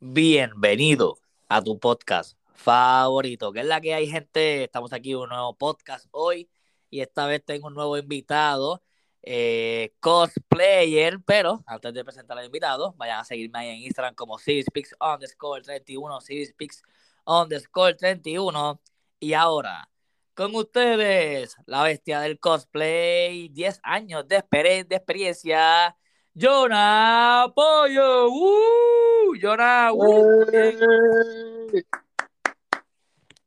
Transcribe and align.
Bienvenido 0.00 1.18
a 1.48 1.60
tu 1.60 1.78
podcast 1.80 2.38
favorito. 2.54 3.52
que 3.52 3.60
es 3.60 3.66
la 3.66 3.80
que 3.80 3.94
hay, 3.94 4.06
gente? 4.08 4.62
Estamos 4.62 4.92
aquí 4.92 5.10
en 5.10 5.18
un 5.18 5.28
nuevo 5.30 5.56
podcast 5.56 6.06
hoy 6.12 6.48
y 6.88 7.00
esta 7.00 7.26
vez 7.26 7.44
tengo 7.44 7.66
un 7.66 7.74
nuevo 7.74 7.98
invitado, 7.98 8.80
eh, 9.22 9.92
cosplayer. 9.98 11.18
Pero 11.26 11.64
antes 11.66 11.92
de 11.92 12.04
presentar 12.04 12.38
al 12.38 12.46
invitado, 12.46 12.94
vayan 12.96 13.18
a 13.18 13.24
seguirme 13.24 13.58
ahí 13.58 13.68
en 13.70 13.82
Instagram 13.82 14.14
como 14.14 14.38
CivisPix 14.38 14.94
underscore 15.00 15.62
31, 15.62 16.20
CivisPix 16.20 16.82
underscore 17.26 17.94
31. 17.94 18.80
Y 19.18 19.32
ahora, 19.32 19.88
con 20.34 20.54
ustedes, 20.54 21.56
la 21.66 21.82
bestia 21.82 22.20
del 22.20 22.38
cosplay, 22.38 23.48
10 23.48 23.80
años 23.82 24.28
de, 24.28 24.36
experiencia, 24.36 25.96
Jonah 26.38 27.50
Pollo. 27.54 28.28
¡Uh! 28.28 29.34
Jonah, 29.40 29.92
uh, 29.92 30.46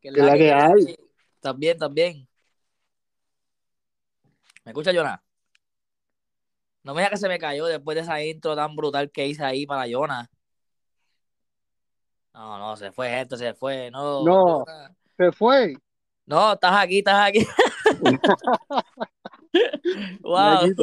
¿Qué 0.02 0.12
la, 0.12 0.34
que, 0.34 0.52
hay? 0.52 0.96
También, 1.40 1.78
también. 1.78 2.28
¿Me 4.64 4.72
escucha, 4.72 4.92
Jonah? 4.94 5.22
No 6.84 6.94
me 6.94 7.02
digas 7.02 7.12
que 7.12 7.18
se 7.18 7.28
me 7.28 7.40
cayó 7.40 7.66
después 7.66 7.96
de 7.96 8.02
esa 8.02 8.24
intro 8.24 8.56
tan 8.56 8.76
brutal 8.76 9.12
que 9.12 9.28
hice 9.28 9.44
ahí 9.44 9.66
para 9.66 9.86
Jonah. 9.90 10.30
No, 12.34 12.58
no, 12.58 12.78
se 12.78 12.92
fue, 12.92 13.10
gente, 13.10 13.38
se 13.38 13.54
fue. 13.54 13.92
No, 13.92 14.24
no 14.24 14.64
se 15.18 15.32
fue. 15.32 15.76
No, 16.26 16.54
estás 16.54 16.74
aquí, 16.76 17.00
estás 17.00 17.28
aquí. 17.28 17.46
wow. 20.22 20.74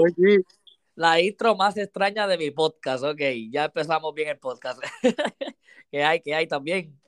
La 0.98 1.20
intro 1.20 1.54
más 1.54 1.76
extraña 1.76 2.26
de 2.26 2.36
mi 2.36 2.50
podcast, 2.50 3.04
ok. 3.04 3.20
Ya 3.52 3.66
empezamos 3.66 4.12
bien 4.14 4.30
el 4.30 4.38
podcast. 4.40 4.82
¿Qué 5.92 6.02
hay? 6.02 6.20
¿Qué 6.20 6.34
hay 6.34 6.48
también? 6.48 7.00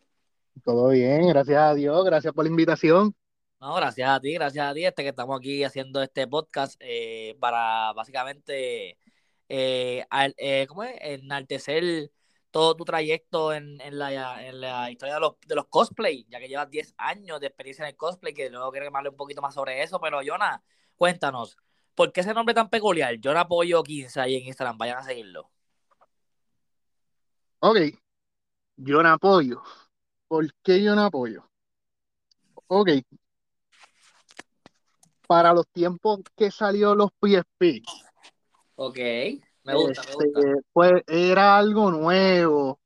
Todo 0.65 0.91
bien, 0.91 1.27
gracias 1.27 1.59
a 1.59 1.75
Dios, 1.75 2.05
gracias 2.05 2.33
por 2.33 2.45
la 2.45 2.51
invitación. 2.51 3.17
No, 3.61 3.75
gracias 3.75 4.09
a 4.09 4.21
ti, 4.21 4.33
gracias 4.35 4.65
a 4.65 4.75
ti, 4.75 4.85
este 4.85 5.03
que 5.03 5.09
estamos 5.09 5.37
aquí 5.37 5.65
haciendo 5.65 6.01
este 6.05 6.29
podcast 6.29 6.77
eh, 6.79 7.37
para 7.41 7.93
básicamente, 7.93 8.97
eh, 9.49 10.07
eh, 10.37 10.67
¿cómo 10.69 10.85
es? 10.85 10.97
Enaltecer 11.01 12.13
todo 12.53 12.77
tu 12.77 12.85
trayecto 12.85 13.53
en, 13.53 13.81
en, 13.81 13.99
la, 13.99 14.47
en 14.47 14.61
la 14.61 14.89
historia 14.93 15.15
de 15.15 15.21
los, 15.21 15.33
de 15.45 15.57
los 15.57 15.67
cosplay, 15.67 16.29
ya 16.29 16.39
que 16.39 16.47
llevas 16.47 16.71
10 16.71 16.95
años 16.97 17.41
de 17.41 17.49
experiencia 17.49 17.83
en 17.83 17.89
el 17.89 17.97
cosplay, 17.97 18.35
que 18.35 18.51
luego 18.51 18.71
quiero 18.71 18.87
que 18.87 18.93
me 18.93 18.99
hable 18.99 19.11
un 19.11 19.17
poquito 19.17 19.43
más 19.43 19.53
sobre 19.53 19.83
eso, 19.83 20.01
pero 20.01 20.21
Jonah, 20.25 20.63
cuéntanos, 20.95 21.57
¿por 22.01 22.13
qué 22.13 22.23
ese 22.23 22.33
nombre 22.33 22.55
tan 22.55 22.71
peculiar? 22.71 23.15
Yo 23.17 23.39
apoyo 23.39 23.83
15 23.83 24.19
ahí 24.23 24.37
en 24.37 24.47
Instagram, 24.47 24.79
vayan 24.79 24.97
a 24.97 25.03
seguirlo. 25.03 25.51
Ok, 27.59 27.77
yo 28.77 29.03
no 29.03 29.11
apoyo. 29.11 29.63
¿Por 30.27 30.51
qué 30.63 30.83
yo 30.83 30.95
no 30.95 31.05
apoyo? 31.05 31.47
Ok. 32.69 32.89
Para 35.27 35.53
los 35.53 35.69
tiempos 35.69 36.21
que 36.35 36.51
salió 36.51 36.95
los 36.95 37.11
PSP. 37.21 37.83
Ok 38.77 38.99
me 39.63 39.75
gusta, 39.75 40.03
me 40.09 40.15
gusta. 40.15 40.41
Este, 40.41 40.63
pues 40.73 41.03
era 41.07 41.59
algo 41.59 41.91
nuevo, 41.91 42.81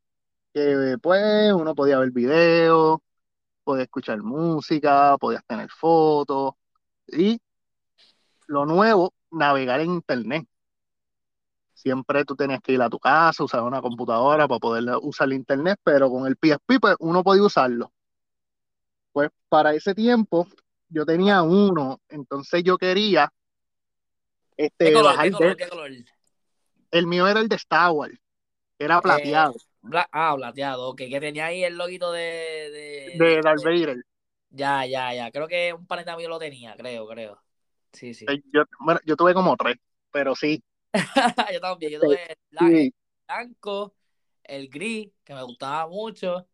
que 0.53 0.97
pues 1.01 1.53
uno 1.53 1.73
podía 1.77 2.01
ver 2.01 2.11
videos, 2.11 2.99
podía 3.63 3.85
escuchar 3.85 4.21
música, 4.25 5.17
podías 5.19 5.45
tener 5.47 5.71
fotos 5.71 6.55
y 7.07 7.39
lo 8.47 8.67
nuevo, 8.67 9.13
navegar 9.31 9.81
en 9.81 9.91
internet. 9.91 10.47
Siempre 11.75 12.25
tú 12.25 12.37
tenías 12.37 12.61
que 12.61 12.73
ir 12.73 12.83
a 12.83 12.89
tu 12.89 12.99
casa, 12.99 13.45
usar 13.45 13.63
una 13.63 13.83
computadora 13.83 14.49
para 14.49 14.59
poder 14.59 14.85
usar 15.03 15.29
el 15.29 15.35
internet, 15.35 15.79
pero 15.83 16.11
con 16.11 16.27
el 16.27 16.37
PSP 16.37 16.81
pues 16.81 16.97
uno 17.01 17.23
podía 17.23 17.43
usarlo. 17.43 17.93
Pues 19.13 19.31
para 19.49 19.75
ese 19.75 19.95
tiempo 19.95 20.47
yo 20.89 21.05
tenía 21.05 21.43
uno, 21.43 22.01
entonces 22.09 22.63
yo 22.63 22.79
quería 22.79 23.33
este, 24.57 24.95
bajar 24.95 25.31
el 26.95 27.09
mío 27.09 27.27
era 27.27 27.41
el 27.41 27.49
de 27.49 27.57
Star 27.57 27.91
Wars. 27.91 28.15
Era 28.79 28.99
eh, 28.99 29.01
plateado. 29.03 29.55
ah, 30.13 30.35
plateado, 30.37 30.89
ok. 30.91 30.97
Que 30.97 31.19
tenía 31.21 31.47
ahí 31.47 31.65
el 31.65 31.77
loguito 31.77 32.13
de. 32.13 33.15
De, 33.19 33.41
Darth 33.43 33.65
Vader. 33.65 33.97
Ya, 34.51 34.87
ya, 34.87 35.13
ya. 35.13 35.31
Creo 35.33 35.49
que 35.49 35.73
un 35.73 35.87
planeta 35.87 36.17
mío 36.17 36.29
lo 36.29 36.39
tenía, 36.39 36.77
creo, 36.77 37.09
creo. 37.09 37.43
Sí, 37.95 38.13
sí. 38.13 38.27
Eh, 38.29 38.43
yo, 38.53 38.65
bueno, 38.81 39.01
yo 39.07 39.17
tuve 39.17 39.33
como 39.33 39.57
tres, 39.57 39.77
pero 40.11 40.35
sí. 40.35 40.63
yo 41.53 41.61
también. 41.61 41.93
Yo 41.93 42.01
tuve 42.01 42.21
el 42.29 42.93
blanco, 43.27 43.95
el 44.43 44.69
gris, 44.69 45.11
que 45.25 45.35
me 45.35 45.43
gustaba 45.43 45.87
mucho. 45.87 46.47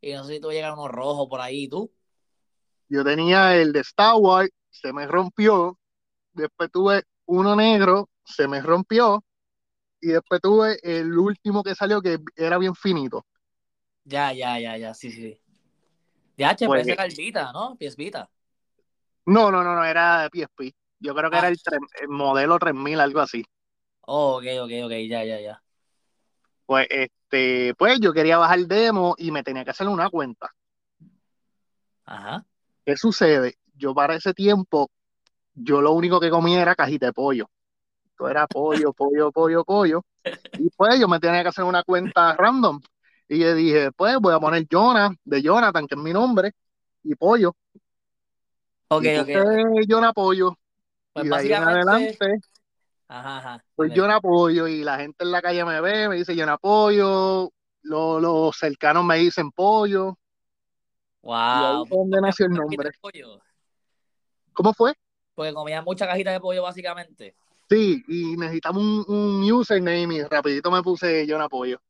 Y 0.00 0.12
no 0.12 0.24
sé 0.24 0.34
si 0.34 0.40
tuve 0.40 0.54
llegar 0.54 0.72
uno 0.72 0.88
rojo 0.88 1.28
por 1.28 1.40
ahí, 1.40 1.68
¿tú? 1.68 1.92
Yo 2.88 3.04
tenía 3.04 3.56
el 3.56 3.72
de 3.72 3.80
Star 3.80 4.16
Wars, 4.16 4.50
se 4.70 4.92
me 4.92 5.06
rompió. 5.06 5.78
Después 6.32 6.70
tuve 6.70 7.02
uno 7.26 7.56
negro, 7.56 8.08
se 8.24 8.48
me 8.48 8.60
rompió 8.60 9.24
y 10.04 10.08
después 10.08 10.40
tuve 10.40 10.78
el 10.82 11.16
último 11.16 11.62
que 11.62 11.74
salió 11.74 12.02
que 12.02 12.18
era 12.36 12.58
bien 12.58 12.74
finito. 12.74 13.24
Ya, 14.04 14.32
ya, 14.32 14.58
ya, 14.60 14.76
ya, 14.76 14.92
sí, 14.92 15.10
sí. 15.10 15.40
De 16.36 16.44
HP 16.44 16.66
pues, 16.66 16.86
era 16.86 17.06
el 17.06 17.14
Vita, 17.16 17.52
¿no? 17.52 17.76
PS 17.76 17.96
Vita. 17.96 18.28
No, 19.26 19.50
no, 19.50 19.64
no, 19.64 19.74
no, 19.74 19.84
era 19.84 20.28
PSP. 20.30 20.74
Yo 21.04 21.14
creo 21.14 21.30
que 21.30 21.36
era 21.36 21.48
ah. 21.48 21.78
el, 22.00 22.08
modelo 22.08 22.58
3000, 22.58 23.00
algo 23.00 23.20
así. 23.20 23.44
Oh, 24.00 24.38
ok, 24.38 24.44
ok, 24.62 24.70
ok, 24.84 24.92
ya, 25.08 25.24
ya, 25.24 25.40
ya. 25.40 25.62
Pues, 26.66 26.86
este, 26.90 27.74
pues 27.76 28.00
yo 28.00 28.12
quería 28.12 28.38
bajar 28.38 28.58
el 28.58 28.68
demo 28.68 29.14
y 29.18 29.30
me 29.30 29.42
tenía 29.42 29.64
que 29.64 29.70
hacer 29.70 29.86
una 29.86 30.08
cuenta. 30.08 30.50
Ajá. 32.06 32.44
¿Qué 32.84 32.96
sucede? 32.96 33.54
Yo 33.74 33.94
para 33.94 34.14
ese 34.14 34.32
tiempo, 34.32 34.90
yo 35.54 35.80
lo 35.80 35.92
único 35.92 36.20
que 36.20 36.30
comía 36.30 36.62
era 36.62 36.74
cajita 36.74 37.06
de 37.06 37.12
pollo 37.12 37.48
era 38.28 38.46
pollo, 38.46 38.92
pollo, 38.96 39.32
pollo, 39.32 39.64
pollo. 39.64 40.04
Y 40.58 40.70
pues 40.70 40.98
yo 40.98 41.08
me 41.08 41.20
tenía 41.20 41.42
que 41.42 41.48
hacer 41.48 41.64
una 41.64 41.82
cuenta 41.82 42.34
random. 42.36 42.80
Y 43.28 43.38
yo 43.38 43.54
dije, 43.54 43.92
pues 43.92 44.16
voy 44.20 44.34
a 44.34 44.40
poner 44.40 44.66
Jonah, 44.70 45.14
de 45.24 45.42
Jonathan, 45.42 45.86
que 45.86 45.94
es 45.94 46.00
mi 46.00 46.12
nombre, 46.12 46.52
y 47.02 47.14
pollo. 47.14 47.54
Ok, 48.88 49.04
ok. 49.20 49.28
Jonah 49.88 50.12
Pollo. 50.12 50.56
Pues 51.14 51.26
y 51.26 51.28
de 51.28 51.34
ahí 51.34 51.52
en 51.52 51.62
adelante, 51.62 52.40
ajá, 53.08 53.38
ajá, 53.38 53.64
pues 53.76 53.92
Jonah 53.94 54.20
Pollo. 54.20 54.66
Y 54.66 54.82
la 54.82 54.98
gente 54.98 55.24
en 55.24 55.30
la 55.30 55.40
calle 55.40 55.64
me 55.64 55.80
ve, 55.80 56.08
me 56.08 56.16
dice 56.16 56.36
Jonah 56.36 56.58
Pollo. 56.58 57.50
Los, 57.82 58.20
los 58.20 58.56
cercanos 58.56 59.04
me 59.04 59.16
dicen 59.18 59.50
pollo. 59.50 60.18
Wow. 61.22 61.84
Ahí 61.84 62.20
nació 62.20 62.46
el 62.46 62.52
nombre. 62.52 62.90
¿Cómo 64.52 64.72
fue? 64.72 64.94
Porque 65.34 65.52
comía 65.52 65.82
mucha 65.82 66.06
cajita 66.06 66.32
de 66.32 66.40
pollo, 66.40 66.62
básicamente. 66.62 67.36
Sí, 67.68 68.02
y 68.08 68.36
necesitamos 68.36 68.82
un, 68.82 69.14
un 69.14 69.52
username 69.52 70.14
y 70.14 70.22
rapidito 70.22 70.70
me 70.70 70.82
puse 70.82 71.26
yo 71.26 71.36
en 71.36 71.42
apoyo. 71.42 71.80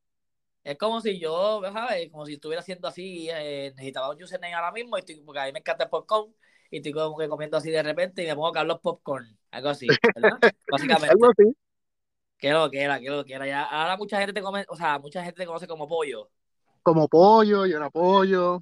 Es 0.64 0.78
como 0.78 1.00
si 1.00 1.18
yo, 1.18 1.60
¿sabes? 1.72 2.10
Como 2.10 2.24
si 2.26 2.34
estuviera 2.34 2.60
haciendo 2.60 2.88
así, 2.88 3.28
eh, 3.30 3.70
necesitaba 3.76 4.10
un 4.10 4.22
username 4.22 4.54
ahora 4.54 4.72
mismo, 4.72 4.96
y 4.96 5.00
estoy, 5.00 5.16
porque 5.20 5.40
a 5.40 5.44
mí 5.44 5.52
me 5.52 5.58
encanta 5.58 5.84
el 5.84 5.90
popcorn, 5.90 6.34
y 6.74 6.78
estoy 6.78 6.92
como 6.92 7.16
que 7.16 7.28
comiendo 7.28 7.56
así 7.56 7.70
de 7.70 7.84
repente 7.84 8.24
y 8.24 8.26
me 8.26 8.34
pongo 8.34 8.50
Carlos 8.50 8.80
Popcorn, 8.82 9.38
algo 9.52 9.68
así, 9.68 9.86
¿verdad? 10.16 10.38
Básicamente. 10.68 11.08
algo 11.08 11.26
así. 11.30 11.56
Qué 12.36 12.50
lo 12.50 12.68
que 12.68 12.80
era, 12.80 12.98
qué 12.98 13.10
lo 13.10 13.24
que 13.24 13.34
era. 13.34 13.46
Ya, 13.46 13.62
ahora 13.62 13.96
mucha 13.96 14.18
gente 14.18 14.32
te 14.32 14.42
come, 14.42 14.64
o 14.68 14.74
sea, 14.74 14.98
mucha 14.98 15.22
gente 15.22 15.42
te 15.42 15.46
conoce 15.46 15.68
como 15.68 15.86
pollo. 15.86 16.28
Como 16.82 17.06
pollo, 17.06 17.64
yo 17.64 17.78
no 17.78 17.84
apoyo. 17.86 18.60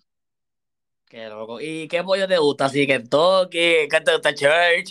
Qué 1.09 1.27
loco. 1.27 1.59
¿Y 1.59 1.89
qué 1.89 2.05
pollo 2.05 2.29
te 2.29 2.37
gusta? 2.37 2.67
Así 2.67 2.87
que 2.87 3.01
toque, 3.01 3.89
¿qué 3.91 4.01
te 4.03 4.13
gusta 4.13 4.35
Church? 4.35 4.91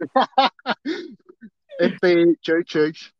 Este, 1.78 2.36
Church, 2.40 2.66
Church. 2.66 3.14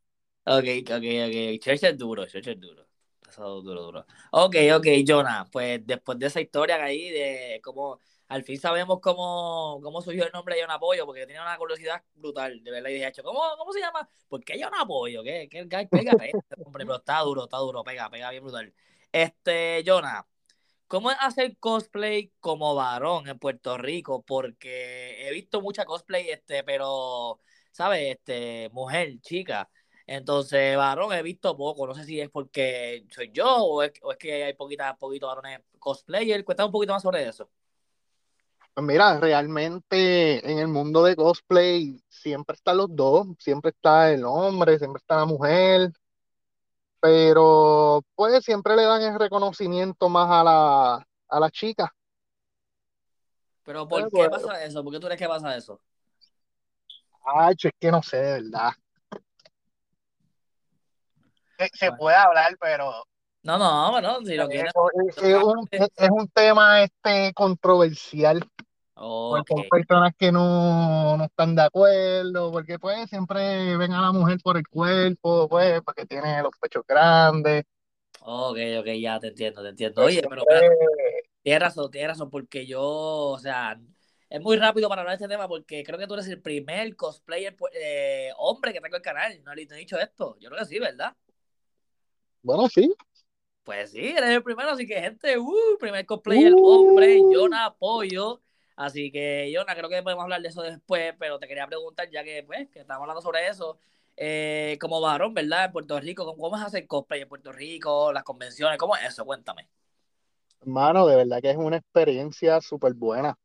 Ok, 0.44 0.64
ok, 0.82 1.04
ok. 1.26 1.60
Church 1.60 1.84
es 1.84 1.96
duro, 1.96 2.26
Church 2.26 2.48
es 2.48 2.60
duro. 2.60 2.86
Eso 3.28 3.62
duro, 3.62 3.82
duro. 3.82 4.06
Ok, 4.32 4.56
ok, 4.76 4.86
Jonah. 5.06 5.46
Pues 5.50 5.86
después 5.86 6.18
de 6.18 6.26
esa 6.26 6.40
historia 6.40 6.82
ahí, 6.82 7.08
de 7.10 7.60
cómo 7.62 7.98
al 8.32 8.44
fin 8.44 8.58
sabemos 8.58 9.00
cómo, 9.00 9.78
cómo 9.82 10.00
surgió 10.00 10.24
el 10.24 10.32
nombre 10.32 10.54
de 10.56 10.62
Jonah 10.62 10.78
Pollo, 10.78 11.04
porque 11.04 11.26
tenía 11.26 11.42
una 11.42 11.58
curiosidad 11.58 12.02
brutal, 12.14 12.64
de 12.64 12.70
verdad. 12.70 12.88
Y 12.88 12.94
dije, 12.94 13.12
¿cómo, 13.22 13.40
cómo 13.58 13.72
se 13.72 13.80
llama? 13.80 14.08
¿Por 14.28 14.42
qué 14.42 14.54
Jonah 14.62 14.86
Pollo? 14.86 15.22
¿Qué, 15.22 15.48
qué, 15.50 15.68
qué 15.68 15.88
pega? 15.90 16.12
hombre, 16.64 16.86
pero 16.86 16.96
está 16.96 17.20
duro, 17.20 17.44
está 17.44 17.58
duro, 17.58 17.84
pega, 17.84 18.08
pega 18.10 18.30
bien 18.30 18.42
brutal. 18.42 18.72
Este, 19.12 19.82
Jonah, 19.86 20.26
¿cómo 20.86 21.10
es 21.10 21.16
hacer 21.20 21.58
cosplay 21.58 22.32
como 22.40 22.74
varón 22.74 23.28
en 23.28 23.38
Puerto 23.38 23.76
Rico? 23.76 24.22
Porque 24.22 25.28
he 25.28 25.32
visto 25.32 25.60
mucha 25.60 25.84
cosplay, 25.84 26.30
este, 26.30 26.64
pero 26.64 27.38
¿sabes? 27.70 28.16
Este, 28.16 28.70
mujer, 28.72 29.20
chica. 29.20 29.68
Entonces, 30.06 30.76
varón 30.76 31.12
he 31.12 31.22
visto 31.22 31.56
poco. 31.56 31.86
No 31.86 31.94
sé 31.94 32.04
si 32.04 32.20
es 32.20 32.30
porque 32.30 33.06
soy 33.10 33.30
yo 33.32 33.46
o 33.56 33.82
es, 33.82 33.92
que 34.18 34.44
hay 34.44 34.54
poquitas, 34.54 34.96
poquitos 34.96 35.28
varones 35.28 35.60
cosplayer. 35.78 36.44
Cuéntame 36.44 36.66
un 36.68 36.72
poquito 36.72 36.92
más 36.94 37.02
sobre 37.02 37.28
eso. 37.28 37.50
Pues 38.74 38.86
mira, 38.86 39.18
realmente 39.20 40.50
en 40.50 40.58
el 40.58 40.68
mundo 40.68 41.04
de 41.04 41.14
cosplay 41.14 42.02
siempre 42.08 42.54
están 42.56 42.78
los 42.78 42.94
dos, 42.94 43.26
siempre 43.38 43.70
está 43.70 44.10
el 44.10 44.24
hombre, 44.24 44.78
siempre 44.78 45.00
está 45.00 45.16
la 45.16 45.26
mujer. 45.26 45.92
pero 47.00 48.02
pues 48.14 48.44
siempre 48.44 48.76
le 48.76 48.84
dan 48.84 49.02
el 49.02 49.18
reconocimiento 49.18 50.08
más 50.08 50.30
a 50.30 50.44
la, 50.44 51.06
a 51.28 51.40
las 51.40 51.52
chicas. 51.52 51.90
Pero 53.64 53.86
¿por 53.86 54.10
qué 54.10 54.28
pasa 54.30 54.64
eso? 54.64 54.82
¿Por 54.82 54.92
qué 54.92 55.00
tú 55.00 55.06
crees 55.06 55.20
que 55.20 55.28
pasa 55.28 55.56
eso? 55.56 55.80
Ay, 57.24 57.54
es 57.62 57.72
que 57.78 57.90
no 57.90 58.02
sé, 58.02 58.16
de 58.16 58.42
verdad. 58.42 58.72
Se, 61.74 61.92
puede 61.92 62.16
hablar, 62.16 62.56
pero. 62.60 63.04
No, 63.42 63.58
no, 63.58 63.90
bueno, 63.90 64.24
si 64.24 64.36
lo 64.36 64.48
quieres. 64.48 64.72
Es, 65.16 66.10
un, 66.10 66.28
tema 66.28 66.82
este 66.82 67.32
controversial. 67.34 68.40
Porque 68.94 69.54
hay 69.56 69.68
personas 69.68 70.12
que 70.16 70.30
no, 70.30 71.16
no, 71.16 71.24
están 71.24 71.56
de 71.56 71.62
acuerdo, 71.62 72.52
porque 72.52 72.78
pues 72.78 73.10
siempre 73.10 73.76
ven 73.76 73.92
a 73.92 74.00
la 74.00 74.12
mujer 74.12 74.38
por 74.44 74.56
el 74.56 74.68
cuerpo, 74.68 75.48
pues, 75.48 75.80
porque 75.82 76.06
tiene 76.06 76.40
los 76.40 76.52
pechos 76.60 76.84
grandes. 76.86 77.64
Ok, 78.20 78.58
ok, 78.78 78.86
ya 79.00 79.18
te 79.18 79.28
entiendo, 79.28 79.60
te 79.62 79.70
entiendo. 79.70 80.02
Oye, 80.02 80.22
pero 80.28 80.44
tienes 81.42 81.60
razón, 81.60 81.90
tienes 81.90 82.10
razón, 82.10 82.30
porque 82.30 82.64
yo, 82.64 82.80
o 82.80 83.38
sea, 83.40 83.76
es 84.32 84.40
muy 84.40 84.56
rápido 84.56 84.88
para 84.88 85.02
hablar 85.02 85.18
de 85.18 85.24
este 85.24 85.34
tema 85.34 85.46
porque 85.46 85.82
creo 85.82 85.98
que 85.98 86.06
tú 86.06 86.14
eres 86.14 86.26
el 86.28 86.40
primer 86.40 86.96
cosplayer 86.96 87.54
pues, 87.54 87.72
eh, 87.74 88.30
hombre 88.38 88.72
que 88.72 88.80
tengo 88.80 88.96
el 88.96 89.02
canal. 89.02 89.42
No 89.44 89.54
le 89.54 89.62
he 89.62 89.74
dicho 89.74 89.98
esto. 89.98 90.38
Yo 90.40 90.48
creo 90.48 90.60
que 90.60 90.66
sí, 90.66 90.78
¿verdad? 90.78 91.14
Bueno, 92.40 92.66
sí. 92.68 92.94
Pues 93.64 93.92
sí, 93.92 94.00
eres 94.00 94.30
el 94.30 94.42
primero, 94.42 94.70
así 94.70 94.86
que 94.86 95.00
gente, 95.00 95.38
uh, 95.38 95.78
primer 95.78 96.04
cosplayer 96.04 96.52
hombre, 96.60 97.20
yo 97.32 97.48
no 97.48 97.58
apoyo. 97.58 98.40
Así 98.74 99.12
que, 99.12 99.52
Jonah, 99.54 99.76
creo 99.76 99.88
que 99.88 100.02
podemos 100.02 100.24
hablar 100.24 100.42
de 100.42 100.48
eso 100.48 100.62
después, 100.62 101.14
pero 101.18 101.38
te 101.38 101.46
quería 101.46 101.66
preguntar, 101.66 102.10
ya 102.10 102.24
que, 102.24 102.42
pues, 102.42 102.68
que 102.70 102.80
estamos 102.80 103.02
hablando 103.02 103.22
sobre 103.22 103.46
eso, 103.46 103.78
eh, 104.16 104.76
como 104.80 105.00
varón, 105.00 105.34
¿verdad? 105.34 105.66
En 105.66 105.72
Puerto 105.72 106.00
Rico, 106.00 106.24
¿cómo, 106.36 106.56
es 106.56 106.62
hacer 106.62 106.86
cosplay 106.88 107.20
en 107.22 107.28
Puerto 107.28 107.52
Rico? 107.52 108.12
Las 108.12 108.24
convenciones, 108.24 108.78
¿cómo 108.78 108.96
es 108.96 109.04
eso? 109.04 109.24
Cuéntame. 109.24 109.68
Hermano, 110.60 111.06
de 111.06 111.16
verdad 111.16 111.40
que 111.40 111.50
es 111.50 111.56
una 111.56 111.76
experiencia 111.76 112.60
súper 112.60 112.94
buena. 112.94 113.36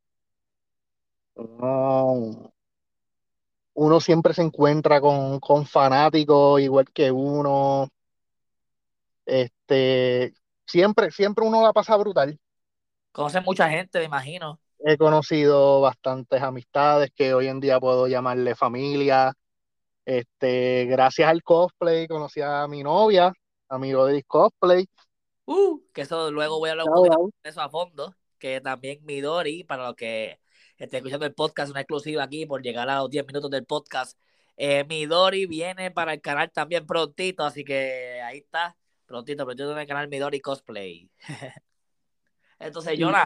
Uno, 1.36 2.52
siempre 4.00 4.34
se 4.34 4.42
encuentra 4.42 5.00
con, 5.00 5.40
con 5.40 5.66
fanáticos 5.68 6.60
igual 6.62 6.86
que 6.92 7.12
uno. 7.12 7.88
Este, 9.28 10.34
siempre, 10.66 11.12
siempre 11.12 11.46
uno 11.46 11.62
la 11.62 11.74
pasa 11.74 11.98
brutal. 11.98 12.40
Conoce 13.12 13.42
mucha 13.42 13.70
gente, 13.70 14.00
me 14.00 14.06
imagino. 14.06 14.60
He 14.80 14.98
conocido 14.98 15.82
bastantes 15.82 16.42
amistades 16.42 17.12
que 17.14 17.34
hoy 17.34 17.48
en 17.48 17.60
día 17.60 17.80
puedo 17.80 18.08
llamarle 18.08 18.56
familia. 18.56 19.34
Este, 20.06 20.86
gracias 20.86 21.28
al 21.28 21.44
cosplay 21.44 22.08
conocí 22.08 22.40
a 22.40 22.66
mi 22.70 22.84
novia, 22.84 23.34
amigo 23.68 24.06
de 24.06 24.24
Cosplay. 24.24 24.88
Uh, 25.44 25.82
que 25.94 26.02
eso 26.02 26.32
luego 26.32 26.60
voy 26.60 26.70
a 26.70 26.72
hablar 26.72 26.86
un 26.88 26.94
poquito 26.94 27.30
de 27.44 27.50
eso 27.50 27.62
a 27.62 27.70
fondo, 27.70 28.16
que 28.40 28.62
también 28.62 29.04
Midori, 29.04 29.66
para 29.66 29.88
los 29.88 29.96
que 29.96 30.40
estén 30.78 31.00
escuchando 31.00 31.26
el 31.26 31.34
podcast, 31.34 31.72
una 31.72 31.82
exclusiva 31.82 32.24
aquí 32.24 32.46
por 32.46 32.62
llegar 32.62 32.90
a 32.90 33.00
los 33.00 33.10
10 33.10 33.26
minutos 33.28 33.52
del 33.52 33.66
podcast. 33.66 34.18
Eh, 34.56 34.86
Midori 34.86 35.46
viene 35.48 35.92
para 35.92 36.14
el 36.14 36.22
canal 36.22 36.50
también 36.52 36.86
prontito, 36.86 37.44
así 37.44 37.66
que 37.66 38.22
ahí 38.22 38.38
está, 38.38 38.78
prontito, 39.08 39.46
prontito 39.46 39.72
en 39.72 39.80
el 39.80 39.88
canal 39.88 40.08
Midori 40.08 40.40
Cosplay. 40.40 41.10
Entonces, 42.60 42.98
Jonah, 43.00 43.26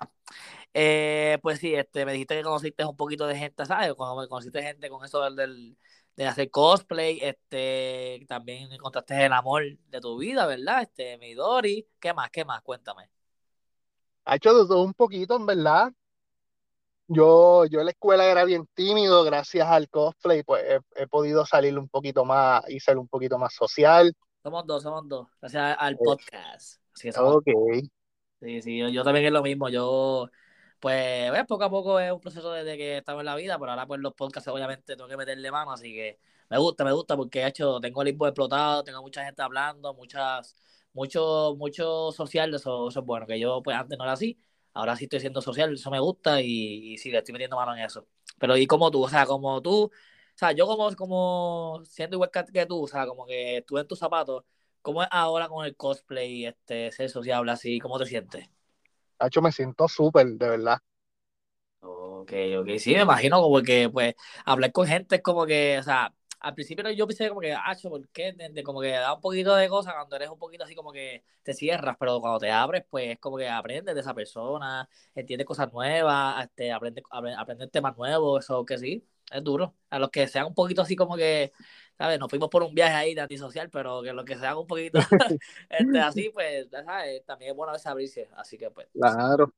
eh, 0.74 1.38
pues 1.42 1.60
sí, 1.60 1.74
este, 1.74 2.06
me 2.06 2.14
dijiste 2.14 2.36
que 2.36 2.44
conociste 2.44 2.86
un 2.86 2.96
poquito 2.96 3.28
de 3.28 3.36
gente, 3.38 3.66
¿sabes? 3.66 3.94
Cuando 3.94 4.28
conociste 4.28 4.62
gente 4.62 4.90
con 4.90 5.04
eso 5.06 5.30
del, 5.32 5.78
de 6.16 6.28
hacer 6.28 6.50
cosplay, 6.52 7.20
este, 7.22 8.26
también 8.28 8.72
encontraste 8.72 9.26
el 9.26 9.34
amor 9.34 9.64
de 9.90 10.02
tu 10.02 10.18
vida, 10.18 10.46
¿verdad? 10.46 10.84
Este, 10.84 11.18
Midori, 11.18 11.88
¿qué 12.00 12.14
más? 12.14 12.30
¿Qué 12.30 12.46
más? 12.46 12.62
Cuéntame. 12.62 13.10
Ha 14.26 14.36
hecho 14.36 14.54
de 14.54 14.68
todo 14.68 14.84
un 14.84 14.94
poquito, 14.94 15.36
en 15.36 15.46
verdad. 15.46 15.92
Yo, 17.08 17.66
yo 17.66 17.80
en 17.80 17.86
la 17.86 17.92
escuela 17.92 18.26
era 18.26 18.46
bien 18.46 18.66
tímido, 18.74 19.24
gracias 19.26 19.68
al 19.68 19.90
cosplay, 19.90 20.44
pues 20.44 20.64
he, 20.96 21.08
podido 21.08 21.46
salir 21.46 21.78
un 21.78 21.90
poquito 21.90 22.24
más 22.24 22.64
y 22.70 22.80
ser 22.80 22.98
un 22.98 23.08
poquito 23.08 23.38
más 23.38 23.54
social. 23.54 24.16
Somos 24.44 24.66
dos, 24.66 24.82
somos 24.82 25.08
dos, 25.08 25.28
gracias 25.40 25.76
al 25.78 25.98
podcast. 25.98 26.82
ok. 27.18 27.48
Sí, 28.42 28.62
sí, 28.64 28.80
yo, 28.92 29.04
también 29.04 29.28
es 29.28 29.32
lo 29.32 29.44
mismo. 29.44 29.70
Yo, 29.70 30.32
pues, 30.80 31.30
pues, 31.30 31.46
poco 31.46 31.64
a 31.64 31.70
poco 31.70 32.00
es 32.00 32.12
un 32.12 32.20
proceso 32.20 32.52
desde 32.52 32.76
que 32.76 32.98
estaba 32.98 33.22
en 33.22 33.28
la 33.28 33.36
vida, 33.36 33.60
pero 33.60 33.72
ahora 33.72 33.86
pues 33.86 34.02
los 34.02 34.14
podcasts 34.16 34.48
obviamente 34.50 34.96
tengo 34.96 35.08
que 35.08 35.16
meterle 35.16 35.52
mano, 35.52 35.72
así 35.74 35.94
que 35.94 36.20
me 36.50 36.58
gusta, 36.58 36.84
me 36.84 36.92
gusta 36.92 37.16
porque 37.16 37.42
he 37.42 37.48
hecho, 37.48 37.80
tengo 37.80 38.02
el 38.02 38.08
limbo 38.08 38.26
explotado, 38.26 38.84
tengo 38.84 39.02
mucha 39.04 39.24
gente 39.24 39.44
hablando, 39.44 39.94
muchas, 39.94 40.56
mucho, 40.94 41.56
mucho 41.56 42.12
social, 42.12 42.52
eso, 42.56 42.90
eso 42.90 43.00
es 43.00 43.06
bueno, 43.06 43.28
que 43.28 43.40
yo 43.40 43.62
pues 43.62 43.78
antes 43.78 43.96
no 43.96 44.06
era 44.06 44.14
así, 44.14 44.40
ahora 44.74 44.96
sí 44.96 45.04
estoy 45.04 45.20
siendo 45.20 45.42
social, 45.42 45.72
eso 45.74 45.92
me 45.92 46.00
gusta 46.00 46.42
y, 46.42 46.98
sí, 46.98 47.12
le 47.12 47.20
estoy 47.20 47.34
metiendo 47.34 47.58
mano 47.58 47.76
en 47.76 47.84
eso. 47.84 48.08
Pero 48.40 48.58
y 48.58 48.66
como 48.66 48.90
tú, 48.90 49.04
o 49.04 49.10
sea, 49.10 49.28
como 49.28 49.62
tú, 49.62 49.92
sea, 50.46 50.52
yo 50.54 50.66
como, 50.68 50.96
como 50.96 51.82
siendo 51.86 52.16
igual 52.16 52.32
que, 52.32 52.66
tú, 52.66 52.84
o 52.84 52.88
sea, 52.88 53.06
como 53.06 53.26
que 53.26 53.58
estuve 53.58 53.82
en 53.82 53.88
tus 53.88 54.00
zapatos, 54.00 54.44
¿cómo 54.82 55.04
es 55.04 55.10
ahora 55.12 55.48
con 55.48 55.66
el 55.66 55.76
cosplay, 55.76 56.46
este, 56.46 56.92
ser 56.92 57.10
sociable 57.10 57.52
así? 57.52 57.80
¿Cómo 57.80 58.00
te 58.00 58.06
sientes? 58.06 58.50
hecho, 59.28 59.42
me 59.42 59.52
siento 59.52 59.88
súper, 59.88 60.26
de 60.28 60.50
verdad. 60.50 60.80
Ok, 61.82 62.32
ok, 62.60 62.70
sí, 62.78 62.94
me 62.94 63.02
imagino 63.02 63.42
como 63.42 63.62
que, 63.62 63.90
pues, 63.90 64.16
hablar 64.46 64.72
con 64.72 64.88
gente 64.88 65.16
es 65.18 65.22
como 65.22 65.46
que, 65.46 65.78
o 65.80 65.84
sea, 65.84 66.14
al 66.40 66.56
principio 66.56 66.90
yo 66.92 67.08
pensé 67.08 67.30
como 67.30 67.42
que, 67.42 67.54
ah, 67.54 67.76
¿por 67.82 68.08
qué? 68.10 68.36
como 68.64 68.82
que 68.82 68.92
da 68.92 69.14
un 69.14 69.22
poquito 69.22 69.56
de 69.56 69.70
cosas 69.70 69.94
cuando 69.94 70.16
eres 70.16 70.30
un 70.30 70.40
poquito 70.40 70.64
así 70.64 70.74
como 70.76 70.92
que 70.92 71.24
te 71.44 71.54
cierras, 71.54 71.96
pero 72.00 72.20
cuando 72.20 72.40
te 72.40 72.50
abres, 72.52 72.84
pues 72.90 73.12
es 73.12 73.20
como 73.20 73.38
que 73.38 73.48
aprendes 73.48 73.94
de 73.94 74.02
esa 74.02 74.14
persona, 74.16 74.90
entiendes 75.14 75.46
cosas 75.46 75.72
nuevas, 75.72 76.44
este, 76.46 76.72
aprendes, 76.72 77.04
aprendes 77.12 77.72
temas 77.72 77.96
nuevos, 77.98 78.44
eso 78.44 78.66
que 78.66 78.78
sí, 78.80 79.06
es 79.32 79.44
duro. 79.44 79.76
A 79.90 80.00
los 80.00 80.10
que 80.10 80.28
sean 80.28 80.48
un 80.48 80.54
poquito 80.54 80.82
así 80.82 80.96
como 80.96 81.16
que, 81.16 81.52
¿sabes? 81.98 82.20
Nos 82.20 82.30
fuimos 82.30 82.50
por 82.50 82.64
un 82.64 82.74
viaje 82.74 82.94
ahí 82.94 83.16
de 83.16 83.22
antisocial, 83.22 83.70
pero 83.70 84.02
que 84.02 84.14
los 84.14 84.26
que 84.26 84.38
sean 84.38 84.58
un 84.58 84.68
poquito 84.68 85.00
este, 85.70 86.00
así, 86.00 86.30
pues, 86.34 86.68
¿sabes? 86.70 87.26
También 87.26 87.52
es 87.52 87.58
bueno 87.58 87.72
a 87.72 87.74
veces 87.74 87.88
abrirse, 87.88 88.30
así 88.36 88.58
que 88.58 88.70
pues. 88.72 88.88
Claro. 88.94 89.54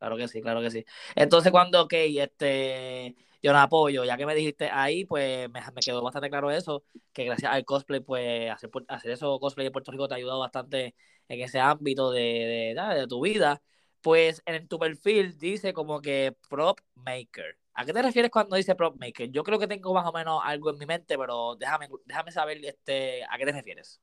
Claro 0.00 0.16
que 0.16 0.28
sí, 0.28 0.40
claro 0.40 0.62
que 0.62 0.70
sí. 0.70 0.84
Entonces, 1.14 1.52
cuando, 1.52 1.82
ok, 1.82 1.92
este, 1.92 3.14
yo 3.42 3.52
no 3.52 3.58
apoyo, 3.58 4.02
ya 4.04 4.16
que 4.16 4.24
me 4.24 4.34
dijiste 4.34 4.70
ahí, 4.72 5.04
pues 5.04 5.50
me, 5.50 5.60
quedó 5.84 6.02
bastante 6.02 6.30
claro 6.30 6.50
eso, 6.50 6.84
que 7.12 7.24
gracias 7.24 7.52
al 7.52 7.66
cosplay, 7.66 8.00
pues 8.00 8.50
hacer, 8.50 8.70
hacer 8.88 9.10
eso 9.12 9.38
cosplay 9.38 9.66
en 9.66 9.72
Puerto 9.74 9.92
Rico 9.92 10.08
te 10.08 10.14
ha 10.14 10.16
ayudado 10.16 10.40
bastante 10.40 10.94
en 11.28 11.40
ese 11.42 11.60
ámbito 11.60 12.10
de, 12.10 12.74
de, 12.74 12.94
de, 12.94 13.06
tu 13.06 13.20
vida. 13.22 13.62
Pues 14.00 14.42
en 14.46 14.68
tu 14.68 14.78
perfil 14.78 15.36
dice 15.38 15.74
como 15.74 16.00
que 16.00 16.34
prop 16.48 16.80
maker. 16.94 17.59
¿A 17.80 17.84
qué 17.86 17.94
te 17.94 18.02
refieres 18.02 18.30
cuando 18.30 18.56
dice 18.56 18.74
prop 18.74 18.94
maker? 19.00 19.30
Yo 19.30 19.42
creo 19.42 19.58
que 19.58 19.66
tengo 19.66 19.94
más 19.94 20.06
o 20.06 20.12
menos 20.12 20.42
algo 20.44 20.68
en 20.68 20.76
mi 20.76 20.84
mente, 20.84 21.16
pero 21.16 21.56
déjame, 21.56 21.88
déjame 22.04 22.30
saber 22.30 22.62
este, 22.62 23.24
a 23.24 23.38
qué 23.38 23.46
te 23.46 23.52
refieres. 23.52 23.98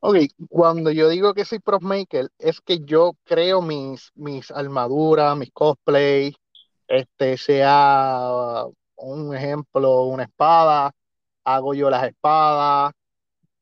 Ok, 0.00 0.16
cuando 0.50 0.90
yo 0.90 1.08
digo 1.08 1.32
que 1.32 1.46
soy 1.46 1.58
prop 1.58 1.80
maker, 1.80 2.28
es 2.38 2.60
que 2.60 2.80
yo 2.80 3.14
creo 3.24 3.62
mis, 3.62 4.12
mis 4.14 4.50
armaduras, 4.50 5.34
mis 5.38 5.50
cosplay, 5.50 6.36
este, 6.86 7.38
sea 7.38 8.64
un 8.96 9.34
ejemplo, 9.34 10.02
una 10.02 10.24
espada, 10.24 10.92
hago 11.42 11.72
yo 11.72 11.88
las 11.88 12.04
espadas, 12.04 12.92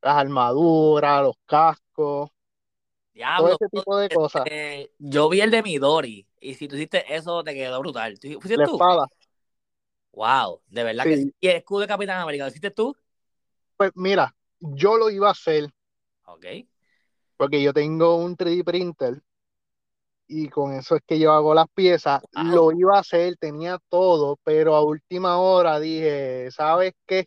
las 0.02 0.16
armaduras, 0.16 1.22
los 1.22 1.36
cascos, 1.46 2.30
todo 3.36 3.48
ese 3.50 3.68
tipo 3.70 3.96
de 3.96 4.08
cosas. 4.08 4.42
Este, 4.46 4.90
yo 4.98 5.28
vi 5.28 5.42
el 5.42 5.52
de 5.52 5.62
Midori, 5.62 6.26
y 6.40 6.54
si 6.54 6.66
tú 6.66 6.74
hiciste 6.74 7.04
eso, 7.14 7.44
te 7.44 7.54
quedó 7.54 7.78
brutal. 7.78 8.18
¿Fuiste 8.20 8.56
la 8.56 8.64
espada. 8.64 9.06
Wow, 10.20 10.60
de 10.68 10.84
verdad 10.84 11.04
que 11.04 11.16
sí. 11.16 11.34
¿Y 11.40 11.48
el 11.48 11.56
escudo 11.56 11.80
de 11.80 11.86
Capitán 11.86 12.20
América, 12.20 12.44
lo 12.44 12.50
hiciste 12.50 12.70
tú? 12.70 12.94
Pues 13.78 13.90
mira, 13.94 14.36
yo 14.58 14.98
lo 14.98 15.08
iba 15.08 15.28
a 15.28 15.32
hacer 15.32 15.72
Ok. 16.26 16.44
Porque 17.38 17.62
yo 17.62 17.72
tengo 17.72 18.16
un 18.16 18.36
3D 18.36 18.62
printer 18.62 19.22
y 20.28 20.50
con 20.50 20.74
eso 20.74 20.96
es 20.96 21.02
que 21.06 21.18
yo 21.18 21.32
hago 21.32 21.54
las 21.54 21.68
piezas. 21.74 22.22
Lo 22.32 22.70
iba 22.70 22.98
a 22.98 23.00
hacer, 23.00 23.38
tenía 23.38 23.78
todo, 23.88 24.38
pero 24.44 24.76
a 24.76 24.84
última 24.84 25.38
hora 25.38 25.80
dije, 25.80 26.50
¿sabes 26.50 26.92
qué? 27.06 27.26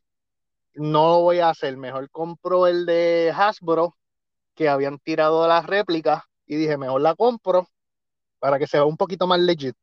No 0.75 1.07
lo 1.07 1.21
voy 1.21 1.39
a 1.39 1.49
hacer. 1.49 1.75
Mejor 1.77 2.11
compro 2.11 2.67
el 2.67 2.85
de 2.85 3.33
Hasbro, 3.35 3.95
que 4.53 4.69
habían 4.69 4.99
tirado 4.99 5.47
las 5.47 5.65
réplicas, 5.65 6.21
y 6.45 6.57
dije, 6.57 6.77
mejor 6.77 7.01
la 7.01 7.15
compro 7.15 7.67
para 8.37 8.59
que 8.59 8.67
se 8.67 8.77
vea 8.77 8.85
un 8.85 8.97
poquito 8.97 9.25
más 9.25 9.39
legit. 9.39 9.75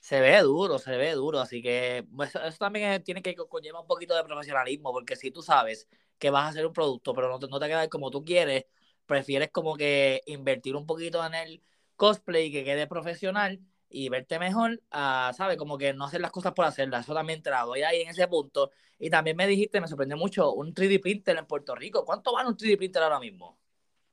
Se 0.00 0.20
ve 0.20 0.38
duro, 0.40 0.78
se 0.78 0.96
ve 0.96 1.12
duro, 1.12 1.40
así 1.40 1.60
que 1.60 2.06
pues, 2.16 2.34
eso, 2.34 2.58
también 2.58 3.02
tiene 3.02 3.20
que 3.22 3.34
conllevar 3.34 3.82
un 3.82 3.86
poquito 3.88 4.14
de 4.16 4.24
profesionalismo, 4.24 4.92
porque 4.92 5.16
si 5.16 5.30
tú 5.30 5.42
sabes 5.42 5.88
que 6.18 6.30
vas 6.30 6.44
a 6.44 6.48
hacer 6.48 6.66
un 6.66 6.72
producto, 6.72 7.14
pero 7.14 7.28
no 7.28 7.38
te, 7.38 7.48
no 7.48 7.58
te 7.60 7.66
queda 7.66 7.88
como 7.88 8.10
tú 8.10 8.24
quieres, 8.24 8.64
prefieres 9.06 9.50
como 9.50 9.76
que 9.76 10.22
invertir 10.26 10.76
un 10.76 10.86
poquito 10.86 11.24
en 11.26 11.34
el 11.34 11.62
cosplay 11.96 12.50
que 12.52 12.64
quede 12.64 12.86
profesional 12.86 13.60
y 13.90 14.08
verte 14.08 14.38
mejor, 14.38 14.80
a, 14.90 15.32
¿sabes? 15.36 15.56
Como 15.56 15.76
que 15.78 15.92
no 15.92 16.04
hacer 16.04 16.20
las 16.20 16.30
cosas 16.30 16.52
por 16.52 16.64
hacerlas, 16.64 17.04
eso 17.04 17.14
también 17.14 17.42
te 17.42 17.50
la 17.50 17.62
doy 17.62 17.82
ahí 17.82 18.00
en 18.02 18.08
ese 18.08 18.28
punto. 18.28 18.70
Y 18.98 19.10
también 19.10 19.36
me 19.36 19.46
dijiste, 19.46 19.80
me 19.80 19.88
sorprendió 19.88 20.16
mucho, 20.16 20.52
un 20.54 20.72
3D 20.74 20.98
printer 21.00 21.36
en 21.36 21.46
Puerto 21.46 21.74
Rico. 21.74 22.04
¿Cuánto 22.04 22.32
vale 22.32 22.48
un 22.48 22.56
3D 22.56 22.76
printer 22.76 23.02
ahora 23.02 23.20
mismo? 23.20 23.57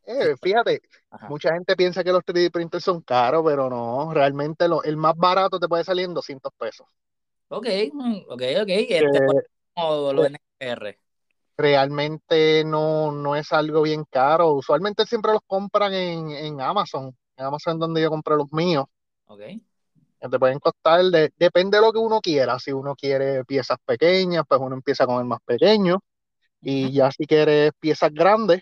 Eh, 0.06 0.36
fíjate, 0.42 0.82
Ajá. 1.10 1.28
mucha 1.30 1.54
gente 1.54 1.76
piensa 1.76 2.04
que 2.04 2.12
los 2.12 2.24
3D 2.24 2.52
printers 2.52 2.84
son 2.84 3.02
caros, 3.02 3.44
pero 3.46 3.70
no, 3.70 4.14
realmente 4.14 4.68
lo, 4.68 4.84
el 4.84 4.98
más 4.98 5.16
barato 5.18 5.60
te 5.60 5.68
puede 5.68 5.84
salir 5.84 6.06
en 6.06 6.14
200 6.14 6.52
pesos. 6.58 6.88
Ok, 7.50 7.66
mm, 7.94 8.16
ok, 8.30 8.42
ok. 8.62 8.70
Este, 8.70 9.22
pues, 9.22 9.38
Que 9.38 9.48
como 9.74 10.14
lo 10.14 10.26
NR. 10.26 11.00
realmente 11.58 12.64
no, 12.66 13.12
no 13.12 13.36
es 13.36 13.52
algo 13.54 13.82
bien 13.82 14.06
caro. 14.10 14.54
Usualmente 14.54 15.06
siempre 15.06 15.32
los 15.34 15.42
compran 15.48 15.94
en, 15.94 16.32
en 16.32 16.62
Amazon. 16.62 17.16
En 17.38 17.46
Amazon 17.46 17.74
es 17.76 17.80
donde 17.80 18.02
yo 18.02 18.10
compré 18.10 18.36
los 18.36 18.52
míos. 18.54 18.86
Ok. 19.28 19.42
te 20.30 20.40
pueden 20.40 20.60
costar, 20.60 21.04
de- 21.06 21.32
depende 21.38 21.78
de 21.78 21.84
lo 21.86 21.92
que 21.94 22.00
uno 22.00 22.20
quiera. 22.22 22.60
Si 22.60 22.72
uno 22.72 22.96
quiere 22.96 23.46
piezas 23.46 23.78
pequeñas, 23.86 24.44
pues 24.48 24.60
uno 24.62 24.76
empieza 24.76 25.06
con 25.06 25.20
el 25.20 25.26
más 25.26 25.40
pequeño. 25.46 26.00
Y 26.62 26.92
ya 26.94 27.12
si 27.12 27.26
quieres 27.28 27.72
piezas 27.80 28.12
grandes, 28.14 28.62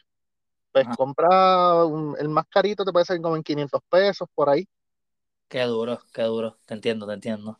pues 0.73 0.87
Ajá. 0.87 0.97
compra 0.97 1.85
un- 1.85 2.17
el 2.19 2.29
más 2.29 2.45
carito, 2.49 2.85
te 2.85 2.93
puede 2.93 3.05
salir 3.05 3.23
como 3.23 3.37
en 3.37 3.43
500 3.43 3.81
pesos 3.89 4.29
por 4.35 4.49
ahí. 4.51 4.67
Qué 5.47 5.61
duro, 5.63 5.99
qué 6.13 6.23
duro. 6.23 6.59
Te 6.65 6.73
entiendo, 6.73 7.07
te 7.07 7.13
entiendo. 7.13 7.59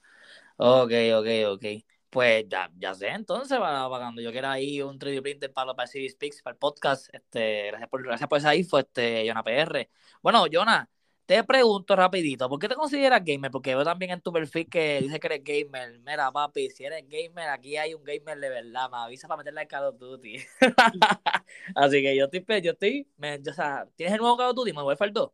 Ok, 0.57 0.91
ok, 1.15 1.27
ok. 1.53 1.65
Pues 2.09 2.45
ya, 2.47 2.69
ya 2.77 2.93
sé, 2.93 3.07
entonces, 3.09 3.57
para, 3.57 3.89
para 3.89 4.05
cuando 4.05 4.21
yo 4.21 4.31
quiera 4.31 4.59
ir 4.59 4.83
un 4.83 4.99
3D 4.99 5.21
printer 5.21 5.51
para, 5.51 5.73
para 5.75 5.87
Speaks, 5.87 6.41
para 6.43 6.53
el 6.53 6.59
podcast, 6.59 7.07
este, 7.13 7.67
gracias 7.67 7.89
por, 7.89 8.03
gracias 8.03 8.29
por 8.29 8.37
esa 8.37 8.55
info, 8.55 8.77
este, 8.79 9.25
Jonah 9.27 9.43
PR. 9.43 9.89
Bueno, 10.21 10.45
Jonah, 10.51 10.87
te 11.25 11.43
pregunto 11.43 11.95
rapidito, 11.95 12.49
¿por 12.49 12.59
qué 12.59 12.67
te 12.69 12.75
consideras 12.75 13.23
gamer? 13.23 13.51
Porque 13.51 13.75
veo 13.75 13.83
también 13.85 14.11
en 14.11 14.21
tu 14.21 14.31
perfil 14.33 14.67
que 14.69 15.01
dice 15.01 15.19
que 15.19 15.27
eres 15.27 15.43
gamer. 15.43 15.99
Mira, 16.01 16.31
papi, 16.31 16.69
si 16.69 16.83
eres 16.85 17.03
gamer, 17.07 17.49
aquí 17.49 17.77
hay 17.77 17.93
un 17.93 18.03
gamer 18.03 18.39
de 18.39 18.49
verdad, 18.49 18.89
me 18.91 18.97
avisa 18.97 19.27
para 19.27 19.37
meterle 19.39 19.61
al 19.61 19.67
Call 19.67 19.85
of 19.85 19.97
Duty. 19.99 20.37
Así 21.75 22.01
que 22.01 22.15
yo 22.15 22.25
estoy, 22.25 22.41
pe- 22.41 22.61
yo 22.61 22.71
estoy, 22.71 23.07
me, 23.17 23.41
yo, 23.41 23.51
o 23.51 23.55
sea, 23.55 23.87
¿tienes 23.95 24.13
el 24.15 24.19
nuevo 24.21 24.37
Call 24.37 24.49
of 24.49 24.55
Duty? 24.55 24.73
¿Me 24.73 24.81
voy 24.81 24.95
a 24.99 25.07
dos? 25.11 25.31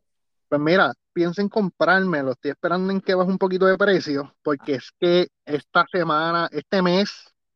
Pues 0.48 0.60
mira, 0.60 0.92
piensa 1.12 1.40
en 1.42 1.48
comprármelo. 1.48 2.32
Estoy 2.32 2.50
esperando 2.52 2.92
en 2.92 3.00
que 3.00 3.14
baje 3.14 3.30
un 3.30 3.38
poquito 3.38 3.66
de 3.66 3.78
precio, 3.78 4.34
porque 4.42 4.74
es 4.74 4.90
que 4.98 5.28
esta 5.44 5.86
semana, 5.92 6.48
este 6.52 6.82
mes, 6.82 7.10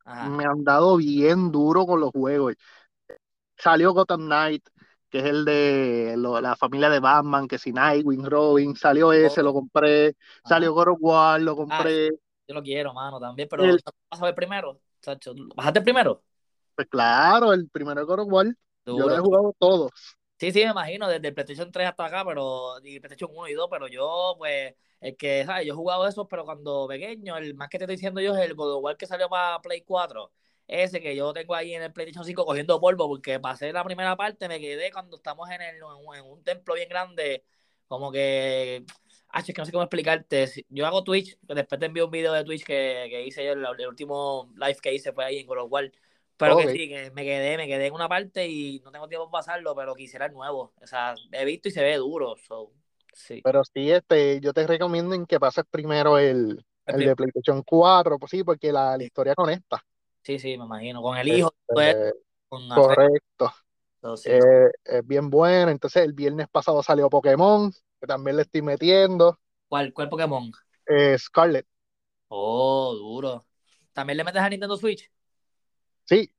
Ajá. 0.04 0.38
me 0.38 0.44
han 0.44 0.62
dado 0.64 0.96
bien 0.96 1.50
duro 1.50 1.86
con 1.86 2.00
los 2.00 2.10
juegos. 2.10 2.54
Salió 3.56 3.92
Gotham 3.92 4.26
Knight, 4.26 4.64
que 5.14 5.20
es 5.20 5.26
el 5.26 5.44
de 5.44 6.14
lo- 6.18 6.40
la 6.40 6.56
familia 6.56 6.90
de 6.90 6.98
Batman, 6.98 7.46
que 7.46 7.56
si 7.56 7.72
Nightwing, 7.72 8.24
Robin, 8.24 8.74
salió 8.74 9.12
ese, 9.12 9.44
lo 9.44 9.52
compré. 9.52 10.16
Salió 10.44 10.72
God 10.74 10.88
of 10.88 10.98
War, 11.00 11.40
lo 11.40 11.54
Ah, 11.68 11.84
compré. 11.84 12.10
yo 12.48 12.54
lo 12.54 12.62
quiero, 12.62 12.92
mano, 12.92 13.20
también, 13.20 13.48
pero 13.48 13.64
El- 13.64 13.80
¿vas 14.10 14.20
a 14.22 14.24
ver 14.24 14.34
primero? 14.34 14.80
Chacho, 15.00 15.34
¿Bajaste 15.54 15.82
primero? 15.82 16.24
pues 16.74 16.88
claro, 16.88 17.52
el 17.52 17.68
primero 17.68 18.00
de 18.00 18.06
God 18.06 18.20
of 18.20 18.28
War, 18.32 18.46
yo 18.86 19.08
lo 19.08 19.14
he 19.16 19.20
jugado 19.20 19.54
todos. 19.58 19.90
Sí, 20.38 20.50
sí, 20.52 20.64
me 20.64 20.70
imagino, 20.72 21.08
desde 21.08 21.28
el 21.28 21.34
PlayStation 21.34 21.70
3 21.70 21.88
hasta 21.88 22.04
acá, 22.06 22.24
pero 22.24 22.76
y 22.82 22.98
PlayStation 23.00 23.30
1 23.32 23.48
y 23.48 23.54
2, 23.54 23.68
pero 23.70 23.86
yo, 23.88 24.34
pues, 24.36 24.74
el 25.00 25.16
que, 25.16 25.44
¿sabes? 25.46 25.66
Yo 25.66 25.72
he 25.72 25.76
jugado 25.76 26.06
esos, 26.06 26.26
pero 26.28 26.44
cuando 26.44 26.86
pequeño, 26.88 27.36
el 27.36 27.54
más 27.54 27.68
que 27.68 27.78
te 27.78 27.84
estoy 27.84 27.96
diciendo 27.96 28.20
yo 28.20 28.34
es 28.36 28.40
el 28.44 28.54
God 28.54 28.74
of 28.76 28.82
War 28.84 28.96
que 28.96 29.06
salió 29.06 29.28
para 29.28 29.60
Play 29.62 29.82
4. 29.82 30.32
Ese 30.66 31.00
que 31.00 31.14
yo 31.14 31.32
tengo 31.32 31.54
ahí 31.54 31.74
en 31.74 31.82
el 31.82 31.92
PlayStation 31.92 32.24
5 32.24 32.46
cogiendo 32.46 32.80
polvo, 32.80 33.06
porque 33.08 33.38
pasé 33.40 33.72
la 33.72 33.84
primera 33.84 34.16
parte, 34.16 34.48
me 34.48 34.60
quedé 34.60 34.90
cuando 34.90 35.16
estamos 35.16 35.50
en, 35.50 35.60
el, 35.62 35.76
en 35.76 36.24
un- 36.24 36.42
templo 36.42 36.74
bien 36.74 36.88
grande, 36.88 37.44
como 37.86 38.10
que. 38.10 38.84
Ah, 39.28 39.40
es 39.40 39.46
que 39.46 39.52
no 39.54 39.66
sé 39.66 39.72
cómo 39.72 39.82
explicarte. 39.84 40.46
Yo 40.68 40.86
hago 40.86 41.02
Twitch, 41.04 41.36
después 41.42 41.78
te 41.80 41.86
envío 41.86 42.06
un 42.06 42.10
video 42.10 42.32
de 42.32 42.44
Twitch 42.44 42.64
que, 42.64 43.06
que 43.10 43.26
hice 43.26 43.44
yo, 43.44 43.52
el, 43.52 43.64
el 43.78 43.88
último 43.88 44.48
live 44.56 44.76
que 44.80 44.94
hice 44.94 45.12
fue 45.12 45.24
ahí 45.24 45.38
en 45.40 45.48
War. 45.48 45.90
Pero 46.36 46.54
Ok. 46.54 46.62
que 46.62 46.68
sí, 46.72 46.88
que 46.88 47.10
me 47.12 47.24
quedé, 47.24 47.56
me 47.56 47.66
quedé 47.66 47.86
en 47.86 47.94
una 47.94 48.08
parte 48.08 48.46
y 48.48 48.80
no 48.84 48.90
tengo 48.90 49.06
tiempo 49.08 49.30
para 49.30 49.40
pasarlo, 49.42 49.74
pero 49.74 49.94
quisiera 49.94 50.26
el 50.26 50.32
nuevo. 50.32 50.72
O 50.80 50.86
sea, 50.86 51.14
he 51.32 51.44
visto 51.44 51.68
y 51.68 51.72
se 51.72 51.82
ve 51.82 51.96
duro. 51.96 52.36
So, 52.36 52.72
sí. 53.12 53.42
Pero 53.42 53.62
sí, 53.64 53.90
este, 53.90 54.40
yo 54.40 54.52
te 54.52 54.66
recomiendo 54.66 55.14
en 55.14 55.26
que 55.26 55.38
pases 55.38 55.64
primero 55.70 56.18
el, 56.18 56.64
El 56.86 56.96
el 56.96 57.04
de 57.04 57.16
PlayStation 57.16 57.62
4, 57.62 58.18
pues 58.18 58.30
sí, 58.30 58.42
porque 58.44 58.72
la, 58.72 58.96
la 58.96 59.04
historia 59.04 59.34
conecta. 59.34 59.84
Sí, 60.24 60.38
sí, 60.38 60.56
me 60.58 60.64
imagino. 60.64 61.02
Con 61.02 61.16
el 61.18 61.28
hijo, 61.28 61.54
Este, 61.68 62.12
con 62.48 62.68
correcto. 62.72 63.52
sí. 64.16 64.30
Eh, 64.30 64.70
es 64.84 65.06
bien 65.06 65.30
bueno. 65.30 65.70
Entonces, 65.70 66.04
el 66.04 66.12
viernes 66.12 66.48
pasado 66.50 66.82
salió 66.82 67.10
Pokémon, 67.10 67.72
que 68.00 68.06
también 68.06 68.36
le 68.36 68.42
estoy 68.42 68.62
metiendo. 68.62 69.38
¿Cuál, 69.68 69.92
¿Cuál 69.92 70.08
Pokémon? 70.08 70.52
Eh, 70.86 71.16
Scarlet, 71.18 71.66
Oh, 72.28 72.94
duro. 72.96 73.46
¿También 73.92 74.16
le 74.18 74.24
metes 74.24 74.42
a 74.42 74.48
Nintendo 74.50 74.76
Switch? 74.76 75.10
sí, 76.04 76.30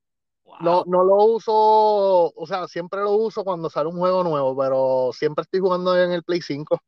Wow. 0.45 0.59
no, 0.59 0.83
no 0.87 1.03
lo 1.03 1.25
uso, 1.25 1.53
o 1.55 2.45
sea, 2.47 2.67
siempre 2.69 3.01
lo 3.01 3.13
uso 3.13 3.43
cuando 3.43 3.69
sale 3.69 3.89
un 3.89 3.97
juego 3.99 4.23
nuevo, 4.23 4.57
pero 4.57 5.11
siempre 5.13 5.43
estoy 5.43 5.61
jugando 5.61 5.97
en 6.01 6.11
el 6.11 6.23
Play 6.23 6.41
5. 6.41 6.81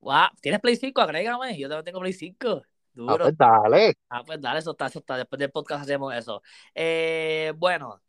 Wow. 0.00 0.28
¿Tienes 0.40 0.60
Play 0.60 0.76
5? 0.76 1.00
Agrégame. 1.00 1.58
Yo 1.58 1.68
también 1.68 1.84
tengo 1.84 2.00
Play 2.00 2.12
5. 2.12 2.62
Ah, 2.98 3.12
Duro. 3.12 3.18
pues 3.24 3.36
dale. 3.36 3.94
Ah, 4.08 4.22
pues 4.24 4.40
dale, 4.40 4.58
eso 4.60 4.70
está, 4.72 4.86
eso 4.86 4.98
está. 5.00 5.16
Después 5.16 5.38
del 5.38 5.50
podcast 5.50 5.82
hacemos 5.82 6.14
eso. 6.14 6.42
Eh, 6.74 7.52
bueno, 7.56 8.00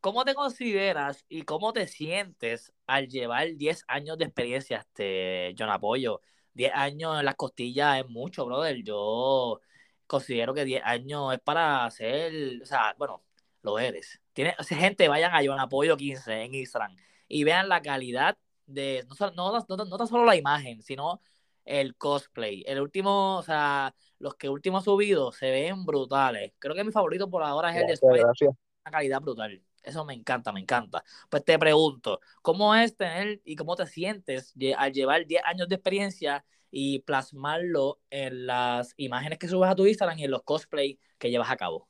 ¿cómo 0.00 0.24
te 0.24 0.34
consideras 0.34 1.24
y 1.28 1.42
cómo 1.42 1.72
te 1.72 1.88
sientes 1.88 2.72
al 2.86 3.08
llevar 3.08 3.48
10 3.56 3.84
años 3.88 4.18
de 4.18 4.24
experiencia, 4.26 4.78
este, 4.78 5.54
John 5.58 5.70
Apoyo? 5.70 6.20
10 6.54 6.72
años 6.74 7.18
en 7.18 7.24
las 7.24 7.34
costillas 7.34 7.98
es 8.00 8.08
mucho, 8.08 8.46
brother. 8.46 8.82
Yo 8.82 9.60
considero 10.06 10.54
que 10.54 10.64
10 10.64 10.82
años 10.84 11.32
es 11.34 11.40
para 11.40 11.84
hacer, 11.84 12.60
o 12.62 12.66
sea, 12.66 12.94
bueno, 12.98 13.22
lo 13.62 13.78
eres. 13.78 14.20
Tiene, 14.32 14.54
gente, 14.68 15.08
vayan 15.08 15.34
a 15.34 15.40
John 15.44 15.58
Apoyo 15.60 15.96
15 15.96 16.42
en 16.42 16.54
Instagram 16.54 16.94
y 17.28 17.42
vean 17.44 17.68
la 17.68 17.82
calidad 17.82 18.38
de, 18.66 19.04
no, 19.08 19.14
solo- 19.16 19.32
no, 19.34 19.52
no, 19.76 19.84
no 19.84 19.96
tan 19.98 20.06
solo 20.06 20.24
la 20.24 20.36
imagen, 20.36 20.82
sino 20.82 21.20
el 21.64 21.96
cosplay. 21.96 22.62
El 22.66 22.80
último, 22.80 23.38
o 23.38 23.42
sea, 23.42 23.92
los 24.18 24.34
que 24.34 24.48
último 24.48 24.78
he 24.78 24.82
subido 24.82 25.32
se 25.32 25.50
ven 25.50 25.84
brutales. 25.84 26.52
Creo 26.58 26.74
que 26.74 26.84
mi 26.84 26.92
favorito 26.92 27.28
por 27.28 27.42
ahora 27.42 27.70
es 27.70 27.76
el 27.80 27.86
de 27.86 27.92
Spider, 27.94 28.24
una 28.24 28.90
calidad 28.90 29.20
brutal. 29.20 29.62
Eso 29.82 30.04
me 30.04 30.14
encanta, 30.14 30.52
me 30.52 30.60
encanta. 30.60 31.04
Pues 31.30 31.44
te 31.44 31.58
pregunto, 31.58 32.20
¿cómo 32.42 32.74
es 32.74 32.96
tener 32.96 33.40
y 33.44 33.54
cómo 33.54 33.76
te 33.76 33.86
sientes 33.86 34.54
al 34.76 34.92
llevar 34.92 35.26
10 35.26 35.42
años 35.44 35.68
de 35.68 35.76
experiencia 35.76 36.44
y 36.70 36.98
plasmarlo 37.00 38.00
en 38.10 38.46
las 38.46 38.94
imágenes 38.96 39.38
que 39.38 39.48
subes 39.48 39.70
a 39.70 39.76
tu 39.76 39.86
Instagram 39.86 40.18
y 40.18 40.24
en 40.24 40.32
los 40.32 40.42
cosplay 40.42 40.98
que 41.18 41.30
llevas 41.30 41.50
a 41.50 41.56
cabo? 41.56 41.88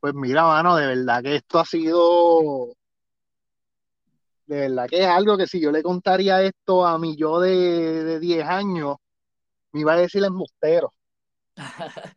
Pues 0.00 0.14
mira, 0.14 0.42
mano, 0.42 0.76
de 0.76 0.86
verdad 0.86 1.22
que 1.22 1.36
esto 1.36 1.60
ha 1.60 1.64
sido, 1.64 2.74
de 4.46 4.68
verdad 4.68 4.86
que 4.88 5.00
es 5.00 5.06
algo 5.06 5.38
que 5.38 5.46
si 5.46 5.60
yo 5.60 5.70
le 5.70 5.82
contaría 5.82 6.42
esto 6.42 6.84
a 6.84 6.98
mi 6.98 7.16
yo 7.16 7.40
de, 7.40 8.04
de 8.04 8.20
10 8.20 8.44
años, 8.44 8.96
me 9.72 9.80
iba 9.80 9.94
a 9.94 9.96
decir 9.96 10.22
embustero, 10.24 10.92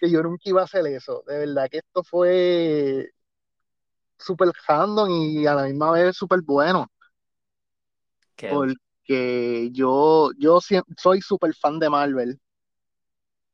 que 0.00 0.10
yo 0.10 0.22
nunca 0.22 0.42
iba 0.46 0.60
a 0.62 0.64
hacer 0.64 0.86
eso. 0.86 1.22
De 1.26 1.38
verdad 1.38 1.68
que 1.70 1.78
esto 1.78 2.02
fue 2.04 3.10
súper 4.18 4.50
random 4.68 5.10
y 5.10 5.46
a 5.46 5.54
la 5.54 5.64
misma 5.64 5.90
vez 5.92 6.16
súper 6.16 6.40
bueno, 6.42 6.88
Qué 8.36 8.48
porque 8.48 9.70
yo, 9.72 10.30
yo 10.38 10.58
soy 10.96 11.20
súper 11.20 11.54
fan 11.54 11.78
de 11.78 11.90
Marvel 11.90 12.40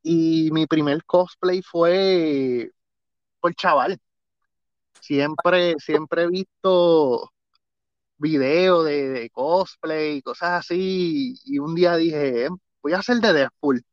y 0.02 0.50
mi 0.52 0.66
primer 0.66 1.04
cosplay 1.04 1.62
fue 1.62 2.70
por 3.40 3.54
chaval. 3.56 3.98
Siempre, 5.00 5.74
siempre 5.78 6.22
he 6.24 6.28
visto 6.28 7.30
videos 8.18 8.86
de, 8.86 9.10
de 9.10 9.30
cosplay 9.30 10.18
y 10.18 10.22
cosas 10.22 10.50
así 10.60 11.34
y 11.44 11.58
un 11.58 11.74
día 11.74 11.96
dije, 11.96 12.46
"Eh, 12.46 12.50
voy 12.82 12.92
a 12.94 12.98
hacer 13.00 13.18
de 13.18 13.32
Deadpool. 13.34 13.84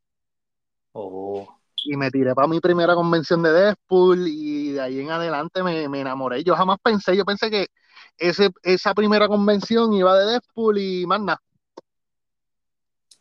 Oh. 0.93 1.47
Y 1.85 1.95
me 1.95 2.11
tiré 2.11 2.35
para 2.35 2.47
mi 2.47 2.59
primera 2.59 2.93
convención 2.93 3.41
de 3.41 3.51
Deadpool 3.51 4.27
y 4.27 4.71
de 4.73 4.81
ahí 4.81 4.99
en 4.99 5.11
adelante 5.11 5.63
me, 5.63 5.87
me 5.87 6.01
enamoré. 6.01 6.43
Yo 6.43 6.55
jamás 6.55 6.77
pensé, 6.83 7.15
yo 7.15 7.23
pensé 7.23 7.49
que 7.49 7.67
ese, 8.17 8.49
esa 8.63 8.93
primera 8.93 9.27
convención 9.27 9.93
iba 9.93 10.17
de 10.17 10.25
Deadpool 10.31 10.77
y 10.77 11.05
más 11.05 11.21
nada. 11.21 11.41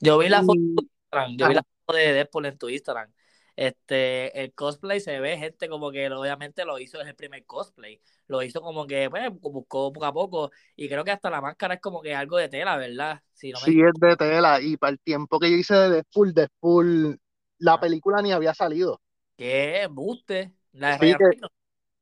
Yo 0.01 0.19
vi 0.19 0.29
la 0.29 0.43
foto 0.43 0.55
Y- 0.55 0.75
de 0.75 0.83
Instagram, 0.83 1.37
yo 1.37 1.49
vi 1.49 1.55
la 1.55 1.63
foto 1.63 1.99
de 1.99 2.13
Deadpool 2.13 2.47
en 2.47 2.59
tu 2.59 2.69
Instagram. 2.69 3.13
Este, 3.57 4.41
el 4.41 4.55
cosplay 4.55 5.01
se 5.01 5.19
ve 5.19 5.37
gente 5.37 5.69
como 5.69 5.91
que 5.91 6.09
obviamente 6.13 6.65
lo 6.65 6.79
hizo 6.79 7.01
en 7.01 7.09
el 7.09 7.17
primer 7.17 7.45
cosplay. 7.45 8.01
Lo 8.29 8.41
hizo 8.43 8.61
como 8.61 8.87
que, 8.87 9.11
pues, 9.11 9.29
buscó 9.41 9.93
poco 9.93 10.07
a 10.07 10.13
poco. 10.13 10.51
Y 10.77 10.89
creo 10.89 11.03
que 11.03 11.11
hasta 11.11 11.29
la 11.29 11.41
máscara 11.41 11.75
es 11.75 11.81
como 11.81 12.01
que 12.01 12.15
algo 12.15 12.37
de 12.37 12.49
tela, 12.49 12.77
¿verdad? 12.77 13.21
Si 13.33 13.51
no 13.51 13.59
me 13.59 13.65
Sí, 13.65 13.81
es 13.81 13.93
de 14.01 14.17
tela. 14.17 14.61
Y 14.61 14.77
para 14.77 14.93
el 14.93 15.01
tiempo 15.01 15.41
que 15.41 15.51
yo 15.51 15.57
hice 15.57 15.75
de 15.75 15.91
Deadpool, 15.91 16.35
Deadpool, 16.35 17.19
la 17.59 17.75
Ah. 17.75 17.81
película 17.81 18.23
ni 18.23 18.33
había 18.33 18.55
salido. 18.55 19.01
¿Qué? 19.37 19.87
Buste. 19.91 20.55
La 20.73 20.99
Sí 21.01 21.15
que, 21.17 21.25
Reynolds. 21.31 21.55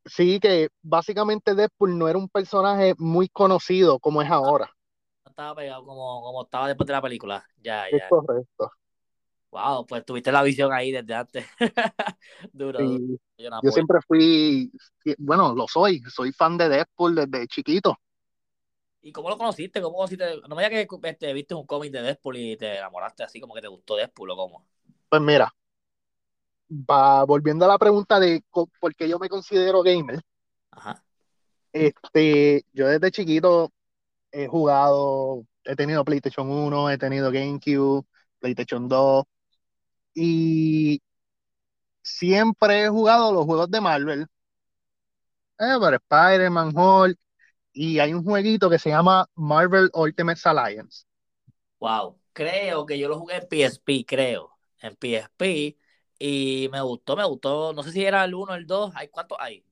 sí 0.07 0.41
que 0.41 0.69
básicamente 0.83 1.55
Deadpool 1.55 1.99
no 1.99 2.09
era 2.09 2.19
un 2.19 2.29
personaje 2.29 2.95
muy 2.99 3.29
conocido 3.29 3.99
como 4.01 4.23
es 4.23 4.31
ahora. 4.31 4.71
No 5.25 5.31
estaba 5.31 5.55
pegado 5.57 5.85
como, 5.85 6.23
como 6.23 6.43
estaba 6.45 6.69
después 6.69 6.87
de 6.87 6.93
la 6.93 7.03
película. 7.03 7.47
Ya, 7.59 7.91
Es 7.91 8.01
ya. 8.01 8.09
correcto. 8.09 8.71
Wow, 9.51 9.87
pues 9.87 10.05
tuviste 10.05 10.31
la 10.33 10.43
visión 10.43 10.73
ahí 10.73 10.93
desde 10.93 11.15
antes. 11.15 11.47
Duro, 12.53 12.81
Yo 13.39 13.51
no 13.51 13.57
yo 13.63 13.71
apoyo. 13.71 13.73
siempre 13.73 13.99
fui, 14.07 14.71
bueno, 15.19 15.55
lo 15.55 15.67
soy, 15.69 16.01
soy 16.15 16.33
fan 16.33 16.57
de 16.59 16.69
Deadpool 16.69 17.15
desde 17.15 17.47
chiquito. 17.49 17.97
¿Y 19.03 19.13
cómo 19.13 19.31
lo 19.31 19.39
conociste? 19.39 19.81
¿Cómo 19.81 19.97
conociste? 19.97 20.25
No 20.49 20.57
me 20.57 20.69
digas 20.69 20.87
que 20.89 21.09
este, 21.09 21.33
viste 21.33 21.55
un 21.55 21.67
cómic 21.67 21.93
de 21.93 22.03
Deadpool 22.03 22.37
y 22.39 22.57
te 22.57 22.79
enamoraste 22.79 23.23
así 23.23 23.41
como 23.41 23.55
que 23.55 23.61
te 23.61 23.69
gustó 23.69 23.97
Deadpool 23.97 24.31
o 24.31 24.37
cómo. 24.37 24.67
Pues 25.17 25.25
mira, 25.25 25.51
va, 26.71 27.25
volviendo 27.25 27.65
a 27.65 27.69
la 27.69 27.79
pregunta 27.79 28.21
de 28.21 28.45
por 28.51 28.95
qué 28.95 29.09
yo 29.09 29.19
me 29.19 29.31
considero 29.31 29.83
gamer, 29.83 30.21
Ajá. 30.71 31.03
este, 31.73 32.67
yo 32.75 32.87
desde 32.87 33.11
chiquito 33.11 33.73
he 34.31 34.47
jugado, 34.47 35.47
he 35.65 35.75
tenido 35.75 36.05
PlayStation 36.05 36.51
1, 36.51 36.91
he 36.91 36.99
tenido 36.99 37.31
GameCube, 37.31 38.05
PlayStation 38.41 38.89
2, 38.91 39.25
y 40.13 41.01
siempre 42.03 42.85
he 42.85 42.89
jugado 42.91 43.33
los 43.33 43.47
juegos 43.47 43.71
de 43.71 43.81
Marvel, 43.81 44.27
eh, 45.59 45.77
pero 45.81 45.97
Spider-Man, 45.97 46.77
Hulk, 46.77 47.19
y 47.73 48.01
hay 48.01 48.13
un 48.13 48.23
jueguito 48.23 48.69
que 48.69 48.79
se 48.79 48.91
llama 48.91 49.27
Marvel 49.35 49.89
Ultimate 49.95 50.41
Alliance. 50.45 51.07
Wow, 51.79 52.21
creo 52.35 52.85
que 52.85 52.99
yo 52.99 53.09
lo 53.09 53.19
jugué 53.19 53.37
en 53.37 53.49
PSP, 53.49 54.05
creo, 54.07 54.56
en 54.87 54.95
PSP, 54.95 55.77
y 56.19 56.69
me 56.73 56.81
gustó, 56.81 57.17
me 57.17 57.25
gustó, 57.25 57.73
no 57.73 57.83
sé 57.83 57.93
si 57.93 58.05
era 58.05 58.25
el 58.25 58.35
1 58.35 58.53
o 58.53 58.57
el 58.57 58.67
2, 58.67 58.93
¿hay 58.95 59.09
cuántos 59.09 59.39
hay? 59.41 59.65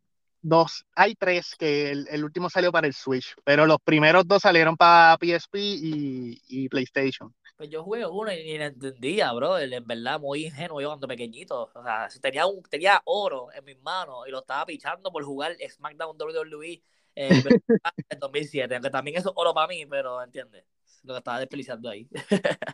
Dos, 0.46 0.84
hay 0.94 1.14
tres, 1.14 1.54
que 1.58 1.90
el, 1.90 2.22
último 2.22 2.50
salió 2.50 2.70
para 2.70 2.86
el 2.86 2.92
Switch, 2.92 3.34
pero 3.44 3.64
los 3.64 3.78
primeros 3.82 4.28
dos 4.28 4.42
salieron 4.42 4.76
para 4.76 5.16
PSP 5.16 5.54
y, 5.54 6.68
PlayStation. 6.68 7.34
Pues 7.56 7.70
yo 7.70 7.82
jugué 7.82 8.04
uno 8.04 8.30
y 8.30 8.42
ni 8.42 8.52
entendía, 8.56 9.32
bro, 9.32 9.58
en 9.58 9.86
verdad, 9.86 10.20
muy 10.20 10.44
ingenuo 10.44 10.82
yo 10.82 10.88
cuando 10.88 11.08
pequeñito, 11.08 11.70
o 11.74 11.82
sea, 11.82 12.08
tenía, 12.20 12.44
un, 12.44 12.62
tenía 12.64 13.00
oro 13.06 13.48
en 13.54 13.64
mis 13.64 13.80
manos 13.80 14.28
y 14.28 14.30
lo 14.32 14.40
estaba 14.40 14.66
pichando 14.66 15.10
por 15.10 15.24
jugar 15.24 15.56
SmackDown 15.66 16.18
WWE 16.20 16.82
en 17.14 17.42
2007, 18.20 18.74
aunque 18.74 18.90
también 18.90 19.16
eso 19.16 19.30
es 19.30 19.34
oro 19.36 19.54
para 19.54 19.68
mí, 19.68 19.86
pero 19.86 20.22
entiendes 20.22 20.66
lo 21.04 21.14
que 21.14 21.18
estaba 21.18 21.38
desperdiciando 21.38 21.88
ahí. 21.88 22.08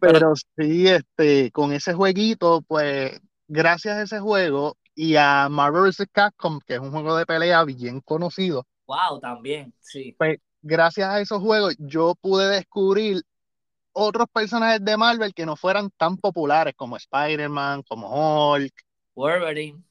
pero, 0.00 0.34
sí, 0.56 0.88
este, 0.88 1.50
con 1.50 1.72
ese 1.72 1.94
jueguito, 1.94 2.62
pues, 2.62 3.18
gracias 3.48 3.96
a 3.96 4.02
ese 4.02 4.20
juego, 4.20 4.76
y 4.96 5.16
a 5.16 5.48
Marvel 5.48 5.82
vs. 5.82 6.06
Capcom, 6.10 6.58
que 6.66 6.74
es 6.74 6.80
un 6.80 6.90
juego 6.90 7.16
de 7.16 7.26
pelea 7.26 7.62
bien 7.64 8.00
conocido. 8.00 8.66
Wow, 8.86 9.20
también, 9.20 9.72
sí. 9.80 10.14
Pues 10.16 10.38
gracias 10.62 11.08
a 11.08 11.20
esos 11.20 11.40
juegos 11.40 11.76
yo 11.78 12.14
pude 12.20 12.48
descubrir 12.48 13.22
otros 13.92 14.26
personajes 14.32 14.84
de 14.84 14.96
Marvel 14.96 15.34
que 15.34 15.46
no 15.46 15.54
fueran 15.54 15.90
tan 15.96 16.16
populares 16.16 16.74
como 16.76 16.96
Spider-Man, 16.96 17.82
como 17.82 18.52
Hulk, 18.52 18.72
Wolverine. 19.14 19.82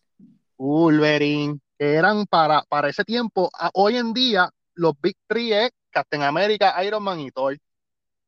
Wolverine, 0.57 1.59
que 1.77 1.93
eran 1.93 2.25
para, 2.25 2.63
para 2.69 2.89
ese 2.89 3.03
tiempo. 3.03 3.49
Hoy 3.73 3.97
en 3.97 4.13
día, 4.13 4.49
los 4.73 4.93
Big 5.01 5.17
Three 5.27 5.53
es 5.53 5.71
Captain 5.89 6.23
America, 6.23 6.83
Iron 6.83 7.03
Man 7.03 7.19
y 7.19 7.31
Thor. 7.31 7.57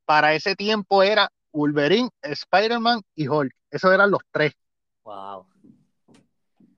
Para 0.07 0.33
ese 0.33 0.55
tiempo 0.55 1.03
era 1.03 1.29
Wolverine, 1.51 2.09
Spider-Man 2.21 3.01
y 3.13 3.27
Hulk. 3.27 3.53
Esos 3.69 3.91
eran 3.91 4.09
los 4.09 4.21
tres. 4.31 4.53
Wow. 5.03 5.45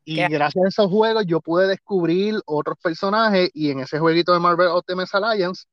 Y 0.03 0.15
gracias 0.27 0.65
a 0.65 0.67
esos 0.67 0.89
juegos 0.89 1.27
yo 1.27 1.39
pude 1.39 1.67
descubrir 1.67 2.41
otros 2.47 2.75
personajes 2.81 3.51
y 3.53 3.69
en 3.69 3.81
ese 3.81 3.99
jueguito 3.99 4.33
de 4.33 4.39
Marvel 4.39 4.69
Ultimate 4.69 5.09
Alliance, 5.13 5.65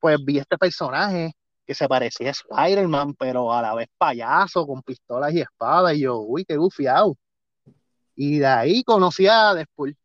pues 0.00 0.18
vi 0.22 0.36
este 0.36 0.58
personaje 0.58 1.32
que 1.66 1.74
se 1.74 1.88
parecía 1.88 2.28
a 2.28 2.32
Spider-Man, 2.32 3.14
pero 3.14 3.50
a 3.50 3.62
la 3.62 3.74
vez 3.74 3.88
payaso, 3.96 4.66
con 4.66 4.82
pistolas 4.82 5.32
y 5.32 5.40
espadas, 5.40 5.94
y 5.94 6.00
yo, 6.00 6.18
uy, 6.18 6.44
qué 6.44 6.58
gufiado. 6.58 7.16
Y 8.14 8.40
de 8.40 8.46
ahí 8.46 8.84
conocí 8.84 9.26
a 9.26 9.54
Deadpool. 9.54 9.96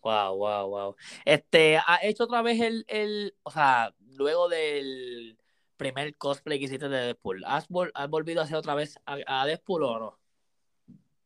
Wow, 0.00 0.36
wow, 0.38 0.68
wow. 0.68 0.96
Este, 1.26 1.76
¿ha 1.76 1.98
hecho 2.02 2.24
otra 2.24 2.40
vez 2.40 2.58
el, 2.62 2.86
el, 2.88 3.34
o 3.42 3.50
sea, 3.50 3.92
luego 4.16 4.48
del 4.48 5.38
primer 5.76 6.16
cosplay 6.16 6.58
que 6.58 6.66
hiciste 6.66 6.88
de 6.88 6.98
Deadpool, 6.98 7.44
¿has, 7.44 7.66
volvido 7.68 8.40
a 8.40 8.44
hacer 8.44 8.56
otra 8.56 8.74
vez 8.74 8.98
a, 9.06 9.18
a 9.26 9.46
Deadpool 9.46 9.82
o 9.84 9.98
no? 9.98 10.18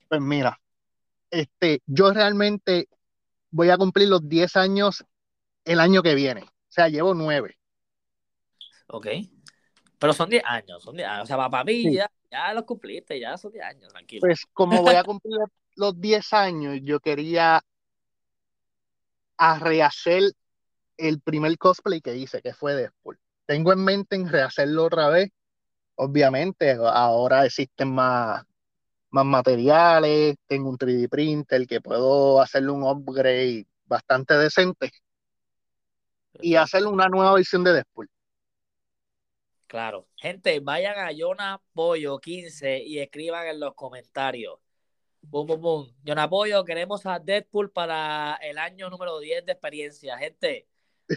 Pues 0.08 0.20
mira, 0.20 0.60
este, 1.30 1.82
yo 1.86 2.12
realmente 2.12 2.88
voy 3.50 3.70
a 3.70 3.76
cumplir 3.76 4.08
los 4.08 4.28
10 4.28 4.56
años 4.56 5.04
el 5.64 5.80
año 5.80 6.02
que 6.02 6.14
viene. 6.14 6.42
O 6.42 6.68
sea, 6.68 6.88
llevo 6.88 7.14
9. 7.14 7.58
Ok. 8.88 9.06
Pero 9.98 10.12
son 10.12 10.28
10 10.28 10.42
años, 10.44 10.82
son 10.82 10.96
10 10.96 11.08
años. 11.08 11.24
O 11.24 11.26
sea, 11.26 11.50
para 11.50 11.64
mí 11.64 11.94
ya, 11.94 12.10
ya 12.30 12.52
los 12.54 12.64
cumpliste, 12.64 13.18
ya 13.18 13.36
son 13.36 13.52
10 13.52 13.64
años, 13.64 13.88
tranquilo. 13.88 14.20
Pues 14.20 14.44
como 14.52 14.82
voy 14.82 14.94
a 14.94 15.04
cumplir 15.04 15.38
los 15.74 16.00
10 16.00 16.32
años, 16.32 16.78
yo 16.82 17.00
quería 17.00 17.62
a 19.38 19.58
rehacer 19.58 20.32
el 20.98 21.20
primer 21.20 21.56
cosplay 21.58 22.00
que 22.00 22.16
hice, 22.16 22.42
que 22.42 22.54
fue 22.54 22.74
Deadpool. 22.74 23.18
Tengo 23.46 23.72
en 23.72 23.84
mente 23.84 24.16
en 24.16 24.28
rehacerlo 24.28 24.84
otra 24.84 25.08
vez. 25.08 25.30
Obviamente, 25.96 26.72
ahora 26.72 27.46
existen 27.46 27.92
más, 27.92 28.44
más 29.10 29.24
materiales, 29.24 30.36
tengo 30.46 30.68
un 30.68 30.78
3D 30.78 31.08
printer 31.08 31.66
que 31.66 31.80
puedo 31.80 32.40
hacerle 32.40 32.70
un 32.70 32.82
upgrade 32.82 33.66
bastante 33.86 34.34
decente 34.34 34.90
y 36.40 36.56
hacerle 36.56 36.88
una 36.88 37.08
nueva 37.08 37.34
versión 37.34 37.64
de 37.64 37.72
Deadpool. 37.72 38.10
Claro. 39.66 40.06
Gente, 40.16 40.60
vayan 40.60 40.98
a 40.98 41.10
Jonah 41.16 41.60
Pollo 41.72 42.18
15 42.18 42.78
y 42.84 42.98
escriban 42.98 43.46
en 43.48 43.60
los 43.60 43.74
comentarios. 43.74 44.58
Boom, 45.22 45.46
boom, 45.46 45.60
boom. 45.60 45.96
Jonah 46.06 46.28
Pollo, 46.28 46.64
queremos 46.64 47.04
a 47.04 47.18
Deadpool 47.18 47.72
para 47.72 48.38
el 48.42 48.58
año 48.58 48.88
número 48.90 49.18
10 49.18 49.44
de 49.44 49.52
experiencia. 49.52 50.16
Gente, 50.18 50.68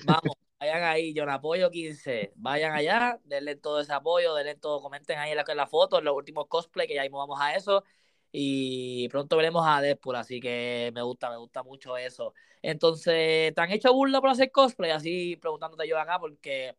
vamos, 0.06 0.36
vayan 0.60 0.84
ahí, 0.84 1.14
Jonah 1.16 1.36
Apoyo 1.36 1.70
15. 1.70 2.34
Vayan 2.36 2.74
allá, 2.74 3.20
denle 3.26 3.56
todo 3.56 3.80
ese 3.80 3.94
apoyo, 3.94 4.34
denle 4.36 4.56
todo, 4.56 4.82
comenten 4.82 5.18
ahí 5.20 5.32
en 5.32 5.38
la, 5.38 5.46
en 5.48 5.68
foto, 5.68 6.00
en 6.00 6.06
los 6.06 6.16
últimos 6.16 6.48
cosplay, 6.48 6.88
que 6.88 6.96
ya 6.96 7.04
mismo 7.04 7.18
vamos 7.18 7.40
a 7.42 7.56
eso. 7.56 7.84
Y 8.32 9.10
pronto 9.10 9.38
veremos 9.38 9.66
a 9.68 9.82
Deadpool, 9.82 10.16
así 10.16 10.40
que 10.40 10.92
me 10.94 11.02
gusta, 11.02 11.30
me 11.32 11.38
gusta 11.38 11.64
mucho 11.64 11.98
eso. 11.98 12.34
Entonces, 12.62 13.54
¿te 13.56 13.62
han 13.62 13.72
hecho 13.72 13.94
burla 13.94 14.22
por 14.22 14.30
hacer 14.30 14.52
cosplay? 14.52 14.92
Así 14.92 15.36
preguntándote 15.38 15.88
yo 15.88 15.98
acá, 16.00 16.20
porque 16.20 16.76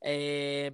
eh, 0.00 0.72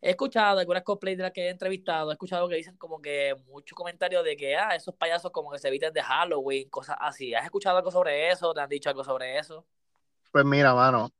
he 0.00 0.10
escuchado 0.10 0.60
algunas 0.60 0.82
cosplays 0.84 1.16
de 1.16 1.24
las 1.24 1.32
que 1.32 1.46
he 1.46 1.50
entrevistado, 1.50 2.10
he 2.10 2.14
escuchado 2.14 2.48
que 2.48 2.56
dicen 2.56 2.76
como 2.76 3.00
que 3.02 3.34
muchos 3.46 3.76
comentarios 3.76 4.24
de 4.24 4.36
que, 4.36 4.56
ah, 4.56 4.74
esos 4.76 4.94
payasos 4.94 5.32
como 5.32 5.50
que 5.50 5.58
se 5.58 5.68
eviten 5.68 5.92
de 5.92 6.02
Halloween, 6.02 6.68
cosas 6.68 6.96
así. 7.00 7.34
¿Has 7.34 7.44
escuchado 7.44 7.78
algo 7.78 7.90
sobre 7.90 8.30
eso? 8.30 8.54
¿Te 8.54 8.60
han 8.60 8.68
dicho 8.68 8.90
algo 8.90 9.04
sobre 9.04 9.38
eso? 9.38 9.66
Pues 10.30 10.44
mira, 10.44 10.74
mano, 10.74 11.10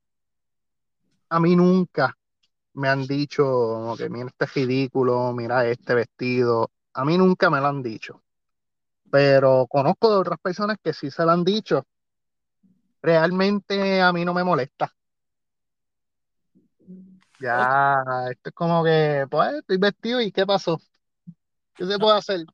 a 1.30 1.40
mí 1.40 1.56
nunca 1.56 2.16
me 2.74 2.88
han 2.88 3.06
dicho 3.06 3.42
como 3.44 3.96
que 3.96 4.08
mira 4.08 4.28
este 4.28 4.46
ridículo, 4.46 5.32
mira 5.32 5.66
este 5.66 5.94
vestido. 5.94 6.70
A 6.94 7.04
mí 7.04 7.18
nunca 7.18 7.50
me 7.50 7.60
lo 7.60 7.66
han 7.66 7.82
dicho. 7.82 8.22
Pero 9.10 9.66
conozco 9.68 10.10
de 10.10 10.18
otras 10.18 10.38
personas 10.40 10.76
que 10.82 10.92
sí 10.92 11.10
se 11.10 11.24
lo 11.24 11.30
han 11.30 11.44
dicho. 11.44 11.84
Realmente 13.02 14.00
a 14.00 14.12
mí 14.12 14.24
no 14.24 14.34
me 14.34 14.44
molesta. 14.44 14.92
Ya, 17.40 18.26
esto 18.30 18.48
es 18.48 18.54
como 18.54 18.82
que, 18.82 19.26
pues, 19.30 19.54
estoy 19.54 19.78
vestido 19.78 20.20
y 20.20 20.32
¿qué 20.32 20.44
pasó? 20.44 20.80
¿Qué 21.74 21.86
se 21.86 21.98
puede 21.98 22.18
hacer? 22.18 22.44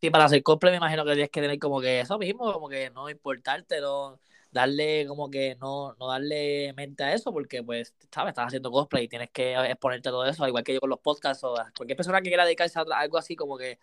Sí, 0.00 0.10
para 0.10 0.24
hacer 0.24 0.42
cosplay 0.42 0.72
me 0.72 0.78
imagino 0.78 1.04
que 1.04 1.12
tienes 1.12 1.30
que 1.30 1.40
tener 1.40 1.58
como 1.58 1.80
que 1.80 2.00
eso 2.00 2.18
mismo, 2.18 2.52
como 2.52 2.68
que 2.68 2.90
no 2.90 3.08
importarte, 3.08 3.80
no 3.80 4.18
darle 4.54 5.06
como 5.06 5.30
que 5.30 5.56
no, 5.56 5.94
no 6.00 6.08
darle 6.08 6.72
mente 6.74 7.04
a 7.04 7.14
eso, 7.14 7.32
porque 7.32 7.62
pues, 7.62 7.94
sabes, 8.12 8.30
estás 8.30 8.46
haciendo 8.48 8.70
cosplay 8.70 9.04
y 9.04 9.08
tienes 9.08 9.30
que 9.30 9.54
exponerte 9.54 10.10
todo 10.10 10.24
eso, 10.26 10.46
igual 10.48 10.64
que 10.64 10.74
yo 10.74 10.80
con 10.80 10.90
los 10.90 11.00
podcasts 11.00 11.44
o 11.44 11.54
cualquier 11.76 11.96
persona 11.96 12.22
que 12.22 12.30
quiera 12.30 12.44
dedicarse 12.46 12.78
a 12.78 12.82
algo 12.82 13.18
así 13.18 13.36
como 13.36 13.58
que 13.58 13.78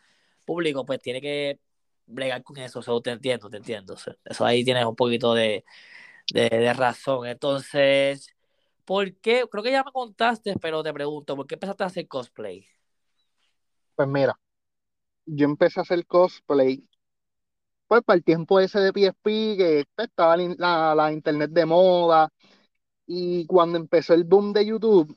público, 0.45 0.86
pues 0.86 0.99
tiene 1.01 1.21
que 1.21 1.60
bregar 2.07 2.43
con 2.43 2.57
eso, 2.57 2.79
eso 2.79 3.01
te 3.01 3.12
entiendo, 3.12 3.49
te 3.49 3.57
entiendo. 3.57 3.95
Eso 4.25 4.45
ahí 4.45 4.63
tienes 4.63 4.86
un 4.86 4.95
poquito 4.95 5.34
de, 5.36 5.63
de 6.34 6.73
razón. 6.73 7.27
Entonces, 7.27 8.36
¿Por 8.86 9.15
qué? 9.15 9.45
Creo 9.49 9.63
que 9.63 9.71
ya 9.71 9.84
me 9.84 9.91
contaste, 9.93 10.55
pero 10.62 10.84
te 10.84 10.93
pregunto, 10.93 11.36
¿por 11.36 11.47
qué 11.47 11.55
empezaste 11.55 11.84
a 11.84 11.88
hacer 11.88 12.07
cosplay? 12.10 12.65
Pues 13.95 14.07
mira, 14.10 14.38
yo 15.25 15.45
empecé 15.45 15.79
a 15.79 15.84
hacer 15.84 16.05
cosplay 16.05 16.84
pues 17.91 18.04
para 18.04 18.15
el 18.15 18.23
tiempo 18.23 18.58
ese 18.58 18.80
de 18.80 18.93
PSP, 18.93 19.25
que 19.58 19.86
estaba 19.97 20.38
la, 20.38 20.95
la 20.95 21.12
internet 21.12 21.51
de 21.51 21.65
moda, 21.65 22.30
y 23.06 23.45
cuando 23.47 23.77
empezó 23.77 24.13
el 24.13 24.23
boom 24.23 24.54
de 24.54 24.65
YouTube, 24.65 25.13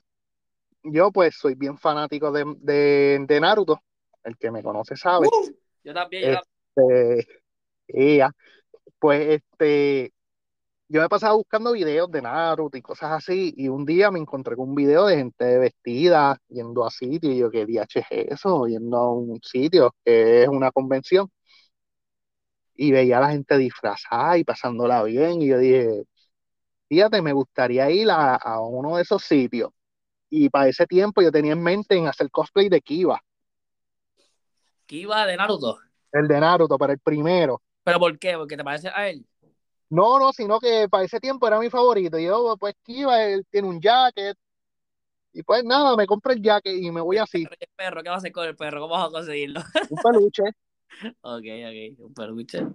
yo 0.82 1.12
pues 1.12 1.36
soy 1.36 1.54
bien 1.54 1.78
fanático 1.78 2.32
de, 2.32 2.44
de, 2.58 3.40
Naruto, 3.40 3.80
el 4.24 4.36
que 4.36 4.50
me 4.50 4.60
conoce 4.60 4.96
sabe. 4.96 5.28
Uh, 5.28 5.52
yo 5.84 5.94
también, 5.94 6.36
este, 6.76 8.24
pues 8.98 9.40
este, 9.40 10.12
yo 10.88 11.00
me 11.00 11.08
pasaba 11.08 11.34
buscando 11.34 11.70
videos 11.70 12.10
de 12.10 12.22
Naruto 12.22 12.76
y 12.76 12.82
cosas 12.82 13.12
así, 13.12 13.54
y 13.56 13.68
un 13.68 13.84
día 13.86 14.10
me 14.10 14.18
encontré 14.18 14.56
con 14.56 14.70
un 14.70 14.74
video 14.74 15.06
de 15.06 15.18
gente 15.18 15.58
vestida 15.58 16.36
yendo 16.48 16.84
a 16.84 16.90
sitio, 16.90 17.30
y 17.30 17.38
yo, 17.38 17.52
¿qué 17.52 17.66
DH 17.66 18.00
es 18.00 18.32
eso? 18.32 18.66
Yendo 18.66 18.96
a 18.96 19.12
un 19.12 19.40
sitio 19.44 19.94
que 20.04 20.42
es 20.42 20.48
una 20.48 20.72
convención. 20.72 21.30
Y 22.76 22.92
veía 22.92 23.18
a 23.18 23.20
la 23.22 23.30
gente 23.30 23.56
disfrazada 23.58 24.38
y 24.38 24.44
pasándola 24.44 25.02
bien, 25.04 25.42
y 25.42 25.48
yo 25.48 25.58
dije, 25.58 26.04
fíjate, 26.88 27.22
me 27.22 27.32
gustaría 27.32 27.90
ir 27.90 28.10
a, 28.10 28.36
a 28.36 28.60
uno 28.60 28.96
de 28.96 29.02
esos 29.02 29.22
sitios. 29.24 29.70
Y 30.30 30.48
para 30.50 30.68
ese 30.68 30.86
tiempo 30.86 31.22
yo 31.22 31.32
tenía 31.32 31.52
en 31.52 31.62
mente 31.62 31.96
en 31.96 32.06
hacer 32.08 32.30
cosplay 32.30 32.68
de 32.68 32.80
Kiba, 32.80 33.22
Kiba 34.86 35.26
de 35.26 35.36
Naruto. 35.36 35.78
el 36.12 36.28
de 36.28 36.40
Naruto, 36.40 36.78
para 36.78 36.92
el 36.92 36.98
primero. 37.00 37.60
¿Pero 37.84 37.98
por 37.98 38.18
qué? 38.18 38.36
¿Porque 38.36 38.56
te 38.56 38.64
parece 38.64 38.88
a 38.88 39.08
él? 39.08 39.26
No, 39.90 40.18
no, 40.18 40.32
sino 40.32 40.58
que 40.58 40.88
para 40.88 41.04
ese 41.04 41.20
tiempo 41.20 41.46
era 41.46 41.60
mi 41.60 41.70
favorito. 41.70 42.18
Y 42.18 42.24
yo, 42.24 42.56
pues 42.58 42.74
Kiba, 42.82 43.22
él 43.24 43.46
tiene 43.50 43.68
un 43.68 43.80
jacket. 43.80 44.36
Y 45.32 45.42
pues 45.42 45.64
nada, 45.64 45.96
me 45.96 46.06
compro 46.06 46.32
el 46.32 46.42
jacket 46.42 46.74
y 46.76 46.90
me 46.90 47.00
voy 47.00 47.18
así, 47.18 47.46
El 47.60 47.68
perro, 47.76 48.02
¿qué 48.02 48.08
vas 48.08 48.16
a 48.16 48.18
hacer 48.18 48.32
con 48.32 48.46
el 48.46 48.56
perro? 48.56 48.80
¿Cómo 48.80 48.94
vas 48.94 49.08
a 49.08 49.10
conseguirlo? 49.10 49.60
un 49.88 49.98
peluche. 49.98 50.42
Ok, 51.22 51.44
ok, 51.68 51.98
un 51.98 52.14
peluche. 52.14 52.66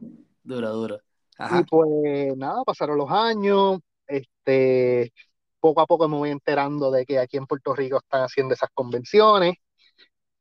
Duro, 0.43 0.69
duro. 0.73 0.97
Y 0.97 1.37
Ajá. 1.37 1.63
pues 1.63 2.35
nada, 2.37 2.63
pasaron 2.63 2.97
los 2.97 3.09
años. 3.11 3.79
Este, 4.07 5.11
poco 5.59 5.81
a 5.81 5.85
poco 5.87 6.07
me 6.07 6.17
voy 6.17 6.29
enterando 6.31 6.91
de 6.91 7.05
que 7.05 7.19
aquí 7.19 7.37
en 7.37 7.45
Puerto 7.47 7.73
Rico 7.75 7.97
están 7.97 8.23
haciendo 8.23 8.53
esas 8.53 8.69
convenciones. 8.73 9.55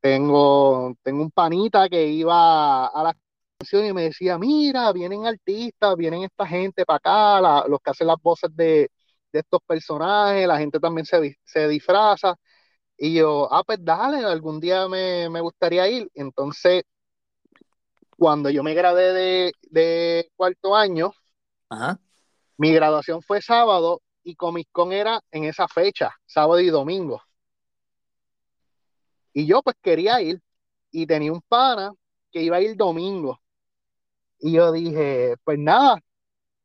Tengo, 0.00 0.94
tengo 1.02 1.22
un 1.22 1.30
panita 1.30 1.88
que 1.88 2.06
iba 2.08 2.86
a 2.86 3.02
las 3.04 3.14
convenciones 3.58 3.90
y 3.90 3.94
me 3.94 4.02
decía, 4.04 4.38
mira, 4.38 4.92
vienen 4.92 5.26
artistas, 5.26 5.96
vienen 5.96 6.22
esta 6.24 6.46
gente 6.46 6.84
para 6.86 6.98
acá, 6.98 7.68
los 7.68 7.80
que 7.82 7.90
hacen 7.90 8.06
las 8.08 8.16
voces 8.22 8.50
de, 8.56 8.90
de 9.32 9.40
estos 9.40 9.60
personajes, 9.66 10.46
la 10.46 10.58
gente 10.58 10.80
también 10.80 11.06
se, 11.06 11.36
se 11.44 11.68
disfraza. 11.68 12.36
Y 12.96 13.14
yo, 13.14 13.48
ah, 13.52 13.62
pues 13.64 13.78
dale, 13.82 14.24
algún 14.24 14.60
día 14.60 14.88
me, 14.88 15.28
me 15.30 15.40
gustaría 15.40 15.88
ir. 15.88 16.10
Entonces, 16.14 16.82
cuando 18.18 18.50
yo 18.50 18.64
me 18.64 18.74
gradué 18.74 19.12
de, 19.12 19.52
de 19.70 20.30
cuarto 20.36 20.74
año, 20.74 21.12
Ajá. 21.70 22.00
mi 22.56 22.72
graduación 22.72 23.22
fue 23.22 23.40
sábado 23.40 24.02
y 24.24 24.34
Comic 24.34 24.68
Con 24.72 24.92
era 24.92 25.20
en 25.30 25.44
esa 25.44 25.68
fecha, 25.68 26.10
sábado 26.26 26.60
y 26.60 26.68
domingo. 26.68 27.22
Y 29.32 29.46
yo 29.46 29.62
pues 29.62 29.76
quería 29.80 30.20
ir 30.20 30.42
y 30.90 31.06
tenía 31.06 31.32
un 31.32 31.40
pana 31.42 31.92
que 32.32 32.42
iba 32.42 32.56
a 32.56 32.60
ir 32.60 32.76
domingo. 32.76 33.40
Y 34.40 34.52
yo 34.52 34.72
dije, 34.72 35.36
pues 35.44 35.58
nada, 35.58 36.00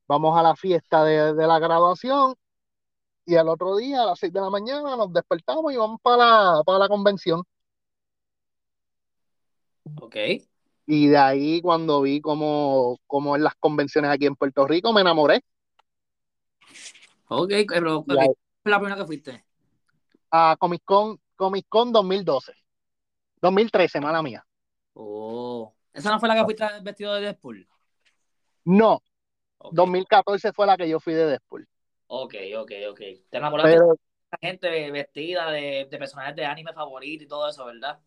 vamos 0.08 0.36
a 0.38 0.42
la 0.42 0.56
fiesta 0.56 1.04
de, 1.04 1.36
de 1.36 1.48
la 1.48 1.60
graduación 1.60 2.34
y 3.26 3.36
al 3.36 3.48
otro 3.48 3.76
día 3.78 4.02
a 4.02 4.06
las 4.08 4.20
6 4.20 4.34
de 4.34 4.42
la 4.42 4.50
mañana 4.50 4.96
nos 4.96 5.14
despertamos 5.14 5.72
y 5.72 5.78
vamos 5.78 6.00
para 6.02 6.18
la, 6.18 6.64
para 6.66 6.80
la 6.80 6.88
convención. 6.90 7.44
Ok. 10.02 10.16
Y 10.86 11.08
de 11.08 11.18
ahí 11.18 11.62
cuando 11.62 12.02
vi 12.02 12.22
cómo, 12.22 13.00
cómo 13.08 13.36
en 13.36 13.44
las 13.44 13.56
convenciones 13.56 14.12
aquí 14.12 14.26
en 14.26 14.36
Puerto 14.36 14.68
Rico 14.68 14.92
me 14.94 15.02
enamoré. 15.02 15.42
Ok, 17.28 17.52
pero 17.68 17.98
ok, 17.98 18.12
Y 18.12 18.18
ahí- 18.18 18.28
fue 18.62 18.72
la 18.72 18.80
primera 18.80 18.96
que 18.98 19.06
fuiste. 19.06 19.46
a 20.32 20.56
Comic 20.60 20.82
Con, 20.84 21.18
Comic 21.36 21.66
Con 21.70 21.92
2012. 21.94 22.54
2013, 23.42 24.02
mala 24.02 24.22
mía. 24.22 24.46
Oh. 24.94 25.74
¿Esa 25.94 26.12
no 26.12 26.20
fue 26.20 26.30
la 26.30 26.36
que 26.36 26.44
fuiste 26.44 26.66
vestido 26.82 27.14
de 27.16 27.22
Deadpool? 27.22 27.68
No, 28.66 29.02
Ok, 29.60 29.76
2014 29.76 30.54
fue 30.54 30.68
la 30.68 30.78
que 30.78 30.90
yo 30.90 31.00
fui 31.00 31.14
de 31.14 31.26
Deadpool. 31.28 31.68
ok, 32.08 32.34
ok. 32.58 32.72
ok. 32.92 33.00
Te 33.30 33.38
enamoraste 33.38 33.78
Pero 33.78 33.88
de 34.42 34.48
gente 34.48 34.92
vestida 34.92 35.52
de, 35.52 35.88
de 35.90 35.98
personajes 35.98 36.36
de 36.36 36.46
anime 36.46 36.74
favorito 36.74 37.24
y 37.24 37.28
todo 37.28 37.48
eso, 37.50 37.66
¿verdad? 37.66 38.00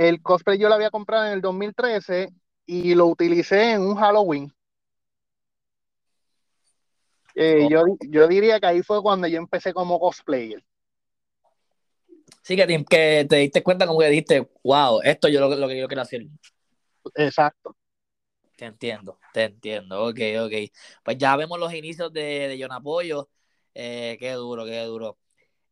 El 0.00 0.22
cosplay 0.22 0.56
yo 0.58 0.70
lo 0.70 0.74
había 0.76 0.90
comprado 0.90 1.26
en 1.26 1.32
el 1.32 1.42
2013 1.42 2.32
y 2.64 2.94
lo 2.94 3.06
utilicé 3.06 3.72
en 3.72 3.82
un 3.82 3.96
Halloween. 3.96 4.50
Eh, 7.34 7.68
yo, 7.70 7.84
yo 8.08 8.26
diría 8.26 8.58
que 8.58 8.66
ahí 8.66 8.82
fue 8.82 9.02
cuando 9.02 9.26
yo 9.26 9.36
empecé 9.36 9.74
como 9.74 10.00
cosplayer. 10.00 10.64
Sí, 12.42 12.56
que 12.56 12.66
te, 12.66 12.82
que 12.86 13.26
te 13.28 13.36
diste 13.36 13.62
cuenta 13.62 13.86
como 13.86 14.00
que 14.00 14.08
dijiste, 14.08 14.48
wow, 14.64 15.02
esto 15.02 15.28
yo 15.28 15.38
lo, 15.40 15.54
lo 15.54 15.68
que 15.68 15.78
yo 15.78 15.86
quiero 15.86 16.00
hacer. 16.00 16.22
Exacto. 17.14 17.76
Te 18.56 18.64
entiendo, 18.64 19.18
te 19.34 19.44
entiendo. 19.44 20.02
Ok, 20.06 20.20
ok. 20.40 20.52
Pues 21.02 21.18
ya 21.18 21.36
vemos 21.36 21.58
los 21.58 21.74
inicios 21.74 22.10
de, 22.10 22.48
de 22.48 22.58
John 22.58 22.72
Apoyo. 22.72 23.28
Eh, 23.74 24.16
qué 24.18 24.32
duro, 24.32 24.64
qué 24.64 24.82
duro. 24.84 25.18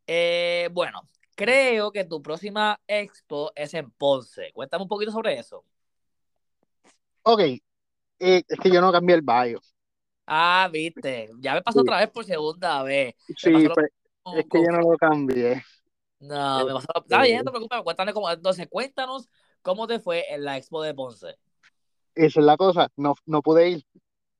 Eh, 0.06 0.68
bueno, 0.72 1.00
creo 1.38 1.92
que 1.92 2.04
tu 2.04 2.22
próxima 2.22 2.80
expo 2.88 3.52
es 3.54 3.74
en 3.74 3.90
Ponce. 3.92 4.52
Cuéntame 4.54 4.82
un 4.84 4.88
poquito 4.90 5.12
sobre 5.12 5.38
eso. 5.38 5.64
Ok, 7.22 7.40
eh, 7.40 7.62
es 8.48 8.60
que 8.60 8.70
yo 8.72 8.80
no 8.80 8.92
cambié 8.92 9.16
el 9.16 9.22
bio. 9.22 9.60
Ah, 10.26 10.68
viste. 10.72 11.28
Ya 11.40 11.54
me 11.54 11.62
pasó 11.62 11.80
Sí. 11.80 11.82
otra 11.82 11.98
vez 11.98 12.10
por 12.10 12.24
segunda 12.24 12.82
vez. 12.82 13.14
Sí, 13.36 13.50
lo 13.50 13.74
pues, 13.74 13.88
es 14.30 14.46
que 14.50 14.58
yo 14.62 14.68
no 14.72 14.80
lo 14.80 14.96
cambié. 14.98 15.62
No, 16.20 16.64
me 16.66 16.72
Eh, 16.72 16.74
pasó. 16.74 16.88
Está 16.96 17.22
bien, 17.22 17.38
no 17.38 17.44
te 17.44 17.50
preocupes. 17.50 17.82
Cuéntame 17.82 18.12
cómo... 18.12 18.30
Entonces, 18.30 18.66
cuéntanos 18.68 19.28
cómo 19.62 19.86
te 19.86 20.00
fue 20.00 20.32
en 20.32 20.44
la 20.44 20.56
expo 20.56 20.82
de 20.82 20.94
Ponce. 20.94 21.38
Esa 22.14 22.40
es 22.40 22.46
la 22.46 22.56
cosa, 22.58 22.88
no, 22.96 23.14
no 23.26 23.40
pude 23.42 23.70
ir. 23.70 23.84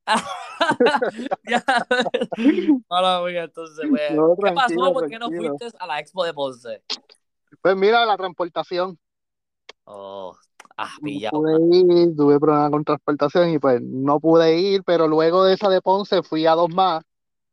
Ya. 1.45 1.63
Hola, 2.89 3.19
amiga, 3.19 3.45
entonces, 3.45 3.87
pues, 3.89 4.13
No, 4.13 4.35
¿qué 4.43 4.53
pasó? 4.53 4.93
¿Por 4.93 5.09
qué 5.09 5.19
no 5.19 5.29
tranquilo. 5.29 5.57
fuiste 5.59 5.77
a 5.79 5.87
la 5.87 6.01
expo 6.01 6.25
de 6.25 6.35
Ponce? 6.35 6.83
Pues 7.63 7.77
mira, 7.77 8.05
la 8.07 8.17
transportación. 8.17 8.99
Oh, 9.85 10.37
ah, 10.77 10.91
No 11.01 11.05
pillado. 11.05 11.39
pude 11.41 11.77
ir, 11.77 12.17
tuve 12.17 12.39
problemas 12.39 12.71
con 12.71 12.85
transportación 12.85 13.51
y 13.51 13.59
pues 13.59 13.81
no 13.83 14.21
pude 14.21 14.59
ir, 14.59 14.83
pero 14.85 15.09
luego 15.09 15.45
de 15.45 15.55
esa 15.55 15.69
de 15.69 15.81
Ponce 15.81 16.23
fui 16.23 16.47
a 16.47 16.53
dos 16.53 16.69
más. 16.71 17.03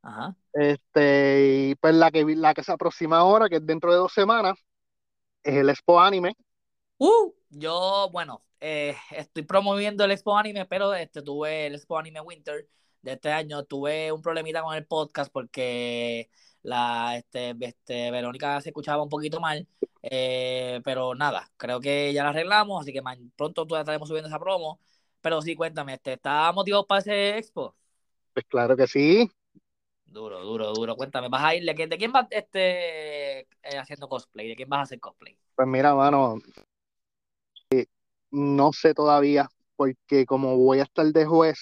Ajá. 0.01 0.35
Este, 0.53 1.69
y 1.71 1.75
pues 1.75 1.93
la 1.95 2.11
que, 2.11 2.23
la 2.35 2.53
que 2.53 2.63
se 2.63 2.71
aproxima 2.71 3.17
ahora, 3.17 3.49
que 3.49 3.57
es 3.57 3.65
dentro 3.65 3.91
de 3.91 3.97
dos 3.97 4.13
semanas, 4.13 4.57
es 5.43 5.55
el 5.55 5.69
Expo 5.69 5.99
Anime. 5.99 6.35
Uh, 6.97 7.33
yo, 7.49 8.09
bueno, 8.11 8.43
eh, 8.59 8.95
estoy 9.11 9.43
promoviendo 9.43 10.03
el 10.05 10.11
Expo 10.11 10.37
Anime, 10.37 10.65
pero 10.65 10.93
este, 10.93 11.21
tuve 11.21 11.67
el 11.67 11.75
Expo 11.75 11.97
Anime 11.97 12.21
Winter 12.21 12.67
de 13.01 13.13
este 13.13 13.31
año. 13.31 13.63
Tuve 13.65 14.11
un 14.11 14.21
problemita 14.21 14.61
con 14.63 14.75
el 14.75 14.85
podcast 14.85 15.31
porque 15.31 16.29
la 16.61 17.17
este, 17.17 17.55
este, 17.59 18.11
Verónica 18.11 18.61
se 18.61 18.69
escuchaba 18.69 19.03
un 19.03 19.09
poquito 19.09 19.39
mal. 19.39 19.67
eh, 20.01 20.81
pero 20.83 21.15
nada, 21.15 21.51
creo 21.57 21.79
que 21.81 22.13
ya 22.13 22.23
la 22.23 22.29
arreglamos, 22.29 22.81
así 22.81 22.93
que 22.93 23.01
man- 23.01 23.31
pronto 23.35 23.65
todavía 23.65 23.81
estaremos 23.81 24.07
subiendo 24.07 24.29
esa 24.29 24.39
promo. 24.39 24.79
Pero 25.21 25.41
sí, 25.41 25.55
cuéntame, 25.55 25.95
este, 25.95 26.13
¿estás 26.13 26.53
motivado 26.53 26.85
para 26.85 26.99
ese 27.01 27.37
expo? 27.37 27.75
Pues 28.33 28.45
claro 28.47 28.77
que 28.77 28.87
sí. 28.87 29.29
Duro, 30.05 30.39
duro, 30.41 30.71
duro. 30.73 30.95
Cuéntame, 30.95 31.27
¿vas 31.29 31.43
a 31.43 31.55
ir? 31.55 31.65
¿De 31.65 31.75
quién, 31.75 31.89
de 31.89 31.97
quién 31.97 32.11
vas 32.11 32.27
este, 32.29 33.39
eh, 33.41 33.77
haciendo 33.79 34.07
cosplay? 34.07 34.47
¿De 34.47 34.55
quién 34.55 34.69
vas 34.69 34.79
a 34.79 34.83
hacer 34.83 34.99
cosplay? 34.99 35.37
Pues 35.55 35.67
mira, 35.67 35.93
mano, 35.95 36.37
no 38.35 38.73
sé 38.73 38.93
todavía, 38.93 39.49
porque 39.75 40.25
como 40.25 40.57
voy 40.57 40.79
a 40.79 40.83
estar 40.83 41.05
de 41.07 41.25
juez, 41.25 41.57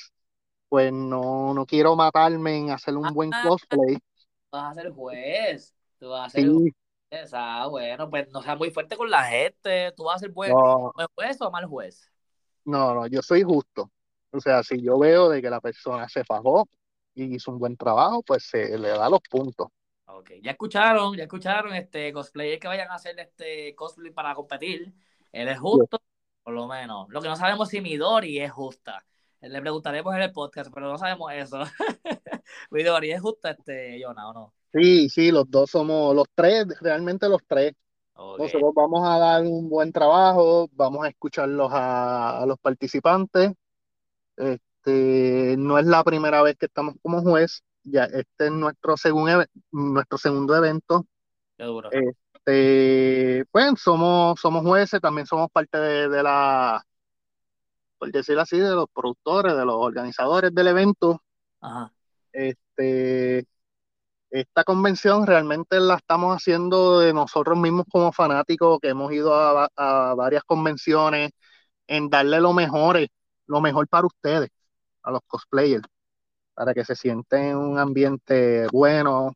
pues 0.69 0.93
no, 0.93 1.53
no 1.53 1.65
quiero 1.67 1.95
matarme 1.95 2.57
en 2.57 2.71
hacer 2.71 2.97
un 2.97 3.13
buen 3.13 3.33
Ah, 3.33 3.41
cosplay. 3.41 3.97
vas 4.51 4.71
a 4.77 4.81
ser 4.81 4.91
juez. 4.93 5.75
Tú 5.99 6.09
vas 6.09 6.27
a 6.27 6.29
ser 6.31 6.49
Sí, 6.51 6.73
juez. 7.11 7.33
Ah, 7.33 7.67
bueno, 7.69 8.09
pues 8.09 8.29
no 8.31 8.41
seas 8.41 8.57
muy 8.57 8.71
fuerte 8.71 8.97
con 8.97 9.09
la 9.09 9.23
gente. 9.25 9.91
Tú 9.95 10.05
vas 10.05 10.17
a 10.17 10.19
ser 10.19 10.31
buen, 10.31 10.61
no, 10.61 10.93
buen 10.95 11.07
juez 11.15 11.41
o 11.41 11.51
mal 11.51 11.65
juez. 11.67 12.11
no, 12.65 12.93
no, 12.95 13.07
yo 13.07 13.21
soy 13.21 13.43
justo. 13.43 13.91
O 14.31 14.39
sea, 14.39 14.63
si 14.63 14.81
yo 14.81 14.97
veo 14.99 15.29
de 15.29 15.41
que 15.41 15.49
la 15.49 15.61
persona 15.61 16.07
se 16.09 16.23
fajó 16.23 16.67
y 17.13 17.35
hizo 17.35 17.51
un 17.51 17.59
buen 17.59 17.77
trabajo, 17.77 18.23
pues 18.23 18.45
se 18.49 18.77
le 18.77 18.89
da 18.89 19.09
los 19.09 19.19
puntos. 19.29 19.67
Ok, 20.05 20.31
ya 20.41 20.51
escucharon, 20.51 21.15
ya 21.15 21.23
escucharon, 21.23 21.73
este 21.73 22.11
cosplayers 22.13 22.59
que 22.59 22.67
vayan 22.67 22.89
a 22.91 22.95
hacer 22.95 23.17
este 23.19 23.73
cosplay 23.75 24.11
para 24.11 24.35
competir. 24.35 24.93
Él 25.31 25.47
es 25.47 25.59
justo, 25.59 25.97
por 26.43 26.53
lo 26.53 26.67
menos. 26.67 27.07
Lo 27.09 27.21
que 27.21 27.29
no 27.29 27.35
sabemos 27.35 27.69
si 27.69 27.81
Midori 27.81 28.39
es 28.39 28.51
justa. 28.51 29.03
Le 29.41 29.61
preguntaremos 29.61 30.15
en 30.15 30.21
el 30.21 30.31
podcast, 30.31 30.71
pero 30.73 30.89
no 30.89 30.97
sabemos 30.97 31.31
eso. 31.33 31.59
Midori 32.71 33.11
es 33.11 33.21
justa, 33.21 33.51
este, 33.51 34.01
Jonah, 34.03 34.29
¿o 34.29 34.33
no? 34.33 34.53
Sí, 34.71 35.09
sí, 35.09 35.31
los 35.31 35.49
dos 35.49 35.69
somos, 35.69 36.15
los 36.15 36.27
tres, 36.33 36.65
realmente 36.81 37.27
los 37.27 37.41
tres. 37.47 37.73
Ok, 38.15 38.39
Nosotros 38.39 38.73
vamos 38.75 39.07
a 39.07 39.17
dar 39.17 39.41
un 39.43 39.69
buen 39.69 39.91
trabajo, 39.91 40.69
vamos 40.73 41.05
a 41.05 41.09
escucharlos 41.09 41.71
a, 41.71 42.41
a 42.41 42.45
los 42.45 42.57
participantes. 42.59 43.51
Este, 44.37 45.55
no 45.57 45.77
es 45.77 45.85
la 45.85 46.03
primera 46.03 46.41
vez 46.41 46.57
que 46.57 46.67
estamos 46.67 46.95
como 47.01 47.21
juez, 47.21 47.63
ya 47.83 48.05
este 48.05 48.45
es 48.45 48.51
nuestro, 48.51 48.97
segun 48.97 49.29
nuestro 49.71 50.17
segundo 50.17 50.55
evento. 50.55 51.05
qué 51.57 51.63
duro. 51.65 51.89
Este, 52.45 53.45
pues 53.51 53.79
somos, 53.81 54.39
somos 54.39 54.63
jueces, 54.63 54.99
también 54.99 55.25
somos 55.27 55.49
parte 55.51 55.77
de, 55.77 56.09
de 56.09 56.23
la, 56.23 56.83
por 57.97 58.11
decirlo 58.11 58.41
así, 58.41 58.57
de 58.59 58.71
los 58.75 58.87
productores, 58.93 59.55
de 59.55 59.65
los 59.65 59.75
organizadores 59.77 60.53
del 60.53 60.67
evento. 60.67 61.21
Ajá. 61.61 61.93
Este, 62.33 63.47
esta 64.31 64.63
convención 64.65 65.25
realmente 65.27 65.79
la 65.79 65.95
estamos 65.95 66.35
haciendo 66.35 66.99
de 66.99 67.13
nosotros 67.13 67.57
mismos 67.57 67.85
como 67.91 68.11
fanáticos, 68.11 68.79
que 68.81 68.89
hemos 68.89 69.11
ido 69.13 69.33
a, 69.35 69.69
a 69.75 70.15
varias 70.15 70.43
convenciones, 70.43 71.31
en 71.87 72.09
darle 72.09 72.41
lo 72.41 72.53
mejor, 72.53 72.99
lo 73.47 73.61
mejor 73.61 73.87
para 73.87 74.07
ustedes, 74.07 74.49
a 75.03 75.11
los 75.11 75.21
cosplayers. 75.27 75.83
para 76.53 76.73
que 76.73 76.85
se 76.85 76.95
sienten 76.95 77.43
en 77.51 77.57
un 77.57 77.79
ambiente 77.79 78.67
bueno, 78.71 79.33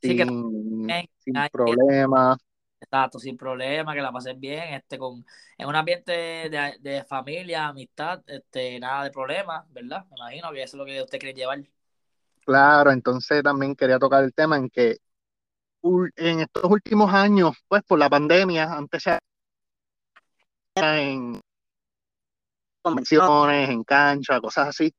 Sí, 0.00 0.16
que 0.16 0.24
sin, 0.24 0.34
también, 0.86 1.08
sin 1.18 1.34
problemas. 1.50 2.38
exacto, 2.80 3.18
sin 3.18 3.36
problema, 3.36 3.94
que 3.94 4.00
la 4.00 4.12
pases 4.12 4.38
bien, 4.38 4.74
este, 4.74 4.98
con, 4.98 5.24
en 5.56 5.68
un 5.68 5.74
ambiente 5.74 6.12
de, 6.12 6.76
de 6.80 7.04
familia, 7.04 7.66
amistad, 7.66 8.22
este, 8.26 8.78
nada 8.78 9.04
de 9.04 9.10
problemas, 9.10 9.64
¿verdad? 9.72 10.04
Me 10.10 10.16
imagino 10.16 10.52
que 10.52 10.62
eso 10.62 10.76
es 10.76 10.78
lo 10.78 10.84
que 10.84 11.02
usted 11.02 11.18
quiere 11.18 11.34
llevar. 11.34 11.62
Claro, 12.44 12.90
entonces 12.90 13.42
también 13.42 13.74
quería 13.74 13.98
tocar 13.98 14.24
el 14.24 14.32
tema 14.32 14.56
en 14.56 14.70
que 14.70 14.98
en 16.16 16.40
estos 16.40 16.64
últimos 16.64 17.12
años, 17.12 17.56
pues 17.68 17.82
por 17.82 17.98
la 17.98 18.08
pandemia, 18.08 18.72
antes 18.72 19.02
se 19.02 19.18
en 20.76 21.40
convenciones, 22.82 23.68
en 23.68 23.84
cancha, 23.84 24.40
cosas 24.40 24.68
así, 24.68 24.92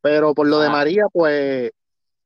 pero 0.00 0.34
por 0.34 0.46
lo 0.48 0.60
de 0.60 0.70
María, 0.70 1.04
pues, 1.12 1.70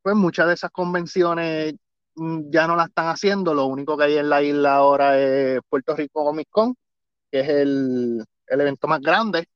pues 0.03 0.17
muchas 0.17 0.49
de 0.49 0.55
esas 0.55 0.71
convenciones 0.71 1.75
ya 2.17 2.67
no 2.67 2.77
las 2.77 2.89
están 2.89 3.09
haciendo, 3.09 3.55
lo 3.55 3.67
único 3.67 3.97
que 3.97 4.05
hay 4.05 4.19
en 4.19 4.29
la 4.31 4.43
isla 4.43 4.77
ahora 4.77 5.19
es 5.21 5.61
Puerto 5.69 5.97
Rico 5.97 6.25
Comic 6.25 6.49
Con, 6.51 6.75
que 7.33 7.41
es 7.41 7.49
el, 7.49 8.25
el 8.49 8.61
evento 8.63 8.89
más 8.89 9.01
grande. 9.01 9.47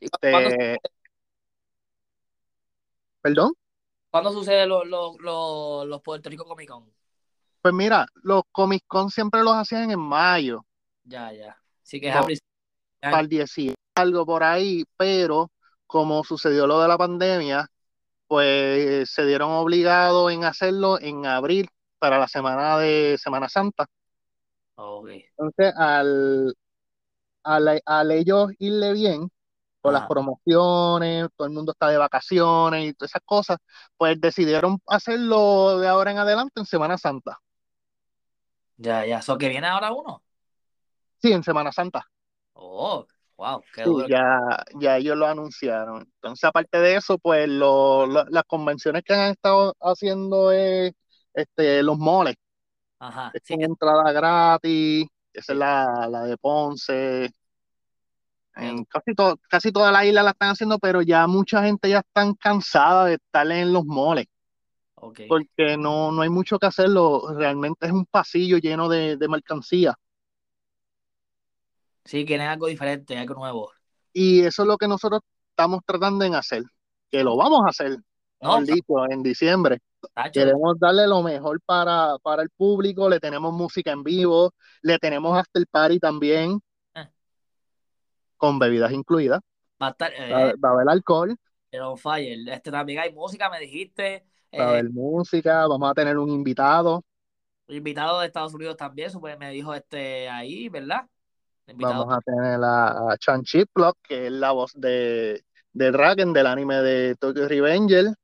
¿y 0.00 0.08
cu- 0.08 0.18
cuándo, 0.30 0.50
Este, 0.52 0.78
perdón, 3.22 3.54
cuándo 4.10 4.30
sucede 4.32 4.66
los 4.66 6.02
Puerto 6.02 6.30
Rico 6.30 6.44
Comic 6.44 6.68
Con? 6.68 6.92
pues 7.62 7.72
mira, 7.74 8.06
los 8.22 8.42
Comic 8.52 8.84
Con 8.86 9.10
siempre 9.10 9.42
los 9.42 9.54
hacían 9.54 9.90
en 9.90 10.00
mayo, 10.00 10.64
Ya, 11.04 11.32
ya. 11.32 11.56
Sí 11.82 12.00
que 12.00 12.08
es 12.08 12.14
a 12.14 12.24
principios 12.24 12.50
de 13.02 13.08
para 13.08 13.22
el 13.22 13.28
10 13.28 13.58
y 13.58 13.74
algo 13.96 14.26
por 14.26 14.42
ahí, 14.44 14.84
pero 14.96 15.50
como 15.86 16.24
sucedió 16.24 16.66
lo 16.66 16.80
de 16.80 16.88
la 16.88 16.98
pandemia, 16.98 17.66
pues 18.30 19.10
se 19.10 19.26
dieron 19.26 19.50
obligados 19.50 20.30
en 20.32 20.44
hacerlo 20.44 21.00
en 21.00 21.26
abril 21.26 21.68
para 21.98 22.16
la 22.16 22.28
semana 22.28 22.78
de 22.78 23.18
Semana 23.20 23.48
Santa. 23.48 23.86
Ok. 24.76 25.10
Entonces, 25.36 25.74
al, 25.76 26.54
al, 27.44 27.82
al 27.84 28.10
ellos 28.12 28.52
irle 28.58 28.92
bien 28.92 29.30
con 29.80 29.94
las 29.94 30.06
promociones, 30.06 31.28
todo 31.36 31.48
el 31.48 31.54
mundo 31.54 31.72
está 31.72 31.88
de 31.88 31.98
vacaciones 31.98 32.86
y 32.86 32.94
todas 32.94 33.10
esas 33.12 33.22
cosas, 33.24 33.58
pues 33.96 34.20
decidieron 34.20 34.78
hacerlo 34.86 35.80
de 35.80 35.88
ahora 35.88 36.12
en 36.12 36.18
adelante 36.18 36.60
en 36.60 36.66
Semana 36.66 36.98
Santa. 36.98 37.40
Ya, 38.76 39.04
ya. 39.06 39.22
¿So 39.22 39.38
que 39.38 39.48
viene 39.48 39.66
ahora 39.66 39.92
uno? 39.92 40.22
Sí, 41.22 41.32
en 41.32 41.42
Semana 41.42 41.72
Santa. 41.72 42.06
Oh, 42.54 43.06
wow, 43.40 43.64
qué 43.72 43.82
Sí, 43.82 43.90
duro. 43.90 44.08
ya, 44.08 44.40
ya 44.78 44.98
ellos 44.98 45.16
lo 45.16 45.26
anunciaron. 45.26 46.02
Entonces, 46.16 46.44
aparte 46.44 46.78
de 46.78 46.96
eso, 46.96 47.18
pues 47.18 47.48
lo- 47.48 48.06
lo- 48.06 48.24
las 48.26 48.44
convenciones 48.46 49.02
que 49.04 49.14
han 49.14 49.30
estado 49.32 49.74
haciendo 49.80 50.52
es 50.52 50.92
este, 51.32 51.82
los 51.82 51.96
moles, 51.98 52.34
Ajá. 52.98 53.34
es 53.34 53.42
Sí, 53.42 53.56
con 53.56 53.62
que, 53.62 53.66
entrada 53.66 54.12
gratis, 54.12 55.06
esa 55.32 55.52
es 55.52 55.58
la, 55.58 56.08
la 56.10 56.24
de 56.24 56.36
Ponce, 56.38 57.30
en 58.56 58.84
casi, 58.84 59.14
to- 59.14 59.38
casi 59.48 59.72
toda 59.72 59.90
la 59.92 60.04
isla 60.06 60.22
la 60.22 60.30
están 60.30 60.50
haciendo, 60.50 60.78
pero 60.78 61.02
ya 61.02 61.26
mucha 61.26 61.62
gente 61.64 61.88
ya 61.88 62.00
están 62.00 62.34
cansada 62.34 63.06
de 63.06 63.14
estar 63.14 63.50
en 63.50 63.72
los 63.72 63.84
moles, 63.86 64.26
Ok. 64.94 65.20
porque 65.26 65.76
no, 65.78 66.12
no 66.12 66.22
hay 66.22 66.28
mucho 66.30 66.58
que 66.58 66.66
hacerlo, 66.66 67.22
realmente 67.36 67.86
es 67.86 67.92
un 67.92 68.06
pasillo 68.06 68.58
lleno 68.58 68.88
de, 68.88 69.16
de 69.16 69.28
mercancía. 69.28 69.94
Sí, 72.04 72.24
quieren 72.26 72.48
algo 72.48 72.66
diferente, 72.66 73.16
algo 73.16 73.34
nuevo. 73.34 73.72
Y 74.12 74.40
eso 74.42 74.62
es 74.62 74.68
lo 74.68 74.76
que 74.78 74.88
nosotros 74.88 75.20
estamos 75.50 75.80
tratando 75.86 76.24
de 76.24 76.36
hacer, 76.36 76.62
que 77.10 77.22
lo 77.24 77.36
vamos 77.36 77.60
a 77.64 77.70
hacer, 77.70 77.96
No, 78.42 78.58
mejor 78.58 78.66
dicho, 78.66 79.08
en 79.10 79.22
diciembre. 79.22 79.78
tacho, 80.14 80.44
Queremos 80.44 80.78
darle 80.80 81.06
lo 81.08 81.22
mejor 81.22 81.60
para, 81.66 82.18
para 82.22 82.42
el 82.42 82.50
público, 82.50 83.08
le 83.10 83.20
tenemos 83.20 83.52
música 83.54 83.92
en 83.92 84.04
vivo, 84.04 84.52
le 84.82 84.98
tenemos 84.98 85.38
hasta 85.38 85.58
el 85.60 85.66
party 85.68 85.98
también, 86.00 86.60
eh, 86.94 87.06
con 88.36 88.58
bebidas 88.58 88.92
incluidas. 88.92 89.40
va 89.82 89.88
a 89.88 89.90
estar, 89.90 90.12
Va, 90.32 90.40
eh, 90.44 90.56
va 90.64 90.70
a 90.70 90.72
haber 90.74 90.88
alcohol, 90.90 91.36
pero 91.70 91.96
fire. 91.96 92.48
Este 92.52 92.70
también 92.70 93.00
hay 93.00 93.12
música, 93.12 93.50
me 93.50 93.60
dijiste. 93.60 94.24
va 94.58 94.66
a 94.66 94.68
Eh, 94.68 94.74
haber 94.74 94.90
música, 94.90 95.66
vamos 95.66 95.90
a 95.90 95.94
tener 95.94 96.16
un 96.18 96.30
invitado, 96.30 97.02
invitado 97.68 98.20
de 98.20 98.26
Estados 98.26 98.52
Unidos 98.54 98.76
también, 98.76 99.10
supe- 99.10 99.36
me 99.38 99.50
dijo 99.50 99.74
este 99.74 100.28
ahí, 100.28 100.68
¿verdad? 100.68 101.08
Invitado. 101.70 102.06
vamos 102.06 102.12
a 102.14 102.20
tener 102.20 102.60
a, 102.62 103.12
a 103.12 103.16
Chan 103.18 103.42
Chiplock, 103.44 103.96
que 104.02 104.26
es 104.26 104.32
la 104.32 104.52
voz 104.52 104.72
de, 104.74 105.42
de 105.72 105.90
Dragon 105.92 106.32
del 106.32 106.46
anime 106.46 106.76
de 106.76 107.16
Tokyo 107.16 107.48
Revenger. 107.48 108.14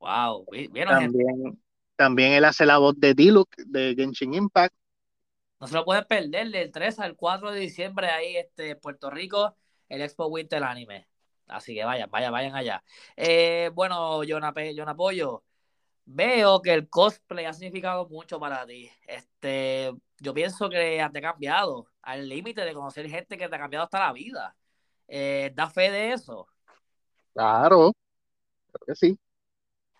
Wow, 0.00 0.44
vi- 0.50 0.68
vieron. 0.68 1.16
También, 1.16 1.60
también 1.96 2.32
él 2.32 2.44
hace 2.44 2.66
la 2.66 2.78
voz 2.78 2.94
de 2.98 3.14
Diluc 3.14 3.48
de 3.66 3.94
Genshin 3.96 4.34
Impact. 4.34 4.74
No 5.60 5.66
se 5.68 5.74
lo 5.74 5.84
pueden 5.84 6.04
perder 6.06 6.50
del 6.50 6.72
3 6.72 6.98
al 6.98 7.14
4 7.16 7.50
de 7.52 7.60
diciembre 7.60 8.08
ahí, 8.08 8.36
este, 8.36 8.74
Puerto 8.76 9.10
Rico, 9.10 9.56
el 9.88 10.02
Expo 10.02 10.26
Winter 10.26 10.62
Anime. 10.64 11.06
Así 11.46 11.74
que 11.74 11.84
vayan, 11.84 12.10
vayan, 12.10 12.32
vayan 12.32 12.54
allá. 12.56 12.82
Eh, 13.16 13.70
bueno, 13.74 14.22
Jonah, 14.26 14.52
Pe- 14.52 14.74
Jonah 14.76 14.96
Pollo, 14.96 15.44
veo 16.04 16.60
que 16.60 16.72
el 16.72 16.88
cosplay 16.88 17.44
ha 17.44 17.52
significado 17.52 18.08
mucho 18.08 18.38
para 18.40 18.66
ti. 18.66 18.90
Este, 19.06 19.92
yo 20.18 20.34
pienso 20.34 20.68
que 20.68 20.76
te 21.12 21.18
ha 21.18 21.22
cambiado 21.22 21.86
al 22.02 22.28
límite 22.28 22.64
de 22.64 22.74
conocer 22.74 23.08
gente 23.08 23.36
que 23.38 23.48
te 23.48 23.56
ha 23.56 23.58
cambiado 23.58 23.84
hasta 23.84 24.00
la 24.00 24.12
vida. 24.12 24.56
Eh, 25.08 25.52
¿Da 25.54 25.68
fe 25.68 25.90
de 25.90 26.12
eso? 26.12 26.46
Claro, 27.34 27.92
creo 28.72 28.86
que 28.86 28.94
sí. 28.94 29.18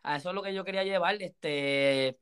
A 0.03 0.17
eso 0.17 0.31
es 0.31 0.35
lo 0.35 0.43
que 0.43 0.55
yo 0.55 0.65
quería 0.65 0.85
llevar. 0.85 1.17
Este, 1.21 2.19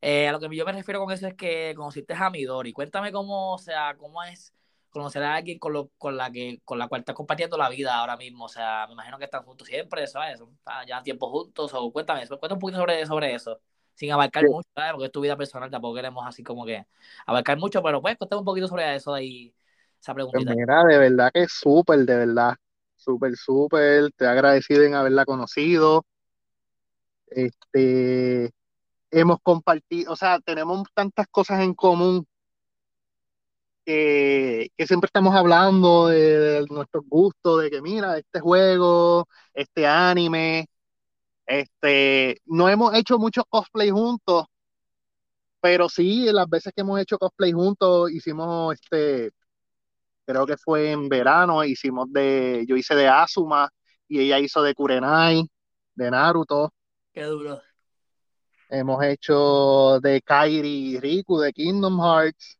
eh, 0.00 0.28
a 0.28 0.32
lo 0.32 0.40
que 0.40 0.54
yo 0.54 0.64
me 0.64 0.72
refiero 0.72 1.00
con 1.00 1.12
eso 1.12 1.26
es 1.26 1.34
que 1.34 1.72
conociste 1.76 2.14
a 2.14 2.30
Midori. 2.30 2.72
Cuéntame 2.72 3.12
cómo, 3.12 3.54
o 3.54 3.58
sea, 3.58 3.96
cómo 3.96 4.22
es 4.22 4.52
conocer 4.98 5.22
a 5.22 5.34
alguien 5.36 5.58
con, 5.58 5.72
lo, 5.72 5.90
con 5.98 6.16
la 6.16 6.30
que 6.30 6.60
con 6.64 6.78
la 6.78 6.88
cual 6.88 7.00
estás 7.00 7.14
compartiendo 7.14 7.56
la 7.58 7.68
vida 7.68 7.94
ahora 7.96 8.16
mismo. 8.16 8.44
O 8.46 8.48
sea, 8.48 8.86
me 8.86 8.94
imagino 8.94 9.18
que 9.18 9.24
están 9.24 9.42
juntos 9.44 9.68
siempre, 9.68 10.06
¿sabes? 10.06 10.40
Ya 10.86 11.02
tiempo 11.02 11.30
juntos. 11.30 11.72
O 11.74 11.92
cuéntame, 11.92 12.22
eso, 12.22 12.38
cuéntame 12.38 12.56
un 12.56 12.60
poquito 12.60 12.78
sobre, 12.80 13.06
sobre 13.06 13.34
eso. 13.34 13.60
Sin 13.94 14.12
abarcar 14.12 14.46
Sí. 14.46 14.46
mucho, 14.46 14.68
¿sabes? 14.74 14.92
Porque 14.92 15.06
es 15.06 15.12
tu 15.12 15.20
vida 15.22 15.36
personal, 15.36 15.70
tampoco 15.70 15.94
queremos 15.96 16.24
así 16.26 16.42
como 16.44 16.66
que 16.66 16.86
abarcar 17.26 17.58
mucho, 17.58 17.82
pero 17.82 18.00
pues 18.02 18.16
cuéntame 18.18 18.40
un 18.40 18.44
poquito 18.44 18.68
sobre 18.68 18.94
eso 18.94 19.12
de 19.14 19.20
ahí, 19.20 19.54
esa 20.00 20.14
Pues 20.30 20.44
preguntita. 20.44 20.56
mira, 20.56 20.84
de 20.84 20.98
verdad 20.98 21.30
que 21.32 21.42
es 21.44 21.52
súper, 21.52 22.00
de 22.06 22.16
verdad. 22.16 22.54
Súper, 22.96 23.36
súper. 23.36 24.10
Te 24.16 24.26
agradecido 24.26 24.82
en 24.84 24.94
haberla 24.94 25.24
conocido. 25.24 26.04
Este, 27.28 28.50
hemos 29.10 29.38
compartido, 29.42 30.12
o 30.12 30.16
sea, 30.16 30.40
tenemos 30.40 30.84
tantas 30.94 31.26
cosas 31.28 31.60
en 31.62 31.74
común 31.74 32.26
que, 33.86 34.70
que 34.76 34.86
siempre 34.86 35.06
estamos 35.06 35.34
hablando 35.34 36.08
de, 36.08 36.38
de 36.38 36.66
nuestros 36.68 37.04
gustos, 37.08 37.62
de 37.62 37.70
que 37.70 37.80
mira, 37.80 38.18
este 38.18 38.40
juego, 38.40 39.28
este 39.54 39.86
anime, 39.86 40.66
este, 41.46 42.40
no 42.46 42.68
hemos 42.68 42.94
hecho 42.94 43.18
muchos 43.18 43.44
cosplay 43.48 43.90
juntos, 43.90 44.46
pero 45.60 45.88
sí, 45.88 46.26
las 46.32 46.48
veces 46.48 46.72
que 46.74 46.82
hemos 46.82 47.00
hecho 47.00 47.18
cosplay 47.18 47.52
juntos, 47.52 48.10
hicimos 48.10 48.74
este, 48.74 49.30
creo 50.26 50.46
que 50.46 50.56
fue 50.56 50.90
en 50.92 51.08
verano, 51.08 51.64
hicimos 51.64 52.12
de, 52.12 52.64
yo 52.68 52.76
hice 52.76 52.94
de 52.96 53.08
Asuma 53.08 53.70
y 54.08 54.20
ella 54.20 54.38
hizo 54.40 54.62
de 54.62 54.74
Kurenai, 54.74 55.48
de 55.94 56.10
Naruto. 56.10 56.72
Qué 57.12 57.22
duro. 57.22 57.60
Hemos 58.68 59.04
hecho 59.04 60.00
de 60.00 60.20
Kairi 60.22 60.98
Riku 60.98 61.38
de 61.38 61.52
Kingdom 61.52 62.00
Hearts. 62.00 62.58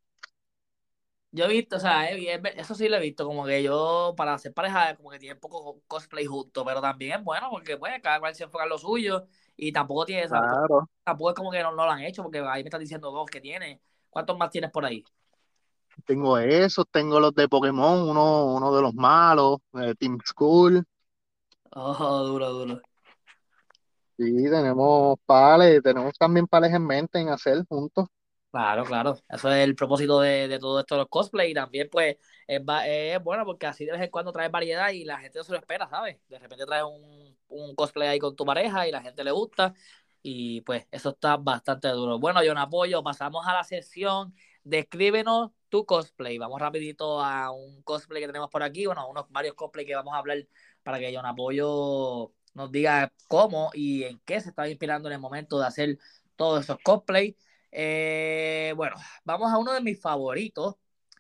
Yo 1.37 1.44
he 1.44 1.49
visto, 1.49 1.77
o 1.77 1.81
sea, 1.81 2.09
eso 2.09 2.75
sí 2.75 2.88
lo 2.88 2.96
he 2.96 3.01
visto, 3.01 3.27
como 3.27 3.44
que 3.44 3.62
yo, 3.62 4.14
para 4.16 4.35
hacer 4.35 4.55
pareja, 4.55 4.96
como 4.96 5.11
que 5.11 5.18
tienen 5.18 5.38
poco 5.38 5.83
cosplay 5.87 6.25
juntos, 6.27 6.64
pero 6.66 6.81
también 6.81 7.18
es 7.18 7.25
bueno, 7.25 7.51
porque 7.51 7.77
pues 7.77 8.01
cada 8.03 8.20
cual 8.20 8.35
se 8.35 8.44
enfoca 8.44 8.64
en 8.64 8.70
lo 8.70 8.79
suyo 8.79 9.27
y 9.57 9.72
tampoco 9.72 10.07
tiene, 10.07 10.22
esa- 10.25 10.40
Claro, 10.40 10.88
tampoco 11.05 11.31
es 11.31 11.37
como 11.37 11.51
que 11.53 11.62
no, 11.62 11.72
no 11.72 11.85
lo 11.85 11.90
han 11.92 12.03
hecho, 12.03 12.22
porque 12.22 12.38
ahí 12.40 12.62
me 12.62 12.68
están 12.68 12.81
diciendo 12.81 13.11
dos 13.11 13.27
que 13.31 13.40
tiene. 13.40 13.83
¿Cuántos 14.11 14.38
más 14.38 14.51
tienes 14.51 14.70
por 14.70 14.85
ahí? 14.87 15.05
tengo 16.07 16.38
esos, 16.38 16.85
tengo 16.90 17.20
los 17.20 17.35
de 17.35 17.49
Pokémon, 17.49 18.09
uno, 18.09 18.55
uno 18.55 18.75
de 18.75 18.83
los 18.83 18.94
malos, 18.94 19.59
de 19.72 19.94
Team 19.94 20.18
School. 20.25 20.85
Oh, 21.77 22.25
duro, 22.27 22.53
duro. 22.53 22.83
Sí, 24.18 24.25
tenemos 24.51 25.18
pales, 25.27 25.83
tenemos 25.83 26.12
también 26.18 26.46
pales 26.46 26.72
en 26.72 26.87
mente 26.87 27.18
en 27.20 27.29
hacer 27.29 27.64
juntos. 27.68 28.07
Claro, 28.57 28.85
claro. 28.85 29.19
Eso 29.29 29.51
es 29.51 29.64
el 29.64 29.75
propósito 29.77 30.21
de, 30.21 30.59
todo 30.59 30.81
esto 30.81 30.95
de 30.95 31.01
los 31.01 31.09
cosplay 31.11 31.51
y 31.51 31.55
también 31.55 31.90
pues 31.92 32.16
es, 32.47 32.62
es 32.87 33.23
bueno 33.23 33.45
porque 33.45 33.66
así 33.66 33.85
de 33.85 33.92
vez 33.92 34.01
en 34.01 34.11
cuando 34.11 34.33
traes 34.33 34.51
variedad 34.51 34.88
y 34.92 35.05
la 35.05 35.19
gente 35.19 35.38
no 35.38 35.45
se 35.45 35.53
lo 35.53 35.59
espera, 35.59 35.87
¿sabes? 35.90 36.19
De 36.27 36.38
repente 36.38 36.64
traes 36.64 36.85
un, 36.85 37.75
cosplay 37.75 38.09
ahí 38.09 38.19
con 38.19 38.35
tu 38.35 38.47
pareja 38.47 38.88
y 38.88 38.92
la 38.92 39.03
gente 39.03 39.23
le 39.25 39.31
gusta 39.31 39.75
y 40.23 40.62
pues 40.62 40.87
eso 40.90 41.11
está 41.11 41.37
bastante 41.37 41.88
duro. 41.88 42.19
Bueno, 42.19 42.40
John 42.47 42.57
Apoyo, 42.57 43.03
pasamos 43.03 43.47
a 43.47 43.53
la 43.53 43.62
sesión. 43.62 44.35
Descríbenos 44.64 45.51
tu 45.69 45.85
cosplay. 45.85 46.38
Vamos 46.38 46.59
rapidito 46.59 47.23
a 47.23 47.51
un 47.51 47.83
cosplay 47.83 48.23
que 48.23 48.29
tenemos 48.29 48.49
por 48.49 48.62
aquí, 48.62 48.87
bueno, 48.87 49.07
unos 49.07 49.27
varios 49.29 49.55
cosplay 49.55 49.85
que 49.85 49.95
vamos 49.95 50.14
a 50.14 50.19
hablar 50.19 50.38
para 50.83 50.99
que 50.99 51.14
John 51.14 51.27
Apoyo 51.27 52.33
nos 52.55 52.73
diga 52.73 53.12
cómo 53.29 53.71
y 53.75 54.05
en 54.05 54.19
qué 54.25 54.40
se 54.40 54.49
estaba 54.49 54.69
inspirando 54.71 55.09
en 55.11 55.14
el 55.14 55.21
momento 55.21 55.59
de 55.59 55.66
hacer 55.66 55.99
todos 56.37 56.64
esos 56.64 56.79
cosplay. 56.83 57.37
Eh, 57.70 58.72
bueno, 58.76 58.96
vamos 59.24 59.52
a 59.52 59.59
uno 59.59 59.72
de 59.72 59.81
mis 59.81 60.00
favoritos. 60.00 60.76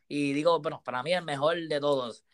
Y 0.08 0.32
digo, 0.32 0.60
bueno, 0.60 0.82
para 0.84 1.02
mí 1.02 1.12
el 1.12 1.24
mejor 1.24 1.56
de 1.56 1.80
todos. 1.80 2.24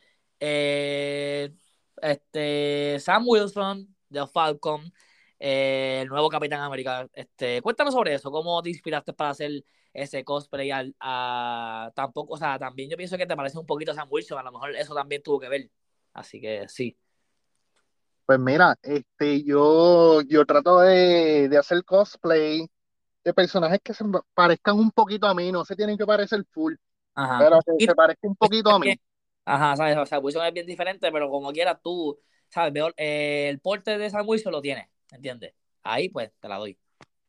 Eh, 0.41 1.53
este, 2.01 2.99
Sam 3.01 3.25
Wilson 3.27 3.95
de 4.09 4.27
Falcon, 4.27 4.93
eh, 5.39 6.01
el 6.03 6.09
nuevo 6.09 6.29
Capitán 6.29 6.61
América. 6.61 7.09
Este, 7.13 7.63
cuéntame 7.63 7.91
sobre 7.91 8.15
eso, 8.15 8.31
cómo 8.31 8.63
te 8.63 8.71
inspiraste 8.71 9.13
para 9.13 9.31
hacer 9.31 9.65
ese 9.95 10.25
cosplay 10.25 10.71
al, 10.71 10.95
tampoco, 11.95 12.35
o 12.35 12.37
sea, 12.37 12.59
también 12.59 12.89
yo 12.89 12.97
pienso 12.97 13.19
que 13.19 13.27
te 13.27 13.37
parece 13.37 13.59
un 13.59 13.67
poquito 13.67 13.93
Sam 13.93 14.09
Wilson, 14.11 14.39
a 14.39 14.43
lo 14.43 14.53
mejor 14.53 14.75
eso 14.75 14.95
también 14.95 15.23
tuvo 15.23 15.39
que 15.41 15.49
ver. 15.49 15.71
Así 16.13 16.41
que 16.41 16.69
sí. 16.69 16.97
Pues 18.27 18.39
mira, 18.39 18.77
este, 18.83 19.43
yo, 19.43 20.23
yo 20.23 20.47
trato 20.47 20.81
de, 20.81 21.49
de 21.49 21.59
hacer 21.59 21.85
cosplay 21.85 22.69
de 23.25 23.35
personajes 23.35 23.81
que 23.83 23.95
se 23.95 24.05
parezcan 24.35 24.79
un 24.79 24.91
poquito 24.91 25.27
a 25.27 25.35
mí, 25.35 25.53
no 25.53 25.65
se 25.65 25.77
tienen 25.77 25.97
que 25.97 26.07
parecer 26.07 26.45
full, 26.51 26.75
Ajá. 27.15 27.39
pero 27.39 27.61
que 27.79 27.87
se 27.87 27.95
parezca 27.95 28.27
un 28.27 28.37
poquito 28.37 28.71
a 28.71 28.79
mí. 28.79 28.95
Ajá, 29.45 29.77
¿sabes? 29.77 29.97
O 29.97 30.07
sea, 30.07 30.19
Wilson 30.19 30.47
es 30.47 30.53
bien 30.53 30.67
diferente, 30.67 31.11
pero 31.11 31.31
como 31.31 31.53
quieras 31.53 31.79
tú, 31.83 32.19
¿sabes? 32.49 32.73
Veo, 32.73 32.91
eh, 32.97 33.49
el 33.49 33.61
porte 33.61 33.99
de 33.99 34.11
Sam 34.11 34.29
Wilson 34.29 34.53
lo 34.53 34.61
tiene, 34.61 34.89
¿entiendes? 35.11 35.55
Ahí 35.83 36.09
pues 36.09 36.31
te 36.41 36.49
la 36.49 36.59
doy. 36.59 36.79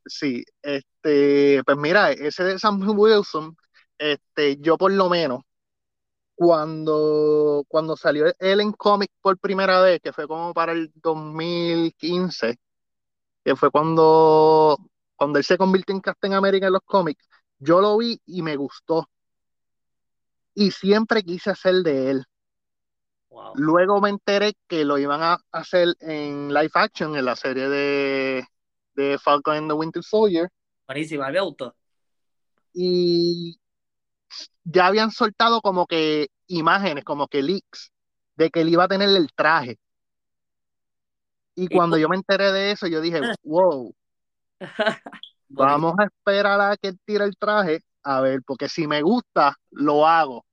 Sí, 0.05 0.43
este, 0.61 1.63
pues 1.63 1.77
mira, 1.77 2.11
ese 2.11 2.43
de 2.43 2.59
Sam 2.59 2.81
Wilson, 2.87 3.55
este, 3.97 4.57
yo 4.57 4.77
por 4.77 4.91
lo 4.91 5.09
menos, 5.09 5.41
cuando, 6.35 7.63
cuando 7.67 7.95
salió 7.95 8.25
él 8.39 8.59
en 8.59 8.73
cómic 8.73 9.09
por 9.21 9.37
primera 9.37 9.81
vez, 9.81 10.01
que 10.01 10.13
fue 10.13 10.27
como 10.27 10.53
para 10.53 10.73
el 10.73 10.91
2015, 10.95 12.57
que 13.43 13.55
fue 13.55 13.71
cuando, 13.71 14.77
cuando 15.23 15.39
él 15.39 15.45
se 15.45 15.57
convirtió 15.57 15.95
en 15.95 16.01
Captain 16.01 16.33
America 16.33 16.67
en 16.67 16.73
los 16.73 16.81
cómics, 16.83 17.25
yo 17.57 17.79
lo 17.79 17.97
vi 17.97 18.19
y 18.25 18.41
me 18.41 18.57
gustó. 18.57 19.09
Y 20.53 20.71
siempre 20.71 21.23
quise 21.23 21.49
hacer 21.49 21.75
de 21.75 22.11
él. 22.11 22.25
Wow. 23.29 23.53
Luego 23.55 24.01
me 24.01 24.09
enteré 24.09 24.53
que 24.67 24.83
lo 24.83 24.97
iban 24.97 25.23
a 25.23 25.37
hacer 25.53 25.95
en 26.01 26.53
live 26.53 26.71
action 26.73 27.15
en 27.15 27.23
la 27.23 27.37
serie 27.37 27.69
de, 27.69 28.45
de 28.95 29.17
Falcon 29.17 29.55
and 29.55 29.69
the 29.69 29.73
Winter 29.73 30.03
Soldier. 30.03 30.49
Buenísima, 30.85 31.31
me 31.31 31.39
gustó. 31.39 31.73
Y 32.73 33.57
ya 34.65 34.87
habían 34.87 35.11
soltado 35.11 35.61
como 35.61 35.87
que 35.87 36.27
imágenes, 36.47 37.05
como 37.05 37.29
que 37.29 37.41
leaks, 37.41 37.93
de 38.35 38.49
que 38.49 38.59
él 38.59 38.69
iba 38.69 38.83
a 38.83 38.89
tener 38.89 39.07
el 39.07 39.31
traje. 39.33 39.79
Y 41.55 41.69
cuando 41.69 41.97
yo 41.97 42.09
me 42.09 42.17
enteré 42.17 42.51
de 42.51 42.71
eso, 42.71 42.87
yo 42.87 42.99
dije, 42.99 43.21
wow, 43.43 43.95
vamos 45.49 45.95
a 45.99 46.05
esperar 46.05 46.59
a 46.61 46.77
que 46.77 46.89
él 46.89 46.99
tire 47.05 47.25
el 47.25 47.37
traje, 47.37 47.81
a 48.03 48.21
ver, 48.21 48.41
porque 48.45 48.69
si 48.69 48.87
me 48.87 49.01
gusta, 49.01 49.55
lo 49.71 50.07
hago. 50.07 50.45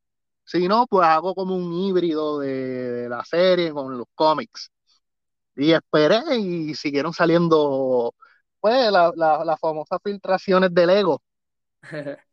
Si 0.45 0.69
no, 0.69 0.87
pues 0.89 1.07
hago 1.09 1.35
como 1.35 1.57
un 1.57 1.73
híbrido 1.75 2.41
de, 2.41 2.49
de 2.93 3.09
la 3.09 3.25
serie 3.25 3.73
con 3.73 3.99
los 3.99 4.07
cómics. 4.15 4.71
Y 5.57 5.73
esperé 5.73 6.23
y 6.39 6.75
siguieron 6.75 7.13
saliendo, 7.15 8.15
pues, 8.61 8.91
las 8.93 9.17
la, 9.17 9.45
la 9.45 9.57
famosas 9.59 9.99
filtraciones 10.05 10.75
de 10.75 10.87
Lego 10.87 11.23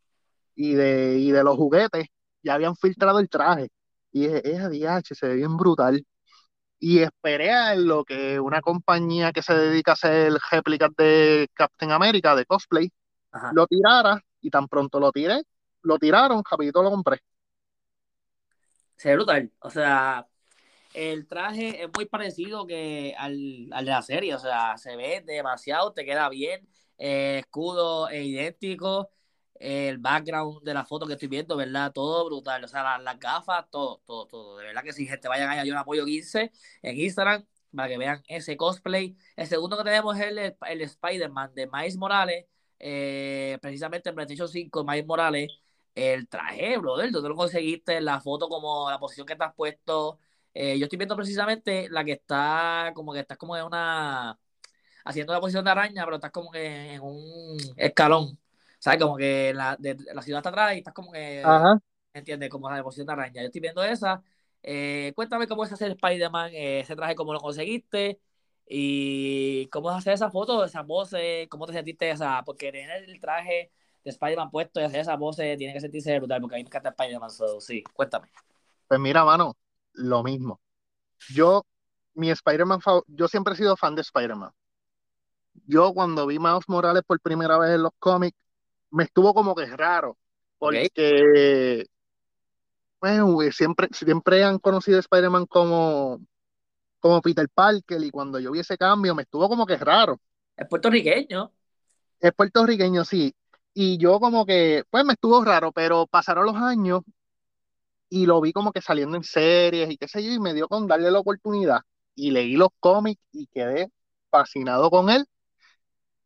y 0.55 0.73
de, 0.73 1.17
y 1.19 1.31
de 1.31 1.43
los 1.43 1.55
juguetes. 1.57 2.07
Ya 2.43 2.55
habían 2.55 2.75
filtrado 2.75 3.19
el 3.19 3.29
traje. 3.29 3.69
Y 4.11 4.21
dije, 4.27 4.41
es 4.51 4.59
ADH, 4.61 5.15
se 5.15 5.27
ve 5.27 5.35
bien 5.35 5.57
brutal. 5.57 6.03
Y 6.79 6.99
esperé 6.99 7.51
a 7.53 7.75
lo 7.75 8.05
que 8.05 8.39
una 8.39 8.61
compañía 8.61 9.31
que 9.31 9.41
se 9.43 9.53
dedica 9.55 9.91
a 9.91 9.93
hacer 9.95 10.33
réplicas 10.51 10.91
de 10.97 11.47
Captain 11.53 11.91
America, 11.91 12.35
de 12.35 12.45
cosplay, 12.45 12.91
Ajá. 13.31 13.53
lo 13.53 13.67
tirara. 13.67 14.21
Y 14.41 14.49
tan 14.51 14.67
pronto 14.67 14.99
lo 14.99 15.11
tiré, 15.11 15.41
lo 15.83 15.97
tiraron, 15.99 16.43
rapidito 16.49 16.83
lo 16.83 16.91
compré. 16.91 17.19
Se 18.95 19.09
ve 19.09 19.15
brutal. 19.15 19.51
O 19.59 19.69
sea, 19.69 20.27
el 20.93 21.27
traje 21.27 21.83
es 21.83 21.89
muy 21.95 22.05
parecido 22.05 22.67
que 22.67 23.15
al, 23.17 23.69
al 23.73 23.85
de 23.85 23.91
la 23.91 24.01
serie. 24.01 24.35
O 24.35 24.39
sea, 24.39 24.77
se 24.77 24.95
ve 24.95 25.23
demasiado, 25.25 25.93
te 25.93 26.05
queda 26.05 26.29
bien. 26.29 26.67
Eh, 26.97 27.39
escudo 27.41 28.09
es 28.09 28.25
idéntico. 28.25 29.11
El 29.59 29.97
background 29.97 30.63
de 30.63 30.73
la 30.73 30.85
foto 30.85 31.07
que 31.07 31.13
estoy 31.13 31.27
viendo, 31.27 31.55
¿verdad? 31.57 31.91
Todo 31.91 32.25
brutal. 32.25 32.63
O 32.63 32.67
sea, 32.67 32.83
las, 32.83 33.03
las 33.03 33.19
gafas, 33.19 33.65
todo, 33.69 34.01
todo, 34.05 34.27
todo. 34.27 34.57
De 34.57 34.65
verdad 34.65 34.83
que 34.83 34.93
si 34.93 35.07
gente 35.07 35.27
vayan 35.27 35.49
a 35.49 35.63
yo 35.65 35.77
apoyo 35.77 36.05
15 36.05 36.51
en 36.81 36.97
Instagram 36.97 37.45
para 37.75 37.89
que 37.89 37.97
vean 37.97 38.23
ese 38.27 38.57
cosplay. 38.57 39.15
El 39.35 39.47
segundo 39.47 39.77
que 39.77 39.83
tenemos 39.83 40.17
es 40.19 40.27
el, 40.27 40.39
el 40.39 40.81
Spider-Man 40.81 41.53
de 41.55 41.67
Miles 41.67 41.97
Morales. 41.97 42.45
Eh, 42.79 43.57
precisamente 43.61 44.09
en 44.09 44.15
PlayStation 44.15 44.47
5, 44.47 44.83
Miles 44.83 45.05
Morales. 45.05 45.51
El 45.95 46.27
traje, 46.27 46.77
brother, 46.77 47.11
tú 47.11 47.21
lo 47.21 47.35
conseguiste, 47.35 47.99
la 48.01 48.21
foto 48.21 48.47
como 48.49 48.89
la 48.89 48.99
posición 48.99 49.25
que 49.25 49.35
has 49.39 49.53
puesto. 49.55 50.19
Eh, 50.53 50.77
yo 50.79 50.85
estoy 50.85 50.97
viendo 50.97 51.15
precisamente 51.15 51.87
la 51.89 52.03
que 52.03 52.13
está 52.13 52.91
como 52.95 53.13
que 53.13 53.19
estás 53.21 53.37
como 53.37 53.57
en 53.57 53.63
una 53.63 54.39
haciendo 55.05 55.33
la 55.33 55.39
posición 55.39 55.65
de 55.65 55.71
araña, 55.71 56.03
pero 56.05 56.17
estás 56.17 56.31
como 56.31 56.51
que 56.51 56.93
en 56.95 57.01
un 57.01 57.57
escalón. 57.77 58.37
¿Sabes? 58.79 59.01
Como 59.01 59.17
que 59.17 59.53
la, 59.53 59.75
de, 59.77 59.97
la 60.13 60.21
ciudad 60.21 60.39
está 60.39 60.49
atrás 60.49 60.75
y 60.75 60.79
estás 60.79 60.93
como 60.93 61.11
que, 61.11 61.43
Ajá. 61.43 61.79
¿entiendes? 62.13 62.49
Como 62.49 62.69
la 62.69 62.83
posición 62.83 63.07
de 63.07 63.13
araña. 63.13 63.41
Yo 63.41 63.47
estoy 63.47 63.61
viendo 63.61 63.83
esa. 63.83 64.23
Eh, 64.63 65.13
cuéntame 65.15 65.47
cómo 65.47 65.63
es 65.63 65.71
hacer 65.71 65.91
Spider-Man, 65.91 66.51
eh, 66.53 66.81
ese 66.81 66.95
traje, 66.95 67.15
cómo 67.15 67.33
lo 67.33 67.39
conseguiste 67.39 68.19
y 68.67 69.67
cómo 69.67 69.91
es 69.91 69.97
hacer 69.97 70.13
esa 70.13 70.29
foto, 70.29 70.65
esas 70.65 70.85
voces, 70.85 71.47
cómo 71.47 71.65
te 71.65 71.73
sentiste 71.73 72.09
esa, 72.09 72.43
porque 72.43 72.71
tener 72.71 73.03
el 73.03 73.19
traje 73.19 73.71
de 74.03 74.09
Spider-Man 74.11 74.51
puesto 74.51 74.81
y 74.81 74.83
hacer 74.83 74.99
esas 74.99 75.17
voces 75.17 75.57
tiene 75.57 75.73
que 75.73 75.79
sentirse 75.79 76.17
brutal, 76.19 76.41
porque 76.41 76.55
a 76.55 76.57
mí 76.57 76.63
me 76.63 76.67
encanta 76.67 76.89
Spider-Man, 76.89 77.29
so, 77.29 77.61
sí, 77.61 77.83
cuéntame. 77.93 78.29
Pues 78.87 78.99
mira, 78.99 79.23
mano, 79.23 79.55
lo 79.93 80.23
mismo. 80.23 80.59
Yo, 81.29 81.65
mi 82.13 82.29
Spider-Man, 82.29 82.79
yo 83.07 83.27
siempre 83.27 83.53
he 83.53 83.57
sido 83.57 83.77
fan 83.77 83.95
de 83.95 84.01
Spider-Man. 84.01 84.51
Yo 85.65 85.93
cuando 85.93 86.27
vi 86.27 86.39
Miles 86.39 86.67
Morales 86.67 87.03
por 87.05 87.19
primera 87.19 87.57
vez 87.57 87.71
en 87.71 87.83
los 87.83 87.91
cómics, 87.99 88.37
me 88.91 89.03
estuvo 89.03 89.33
como 89.33 89.55
que 89.55 89.65
raro, 89.65 90.17
porque 90.57 91.87
bueno, 92.99 93.37
siempre, 93.51 93.89
siempre 93.91 94.43
han 94.43 94.59
conocido 94.59 94.97
a 94.97 95.01
Spider-Man 95.01 95.45
como, 95.45 96.19
como 96.99 97.21
Peter 97.21 97.47
Parker, 97.53 98.03
y 98.03 98.09
cuando 98.09 98.39
yo 98.39 98.51
vi 98.51 98.59
ese 98.59 98.77
cambio 98.77 99.13
me 99.13 99.23
estuvo 99.23 99.47
como 99.47 99.65
que 99.65 99.77
raro. 99.77 100.19
Es 100.55 100.67
puertorriqueño. 100.67 101.51
Es 102.19 102.33
puertorriqueño, 102.33 103.05
sí. 103.05 103.35
Y 103.73 103.97
yo 103.97 104.19
como 104.19 104.45
que, 104.45 104.83
pues 104.89 105.05
me 105.05 105.13
estuvo 105.13 105.43
raro, 105.43 105.71
pero 105.71 106.07
pasaron 106.07 106.47
los 106.47 106.55
años 106.55 107.01
y 108.09 108.25
lo 108.25 108.41
vi 108.41 108.53
como 108.53 108.71
que 108.71 108.81
saliendo 108.81 109.17
en 109.17 109.23
series 109.23 109.91
y 109.91 109.97
qué 109.97 110.07
sé 110.07 110.23
yo, 110.23 110.31
y 110.31 110.39
me 110.39 110.53
dio 110.53 110.67
con 110.67 110.87
darle 110.87 111.11
la 111.11 111.19
oportunidad. 111.19 111.81
Y 112.15 112.31
leí 112.31 112.55
los 112.55 112.69
cómics 112.79 113.21
y 113.31 113.45
quedé 113.47 113.91
fascinado 114.31 114.89
con 114.89 115.11
él. 115.11 115.27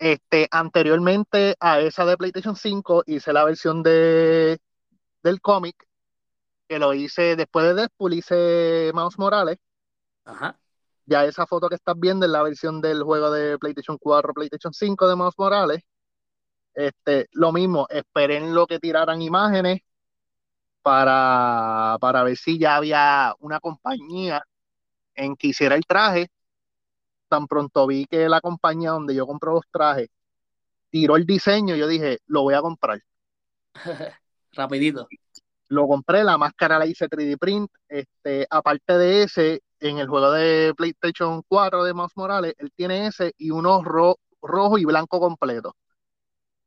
Este, 0.02 0.48
anteriormente 0.50 1.56
a 1.60 1.80
esa 1.80 2.06
de 2.06 2.18
PlayStation 2.18 2.56
5 2.56 3.04
hice 3.06 3.32
la 3.34 3.44
versión 3.46 3.84
de, 3.84 4.58
del 5.22 5.42
cómic, 5.42 5.76
que 6.68 6.80
lo 6.80 6.96
hice 6.96 7.36
después 7.36 7.68
de 7.68 7.76
Deadpool, 7.76 8.16
hice 8.16 8.92
Miles 8.96 9.20
Morales. 9.20 9.60
Ajá. 10.26 10.60
Ya 11.06 11.24
esa 11.26 11.46
foto 11.46 11.70
que 11.70 11.76
estás 11.76 11.94
viendo 12.00 12.26
es 12.26 12.32
la 12.32 12.42
versión 12.42 12.82
del 12.82 13.04
juego 13.04 13.30
de 13.30 13.60
PlayStation 13.60 14.00
4, 14.00 14.34
PlayStation 14.34 14.74
5 14.74 15.08
de 15.08 15.16
Miles 15.16 15.36
Morales. 15.38 15.84
Este, 16.74 17.28
lo 17.34 17.52
mismo, 17.52 17.86
esperé 17.88 18.38
en 18.38 18.56
lo 18.56 18.66
que 18.66 18.80
tiraran 18.80 19.22
imágenes 19.22 19.82
para, 20.82 21.98
para 22.02 22.24
ver 22.24 22.38
si 22.38 22.58
ya 22.58 22.78
había 22.78 23.36
una 23.38 23.60
compañía 23.60 24.44
en 25.14 25.36
que 25.36 25.50
hiciera 25.50 25.76
el 25.76 25.86
traje. 25.86 26.32
Tan 27.32 27.48
pronto 27.48 27.88
vi 27.88 28.06
que 28.06 28.30
la 28.30 28.42
compañía 28.42 28.92
donde 28.92 29.16
yo 29.16 29.26
compro 29.28 29.54
los 29.56 29.66
trajes 29.72 30.10
tiró 30.92 31.16
el 31.18 31.26
diseño, 31.26 31.76
yo 31.76 31.88
dije, 31.88 32.20
lo 32.28 32.44
voy 32.44 32.56
a 32.56 32.62
comprar. 32.62 33.02
Rapidito. 34.54 35.12
Lo 35.70 35.88
compré, 35.88 36.24
la 36.24 36.38
máscara 36.38 36.78
la 36.80 36.86
hice 36.86 37.08
3D 37.08 37.38
print. 37.38 37.72
Este, 37.88 38.46
aparte 38.50 38.98
de 38.98 39.24
ese, 39.24 39.62
en 39.80 39.98
el 40.00 40.08
juego 40.08 40.32
de 40.32 40.74
PlayStation 40.76 41.42
4 41.48 41.84
de 41.84 41.94
Miles 41.94 42.12
Morales, 42.16 42.54
él 42.58 42.72
tiene 42.76 43.08
ese 43.08 43.34
y 43.38 43.52
uno 43.52 43.82
ro- 43.84 44.18
rojo 44.42 44.78
y 44.78 44.86
blanco 44.86 45.20
completo. 45.20 45.76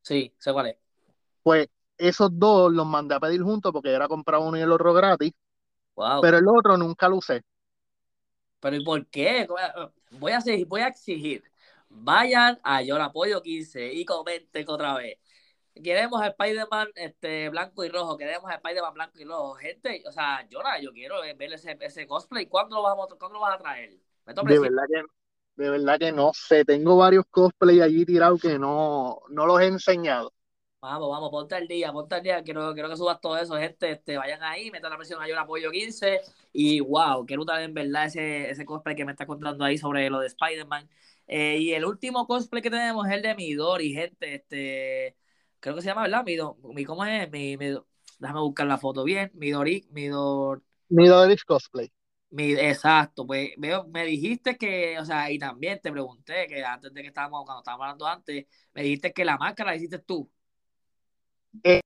Sí, 0.03 0.35
sé 0.39 0.53
cuál 0.53 0.67
es. 0.69 0.77
Pues 1.43 1.69
esos 1.99 2.31
dos 2.39 2.73
los 2.73 2.87
mandé 2.87 3.15
a 3.15 3.21
pedir 3.21 3.43
juntos 3.43 3.73
porque 3.73 3.91
era 3.93 4.09
comprar 4.09 4.41
uno 4.41 4.59
y 4.59 4.61
el 4.62 4.73
otro 4.73 4.93
gratis, 4.93 5.33
Wow. 5.97 6.21
pero 6.21 6.39
el 6.39 6.49
otro 6.49 6.77
nunca 6.79 7.09
lo 7.09 7.17
usé. 7.19 7.43
Pero 8.65 8.77
¿y 8.77 8.83
por 8.83 9.07
qué? 9.09 9.47
Voy 10.12 10.33
a, 10.33 10.39
exigir, 10.39 10.67
voy 10.67 10.81
a 10.81 10.87
exigir. 10.87 11.45
Vayan 11.91 12.59
a 12.65 12.81
Yo 12.81 12.97
la 12.97 13.07
Apoyo 13.07 13.43
15 13.43 13.93
y 13.93 14.07
comenten 14.07 14.65
otra 14.67 14.95
vez. 14.95 15.19
Queremos 15.75 16.23
a 16.23 16.29
Spider-Man 16.29 16.89
este, 16.95 17.51
blanco 17.51 17.85
y 17.85 17.91
rojo. 17.91 18.17
Queremos 18.17 18.51
a 18.51 18.55
Spider-Man 18.55 18.95
blanco 18.95 19.19
y 19.19 19.25
rojo. 19.25 19.55
Gente, 19.57 20.03
o 20.07 20.12
sea, 20.12 20.49
Jonah, 20.51 20.81
yo 20.81 20.95
quiero 20.95 21.17
ver 21.21 21.53
ese, 21.53 21.77
ese 21.79 22.07
cosplay. 22.07 22.47
¿Cuándo 22.47 22.77
lo, 22.77 22.85
vamos, 22.85 23.09
¿Cuándo 23.19 23.35
lo 23.35 23.41
vas 23.41 23.57
a 23.57 23.59
traer? 23.59 23.91
De 24.25 24.59
verdad 24.59 24.85
que 24.89 25.03
De 25.62 25.69
verdad 25.69 25.99
que 25.99 26.12
no 26.12 26.31
sé, 26.33 26.65
tengo 26.65 26.97
varios 26.97 27.27
cosplay 27.31 27.83
allí 27.83 28.07
tirados 28.07 28.41
que 28.41 28.59
no, 28.59 29.21
no 29.29 29.45
los 29.45 29.61
he 29.61 29.67
enseñado. 29.67 30.33
Vamos, 30.85 31.09
vamos, 31.09 31.30
ponte 31.30 31.55
al 31.55 31.66
día, 31.66 31.91
ponte 31.93 32.14
al 32.14 32.22
día. 32.22 32.43
Quiero, 32.43 32.74
quiero 32.74 32.91
que 32.91 32.97
subas 32.97 33.18
todo 33.18 33.39
eso, 33.39 33.57
gente. 33.57 33.91
Este, 33.93 34.18
vayan 34.18 34.43
ahí, 34.43 34.70
metan 34.70 34.91
la 34.91 34.99
presión 34.99 35.22
a 35.22 35.26
Yo 35.26 35.39
Apoyo 35.41 35.70
15. 35.70 36.20
Y 36.53 36.80
wow, 36.80 37.24
quiero 37.24 37.41
brutal 37.41 37.62
en 37.62 37.72
verdad 37.72 38.05
ese, 38.05 38.51
ese 38.51 38.66
cosplay 38.66 38.95
que 38.95 39.07
me 39.07 39.12
está 39.12 39.26
contando 39.26 39.64
ahí 39.64 39.78
sobre 39.78 40.11
lo 40.11 40.20
de 40.20 40.26
Spider-Man. 40.26 40.87
Eh, 41.26 41.57
y 41.59 41.72
el 41.72 41.87
último 41.87 42.26
cosplay 42.26 42.61
que 42.61 42.68
tenemos 42.68 43.07
es 43.07 43.14
el 43.14 43.22
de 43.22 43.35
Midori, 43.35 43.95
gente. 43.95 44.35
Este, 44.35 45.16
creo 45.59 45.74
que 45.74 45.80
se 45.80 45.89
llama, 45.89 46.03
¿verdad? 46.03 46.22
Midori, 46.22 46.85
¿cómo 46.85 47.03
es? 47.07 47.30
Mi, 47.30 47.57
mi, 47.57 47.78
déjame 48.18 48.41
buscar 48.41 48.66
la 48.66 48.76
foto 48.76 49.05
bien. 49.05 49.30
Midori, 49.35 49.89
Midori. 49.91 50.61
Midori 50.91 51.37
Cosplay. 51.47 51.91
Mi, 52.28 52.53
exacto, 52.53 53.26
pues 53.26 53.53
veo, 53.57 53.87
me 53.87 54.05
dijiste 54.05 54.59
que, 54.59 54.99
o 54.99 55.05
sea, 55.05 55.30
y 55.30 55.39
también 55.39 55.80
te 55.80 55.91
pregunté 55.93 56.47
que 56.47 56.62
antes 56.64 56.93
de 56.93 57.01
que 57.01 57.09
estábamos, 57.09 57.45
cuando 57.45 57.61
estábamos 57.61 57.85
hablando 57.85 58.07
antes, 58.07 58.47
me 58.74 58.82
dijiste 58.82 59.12
que 59.12 59.24
la 59.24 59.39
máscara 59.39 59.70
la 59.70 59.76
hiciste 59.76 60.01
tú. 60.01 60.30
Eh, 61.63 61.81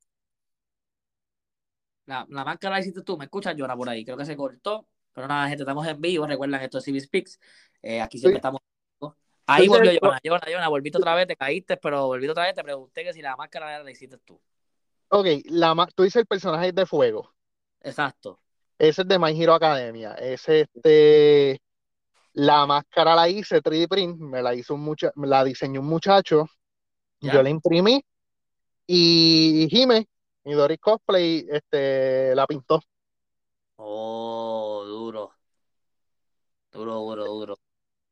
la, 2.06 2.26
la 2.28 2.44
máscara 2.44 2.74
la 2.76 2.80
hiciste 2.80 3.02
tú, 3.02 3.16
me 3.18 3.24
escuchas, 3.24 3.54
llora 3.56 3.76
por 3.76 3.88
ahí, 3.88 4.04
creo 4.04 4.16
que 4.16 4.24
se 4.24 4.36
cortó, 4.36 4.88
pero 5.12 5.28
nada, 5.28 5.48
gente, 5.48 5.62
estamos 5.62 5.86
en 5.86 6.00
vivo, 6.00 6.26
recuerdan 6.26 6.62
esto 6.62 6.78
es 6.78 6.84
CB 6.84 7.00
Speaks, 7.00 7.38
eh, 7.82 8.00
aquí 8.00 8.18
siempre 8.18 8.36
Sí. 8.36 8.38
estamos. 8.38 8.60
Ahí 9.50 9.62
Sí, 9.62 9.68
volvió. 9.68 9.98
Jonah, 10.02 10.18
Jonah, 10.22 10.46
Jonah, 10.46 10.68
volviste 10.68 10.98
otra 10.98 11.14
vez, 11.14 11.26
te 11.26 11.34
caíste, 11.34 11.78
pero 11.78 12.06
volviste 12.06 12.32
otra 12.32 12.44
vez, 12.44 12.54
te 12.54 12.62
pregunté 12.62 13.02
que 13.02 13.14
si 13.14 13.22
la 13.22 13.34
máscara 13.34 13.82
la 13.82 13.90
hiciste 13.90 14.18
tú. 14.18 14.38
Ok, 15.08 15.26
la, 15.46 15.88
tú 15.94 16.02
dices 16.02 16.20
el 16.20 16.26
personaje 16.26 16.70
de 16.72 16.84
fuego. 16.84 17.32
Exacto. 17.80 18.40
Ese 18.78 19.02
es 19.02 19.08
de 19.08 19.18
My 19.18 19.40
Hero 19.40 19.54
Academia. 19.54 20.12
Ese, 20.14 20.68
este, 20.72 21.62
la 22.34 22.66
máscara 22.66 23.14
la 23.14 23.28
hice 23.28 23.62
3D 23.62 23.88
print, 23.88 24.20
me 24.20 24.42
la 24.42 24.54
hizo 24.54 24.74
un 24.74 24.80
mucha, 24.82 25.10
me 25.14 25.26
la 25.26 25.42
diseñó 25.44 25.80
un 25.80 25.86
muchacho, 25.86 26.46
¿Ya? 27.20 27.32
yo 27.32 27.42
la 27.42 27.48
imprimí 27.48 28.04
y 28.90 29.68
Jime, 29.70 30.08
mi 30.44 30.54
Doris 30.54 30.78
Cosplay, 30.80 31.46
este, 31.48 32.34
la 32.34 32.46
pintó. 32.46 32.80
Oh, 33.76 34.82
duro. 34.86 35.32
Duro, 36.72 36.94
duro, 36.94 37.24
duro. 37.26 37.58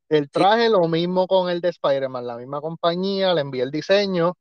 El 0.09 0.25
Sí. 0.25 0.31
traje, 0.31 0.69
lo 0.69 0.87
mismo 0.87 1.27
con 1.27 1.49
el 1.51 1.61
de 1.61 1.71
Spider-Man, 1.71 2.27
la 2.27 2.37
misma 2.37 2.61
compañía, 2.61 3.35
le 3.35 3.41
envié 3.41 3.63
el 3.63 3.71
diseño, 3.71 4.35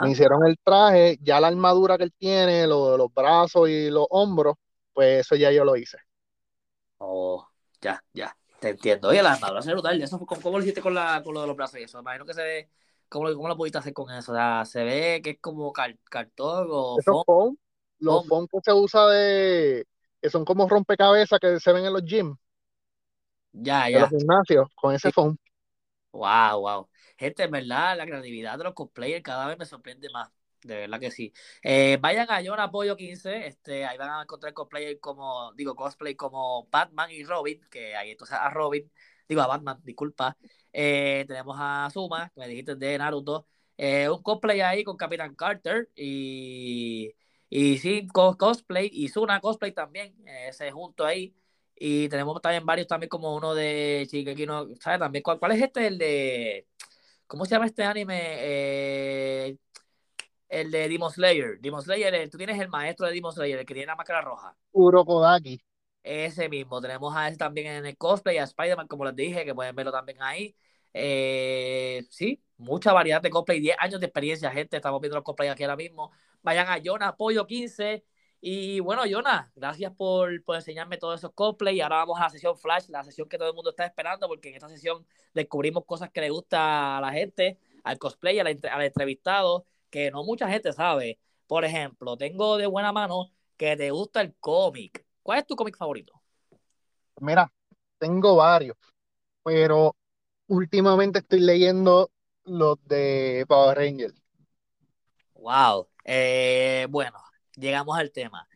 me 0.00 0.10
hicieron 0.10 0.46
el 0.46 0.56
traje, 0.62 1.16
ya 1.22 1.40
la 1.40 1.48
armadura 1.48 1.96
que 1.96 2.04
él 2.04 2.12
tiene, 2.18 2.66
lo 2.66 2.92
de 2.92 2.98
los 2.98 3.14
brazos 3.14 3.68
y 3.68 3.88
los 3.88 4.06
hombros, 4.10 4.56
pues 4.92 5.20
eso 5.20 5.36
ya 5.36 5.50
yo 5.50 5.64
lo 5.64 5.76
hice. 5.76 5.98
Oh, 6.98 7.46
ya, 7.80 8.02
ya. 8.12 8.36
Te 8.60 8.70
entiendo. 8.70 9.08
Oye, 9.08 9.22
la 9.22 9.34
armadura 9.34 9.62
se 9.62 9.72
brutal. 9.72 10.02
Eso, 10.02 10.18
¿cómo, 10.18 10.42
cómo 10.42 10.58
lo 10.58 10.64
hiciste 10.64 10.82
con, 10.82 10.92
la, 10.92 11.22
con 11.22 11.32
lo 11.32 11.40
de 11.40 11.46
los 11.46 11.56
brazos 11.56 11.78
y 11.78 11.84
eso? 11.84 12.00
Imagino 12.00 12.26
que 12.26 12.34
se 12.34 12.42
ve. 12.42 12.70
¿Cómo, 13.08 13.28
lo- 13.28 13.36
cómo 13.36 13.48
lo 13.48 13.56
pudiste 13.56 13.78
hacer 13.78 13.92
con 13.94 14.10
eso? 14.14 14.32
O 14.32 14.34
sea, 14.34 14.64
se 14.64 14.84
ve 14.84 15.20
que 15.22 15.30
es 15.30 15.38
como 15.40 15.72
car- 15.72 15.98
cartón 16.10 16.68
o 16.70 17.00
Esos 17.00 17.16
foam. 17.24 17.24
foam, 17.24 17.56
los 18.00 18.26
foam. 18.26 18.46
que 18.50 18.58
se 18.64 18.72
usa 18.72 19.06
de, 19.08 19.86
que 20.22 20.30
son 20.30 20.44
como 20.44 20.68
rompecabezas 20.68 21.40
que 21.40 21.60
se 21.60 21.72
ven 21.72 21.84
en 21.86 21.92
los 21.92 22.04
gyms, 22.04 22.36
Ya, 23.52 23.88
en 23.92 24.00
los 24.00 24.08
ya. 24.08 24.10
gimnasios, 24.10 24.68
con 24.74 24.94
ese 24.94 25.10
Sí. 25.10 25.12
foam. 25.12 25.36
Wow, 26.12 26.60
wow. 26.62 26.90
Gente, 27.18 27.42
en 27.44 27.50
verdad, 27.50 27.96
la 27.96 28.06
creatividad 28.06 28.58
de 28.58 28.64
los 28.64 28.74
cosplayers 28.74 29.22
cada 29.22 29.46
vez 29.46 29.58
me 29.58 29.66
sorprende 29.66 30.08
más. 30.10 30.30
De 30.62 30.76
verdad 30.76 30.98
que 31.00 31.10
sí. 31.10 31.32
Eh, 31.62 31.98
vayan 32.00 32.26
a 32.30 32.40
John 32.44 32.58
Apoyo 32.60 32.96
15. 32.96 33.46
Este, 33.46 33.84
ahí 33.86 33.98
van 33.98 34.10
a 34.10 34.22
encontrar 34.22 34.52
cosplayers 34.54 35.00
como, 35.00 35.52
digo, 35.54 35.76
cosplay 35.76 36.16
como 36.16 36.66
Batman 36.70 37.10
y 37.10 37.24
Robin, 37.24 37.60
que 37.70 37.94
ahí 37.96 38.10
entonces 38.12 38.36
a 38.40 38.50
Robin, 38.50 38.90
digo 39.28 39.42
a 39.42 39.46
Batman, 39.46 39.80
disculpa. 39.84 40.36
Eh, 40.72 41.24
tenemos 41.28 41.56
a 41.58 41.88
Zuma, 41.92 42.30
que 42.34 42.40
me 42.40 42.48
dijiste 42.48 42.76
de 42.76 42.98
Naruto. 42.98 43.46
Eh, 43.76 44.08
un 44.08 44.22
cosplay 44.22 44.60
ahí 44.60 44.82
con 44.84 44.96
Capitán 44.96 45.34
Carter 45.34 45.88
y, 45.94 47.14
y 47.48 47.78
sí, 47.78 48.08
cos- 48.12 48.36
cosplay 48.36 48.90
y 48.92 49.08
Zuna 49.08 49.40
cosplay 49.40 49.72
también, 49.72 50.14
eh, 50.26 50.48
ese 50.48 50.70
junto 50.72 51.04
ahí. 51.04 51.34
Y 51.76 52.08
tenemos 52.08 52.40
también 52.42 52.66
varios 52.66 52.88
también 52.88 53.08
como 53.08 53.36
uno 53.36 53.54
de 53.54 54.06
Shingeki 54.10 54.46
no, 54.46 54.66
¿sabes? 54.80 54.98
También, 54.98 55.22
¿cuál, 55.22 55.38
cuál 55.38 55.52
es 55.52 55.62
este? 55.62 55.86
El 55.86 55.96
de, 55.98 56.66
¿cómo 57.26 57.44
se 57.44 57.52
llama 57.52 57.66
este 57.66 57.84
anime? 57.84 58.18
Eh, 58.20 59.56
el 60.48 60.70
de 60.70 60.88
Demon 60.88 61.10
Slayer. 61.12 61.60
Demon 61.60 61.82
Slayer, 61.82 62.28
tú 62.30 62.36
tienes 62.38 62.58
el 62.60 62.68
maestro 62.68 63.06
de 63.06 63.12
Demon 63.14 63.32
Slayer, 63.32 63.60
el 63.60 63.66
que 63.66 63.74
tiene 63.74 63.86
la 63.86 63.96
máscara 63.96 64.22
roja. 64.22 64.56
Urokodaki. 64.72 65.60
Ese 66.02 66.48
mismo. 66.48 66.80
Tenemos 66.80 67.14
a 67.16 67.28
ese 67.28 67.36
también 67.36 67.66
en 67.68 67.86
el 67.86 67.96
cosplay, 67.96 68.38
a 68.38 68.44
Spider-Man, 68.44 68.88
como 68.88 69.04
les 69.04 69.14
dije, 69.16 69.44
que 69.44 69.54
pueden 69.54 69.74
verlo 69.76 69.92
también 69.92 70.22
ahí. 70.22 70.56
Eh, 70.94 72.04
sí, 72.10 72.42
mucha 72.56 72.92
variedad 72.92 73.20
de 73.20 73.30
cosplay, 73.30 73.60
10 73.60 73.76
años 73.78 74.00
de 74.00 74.06
experiencia, 74.06 74.50
gente. 74.50 74.76
Estamos 74.76 75.00
viendo 75.00 75.16
los 75.16 75.24
cosplays 75.24 75.52
aquí 75.52 75.64
ahora 75.64 75.76
mismo. 75.76 76.10
Vayan 76.42 76.68
a 76.68 76.80
Jonah 76.82 77.08
Apoyo 77.08 77.46
15. 77.46 78.04
Y 78.40 78.80
bueno, 78.80 79.02
Jonah, 79.10 79.50
gracias 79.54 79.92
por, 79.94 80.42
por 80.44 80.56
enseñarme 80.56 80.96
todos 80.96 81.20
esos 81.20 81.32
cosplays. 81.34 81.76
Y 81.76 81.80
ahora 81.80 81.96
vamos 81.96 82.18
a 82.18 82.24
la 82.24 82.30
sesión 82.30 82.56
Flash, 82.56 82.88
la 82.88 83.04
sesión 83.04 83.28
que 83.28 83.36
todo 83.36 83.48
el 83.48 83.54
mundo 83.54 83.70
está 83.70 83.84
esperando, 83.84 84.28
porque 84.28 84.48
en 84.50 84.54
esta 84.56 84.68
sesión 84.68 85.06
descubrimos 85.34 85.84
cosas 85.84 86.10
que 86.10 86.20
le 86.20 86.30
gusta 86.30 86.98
a 86.98 87.00
la 87.00 87.12
gente, 87.12 87.58
al 87.84 87.98
cosplay, 87.98 88.38
al, 88.38 88.46
al 88.46 88.82
entrevistado, 88.82 89.66
que 89.90 90.10
no 90.10 90.24
mucha 90.24 90.48
gente 90.48 90.72
sabe. 90.72 91.18
Por 91.46 91.64
ejemplo, 91.64 92.16
tengo 92.16 92.56
de 92.56 92.66
buena 92.66 92.92
mano 92.92 93.30
que 93.56 93.76
te 93.76 93.90
gusta 93.90 94.20
el 94.20 94.34
cómic. 94.36 95.04
¿Cuál 95.28 95.40
es 95.40 95.46
tu 95.46 95.56
cómic 95.56 95.76
favorito? 95.76 96.22
Mira, 97.20 97.52
tengo 97.98 98.36
varios, 98.36 98.76
pero 99.44 99.96
últimamente 100.48 101.20
estoy 101.20 101.40
leyendo 101.40 102.10
los 102.44 102.78
de 102.86 103.44
Power 103.48 103.78
Rangers. 103.78 104.22
Wow. 105.34 105.88
Eh, 106.04 106.86
bueno, 106.90 107.18
llegamos 107.56 107.98
al 107.98 108.10
tema. 108.12 108.48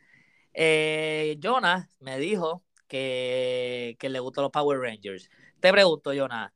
Eh, 0.55 1.39
Jonas 1.41 1.89
me 2.01 2.18
dijo 2.18 2.64
que, 2.89 3.97
que 3.99 4.09
le 4.09 4.20
gustan 4.20 4.43
los 4.43 4.53
Power 4.53 4.81
Rangers. 4.81 5.31
Te 5.61 5.73
pregunto, 5.73 6.12
Jonas, 6.14 6.53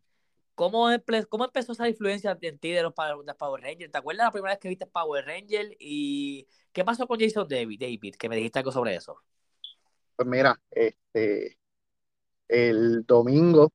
¿cómo, 0.54 0.90
empe- 0.90 1.26
cómo 1.28 1.44
empezó 1.46 1.72
esa 1.72 1.88
influencia 1.88 2.38
en 2.40 2.58
ti 2.58 2.72
de 2.72 2.82
los 2.82 2.94
de 3.26 3.34
Power 3.34 3.62
Rangers? 3.62 3.92
¿Te 3.92 3.98
acuerdas 3.98 4.26
la 4.26 4.32
primera 4.32 4.54
vez 4.54 4.60
que 4.60 4.68
viste 4.68 4.86
Power 4.86 5.24
Rangers? 5.26 5.70
¿Y 5.80 6.48
qué 6.72 6.84
pasó 6.84 7.06
con 7.06 7.20
Jason 7.20 7.48
David, 7.48 7.80
David? 7.80 8.16
Que 8.18 8.28
me 8.28 8.36
dijiste 8.36 8.60
algo 8.60 8.72
sobre 8.72 8.96
eso. 8.96 9.22
Pues 10.16 10.28
mira, 10.28 10.58
este, 10.70 11.58
el 12.48 13.04
domingo 13.04 13.70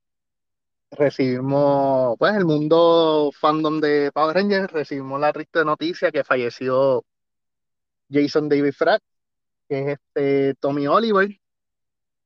recibimos, 0.92 2.18
pues 2.18 2.36
el 2.36 2.46
mundo 2.46 3.32
fandom 3.40 3.80
de 3.80 4.12
Power 4.12 4.36
Rangers, 4.36 4.72
recibimos 4.72 5.20
la 5.22 5.32
triste 5.34 5.64
noticia 5.64 6.12
que 6.12 6.24
falleció 6.24 7.04
Jason 8.10 8.50
David 8.50 8.74
Frank, 8.74 9.02
que 9.70 9.80
es 9.82 9.88
este 10.00 10.56
Tommy 10.60 10.88
Oliver, 10.88 11.30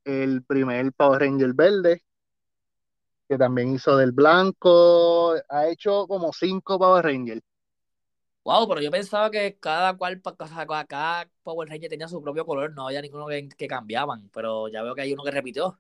el 0.06 0.44
primer 0.44 0.94
Power 0.94 1.22
Ranger 1.22 1.54
verde, 1.54 2.04
que 3.28 3.38
también 3.38 3.76
hizo 3.76 3.98
del 3.98 4.12
blanco, 4.14 5.36
ha 5.50 5.68
hecho 5.68 6.08
como 6.08 6.32
cinco 6.34 6.80
Power 6.80 7.06
Rangers. 7.06 7.42
Wow, 8.46 8.68
pero 8.70 8.80
yo 8.82 8.92
pensaba 8.92 9.32
que 9.32 9.58
cada 9.60 9.98
cual, 9.98 10.22
cada 10.88 11.30
Power 11.44 11.68
Ranger 11.68 11.90
tenía 11.90 12.08
su 12.08 12.22
propio 12.22 12.46
color, 12.46 12.74
no 12.74 12.88
había 12.88 13.02
ninguno 13.02 13.26
que, 13.28 13.50
que 13.50 13.68
cambiaban, 13.68 14.30
pero 14.30 14.68
ya 14.68 14.84
veo 14.84 14.94
que 14.96 15.02
hay 15.02 15.14
uno 15.14 15.24
que 15.24 15.32
repitió. 15.32 15.80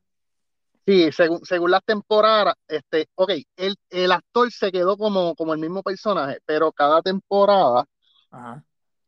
Sí, 0.87 1.11
según, 1.11 1.39
según 1.45 1.71
las 1.71 1.83
temporadas, 1.83 2.53
este, 2.67 3.07
ok, 3.15 3.31
el, 3.57 3.75
el 3.89 4.11
actor 4.11 4.51
se 4.51 4.71
quedó 4.71 4.97
como, 4.97 5.33
como 5.35 5.53
el 5.53 5.59
mismo 5.59 5.81
personaje, 5.81 6.37
pero 6.45 6.71
cada 6.71 7.01
temporada 7.01 7.85
Ajá. 8.31 8.63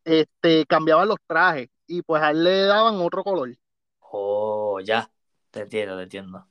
este, 0.05 0.65
cambiaban 0.65 1.07
los 1.07 1.17
trajes 1.27 1.67
y 1.87 2.01
pues 2.01 2.21
a 2.23 2.31
él 2.31 2.43
le 2.43 2.61
daban 2.63 2.95
otro 2.95 3.23
color. 3.23 3.55
Oh, 4.01 4.79
ya. 4.81 5.11
Te 5.51 5.61
entiendo, 5.61 5.95
te 5.97 6.03
entiendo. 6.03 6.47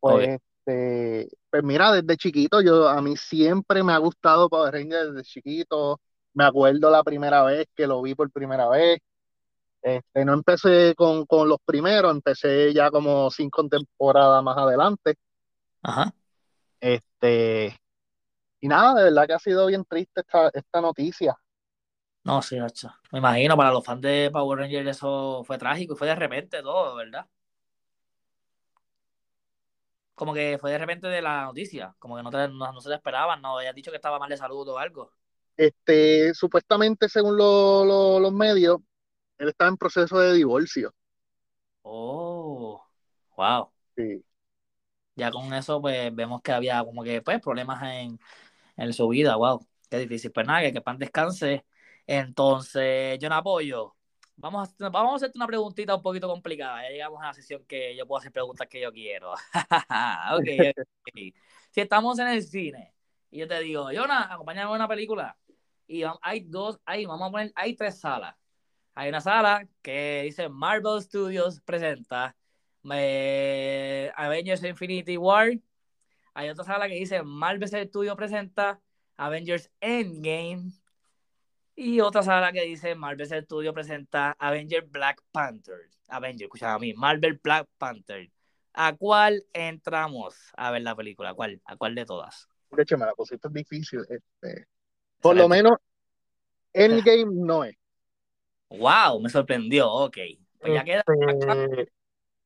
Pues, 0.00 0.28
Ok. 0.28 0.40
Este, 0.66 1.28
pues 1.50 1.62
mira, 1.62 1.92
desde 1.92 2.16
chiquito, 2.16 2.60
yo 2.60 2.88
a 2.88 3.00
mí 3.00 3.16
siempre 3.16 3.82
me 3.82 3.92
ha 3.92 3.98
gustado 3.98 4.48
Power 4.48 4.72
Rangers 4.72 5.14
desde 5.14 5.22
chiquito. 5.28 6.00
Me 6.34 6.44
acuerdo 6.44 6.90
la 6.90 7.02
primera 7.02 7.42
vez 7.44 7.66
que 7.74 7.86
lo 7.86 8.02
vi 8.02 8.14
por 8.14 8.30
primera 8.30 8.68
vez. 8.68 8.98
Este, 9.82 10.24
no 10.24 10.34
empecé 10.34 10.94
con, 10.96 11.24
con 11.26 11.48
los 11.48 11.58
primeros, 11.64 12.10
empecé 12.10 12.74
ya 12.74 12.90
como 12.90 13.30
cinco 13.30 13.66
temporadas 13.68 14.42
más 14.42 14.58
adelante. 14.58 15.14
Ajá. 15.82 16.12
Este, 16.80 17.76
y 18.60 18.68
nada, 18.68 18.94
de 18.94 19.04
verdad 19.04 19.26
que 19.26 19.32
ha 19.34 19.38
sido 19.38 19.66
bien 19.66 19.84
triste 19.84 20.20
esta, 20.20 20.50
esta 20.52 20.80
noticia. 20.80 21.36
No, 22.24 22.42
sí, 22.42 22.58
hacho. 22.58 22.90
Me 23.12 23.20
imagino, 23.20 23.56
para 23.56 23.70
los 23.70 23.84
fans 23.84 24.00
de 24.00 24.30
Power 24.32 24.58
Rangers 24.58 24.90
eso 24.96 25.44
fue 25.44 25.58
trágico 25.58 25.94
y 25.94 25.96
fue 25.96 26.08
de 26.08 26.16
repente 26.16 26.60
todo, 26.60 26.96
¿verdad? 26.96 27.24
Como 30.16 30.34
que 30.34 30.58
fue 30.60 30.72
de 30.72 30.78
repente 30.78 31.08
de 31.08 31.22
la 31.22 31.44
noticia, 31.46 31.96
como 32.00 32.16
que 32.18 32.24
no, 32.24 32.30
te- 32.32 32.48
no, 32.48 32.72
no 32.72 32.82
se 32.82 32.90
le 32.90 32.96
esperaban, 32.96 33.42
no 33.42 33.58
habías 33.58 33.76
dicho 33.76 33.92
que 33.92 33.98
estaba 33.98 34.18
mal 34.20 34.30
de 34.30 34.38
salud 34.38 34.68
o 34.68 34.78
algo. 34.80 35.12
Este, 35.56 36.34
supuestamente, 36.34 37.08
según 37.08 37.36
lo- 37.36 37.84
lo- 37.84 38.20
los 38.20 38.32
medios, 38.32 38.78
él 39.38 39.48
estaba 39.50 39.70
en 39.70 39.76
proceso 39.78 40.18
de 40.20 40.34
divorcio. 40.34 40.94
Oh, 41.86 42.82
wow. 43.36 43.72
Sí. 43.96 44.24
Ya 45.14 45.30
con 45.30 45.52
eso, 45.54 45.80
pues 45.80 46.14
vemos 46.14 46.42
que 46.42 46.52
había 46.52 46.84
como 46.84 47.02
que 47.02 47.22
pues 47.22 47.40
problemas 47.40 47.82
en, 47.84 48.20
en 48.76 48.94
su 48.94 49.08
vida. 49.08 49.36
Wow, 49.36 49.66
qué 49.90 49.98
difícil. 50.00 50.32
Pues 50.32 50.46
nada, 50.46 50.62
que, 50.62 50.72
que 50.74 50.82
pan 50.82 50.98
descanse. 50.98 51.66
Entonces, 52.06 53.18
yo 53.20 53.28
no 53.30 53.36
apoyo. 53.36 53.95
Vamos 54.36 54.68
a, 54.80 54.88
vamos 54.90 55.12
a 55.12 55.16
hacerte 55.16 55.38
una 55.38 55.46
preguntita 55.46 55.94
un 55.94 56.02
poquito 56.02 56.28
complicada. 56.28 56.82
Ya 56.82 56.90
llegamos 56.90 57.22
a 57.22 57.26
la 57.26 57.34
sesión 57.34 57.64
que 57.66 57.96
yo 57.96 58.06
puedo 58.06 58.18
hacer 58.18 58.32
preguntas 58.32 58.68
que 58.68 58.80
yo 58.80 58.92
quiero. 58.92 59.32
okay, 60.38 60.70
ok. 60.70 61.34
Si 61.70 61.80
estamos 61.80 62.18
en 62.18 62.28
el 62.28 62.42
cine 62.42 62.94
y 63.30 63.38
yo 63.38 63.48
te 63.48 63.58
digo, 63.60 63.88
Jonah, 63.94 64.32
acompáñame 64.32 64.70
a 64.72 64.74
una 64.74 64.88
película. 64.88 65.38
Y 65.86 66.02
hay 66.22 66.40
dos, 66.40 66.80
hay, 66.84 67.06
vamos 67.06 67.28
a 67.28 67.30
poner, 67.30 67.52
hay 67.54 67.74
tres 67.74 67.98
salas. 68.00 68.36
Hay 68.94 69.08
una 69.08 69.20
sala 69.20 69.68
que 69.82 70.22
dice 70.24 70.48
Marvel 70.48 71.02
Studios 71.02 71.60
presenta 71.60 72.36
eh, 72.92 74.10
Avengers 74.16 74.64
Infinity 74.64 75.16
War. 75.16 75.52
Hay 76.34 76.48
otra 76.50 76.64
sala 76.64 76.88
que 76.88 76.94
dice 76.94 77.22
Marvel 77.22 77.68
Studios 77.68 78.16
presenta 78.16 78.80
Avengers 79.16 79.70
Endgame. 79.80 80.72
Y 81.78 82.00
otra 82.00 82.22
sala 82.22 82.52
que 82.52 82.62
dice 82.62 82.94
Marvel 82.94 83.26
Studios 83.26 83.74
presenta 83.74 84.34
Avengers 84.38 84.90
Black 84.90 85.22
Panther. 85.30 85.90
Avengers, 86.08 86.46
escucha 86.46 86.72
a 86.72 86.78
mí, 86.78 86.94
Marvel 86.94 87.38
Black 87.42 87.68
Panther. 87.76 88.30
¿A 88.72 88.94
cuál 88.94 89.44
entramos 89.52 90.52
a 90.56 90.70
ver 90.70 90.82
la 90.82 90.96
película? 90.96 91.30
¿A 91.30 91.34
cuál? 91.34 91.60
¿A 91.66 91.76
cuál 91.76 91.94
de 91.94 92.06
todas? 92.06 92.48
De 92.70 92.82
hecho, 92.82 92.96
me 92.96 93.04
la 93.04 93.12
pusiste 93.12 93.48
difícil. 93.50 94.00
Este, 94.08 94.66
por 95.20 95.36
lo 95.36 95.48
menos, 95.48 95.78
Endgame 96.72 97.26
no 97.32 97.64
es. 97.64 97.76
Wow, 98.70 99.20
me 99.20 99.28
sorprendió. 99.28 99.90
Ok. 99.90 100.16
Pues 100.58 100.72
ya 100.72 100.84
queda. 100.84 101.04
Este, 101.06 101.92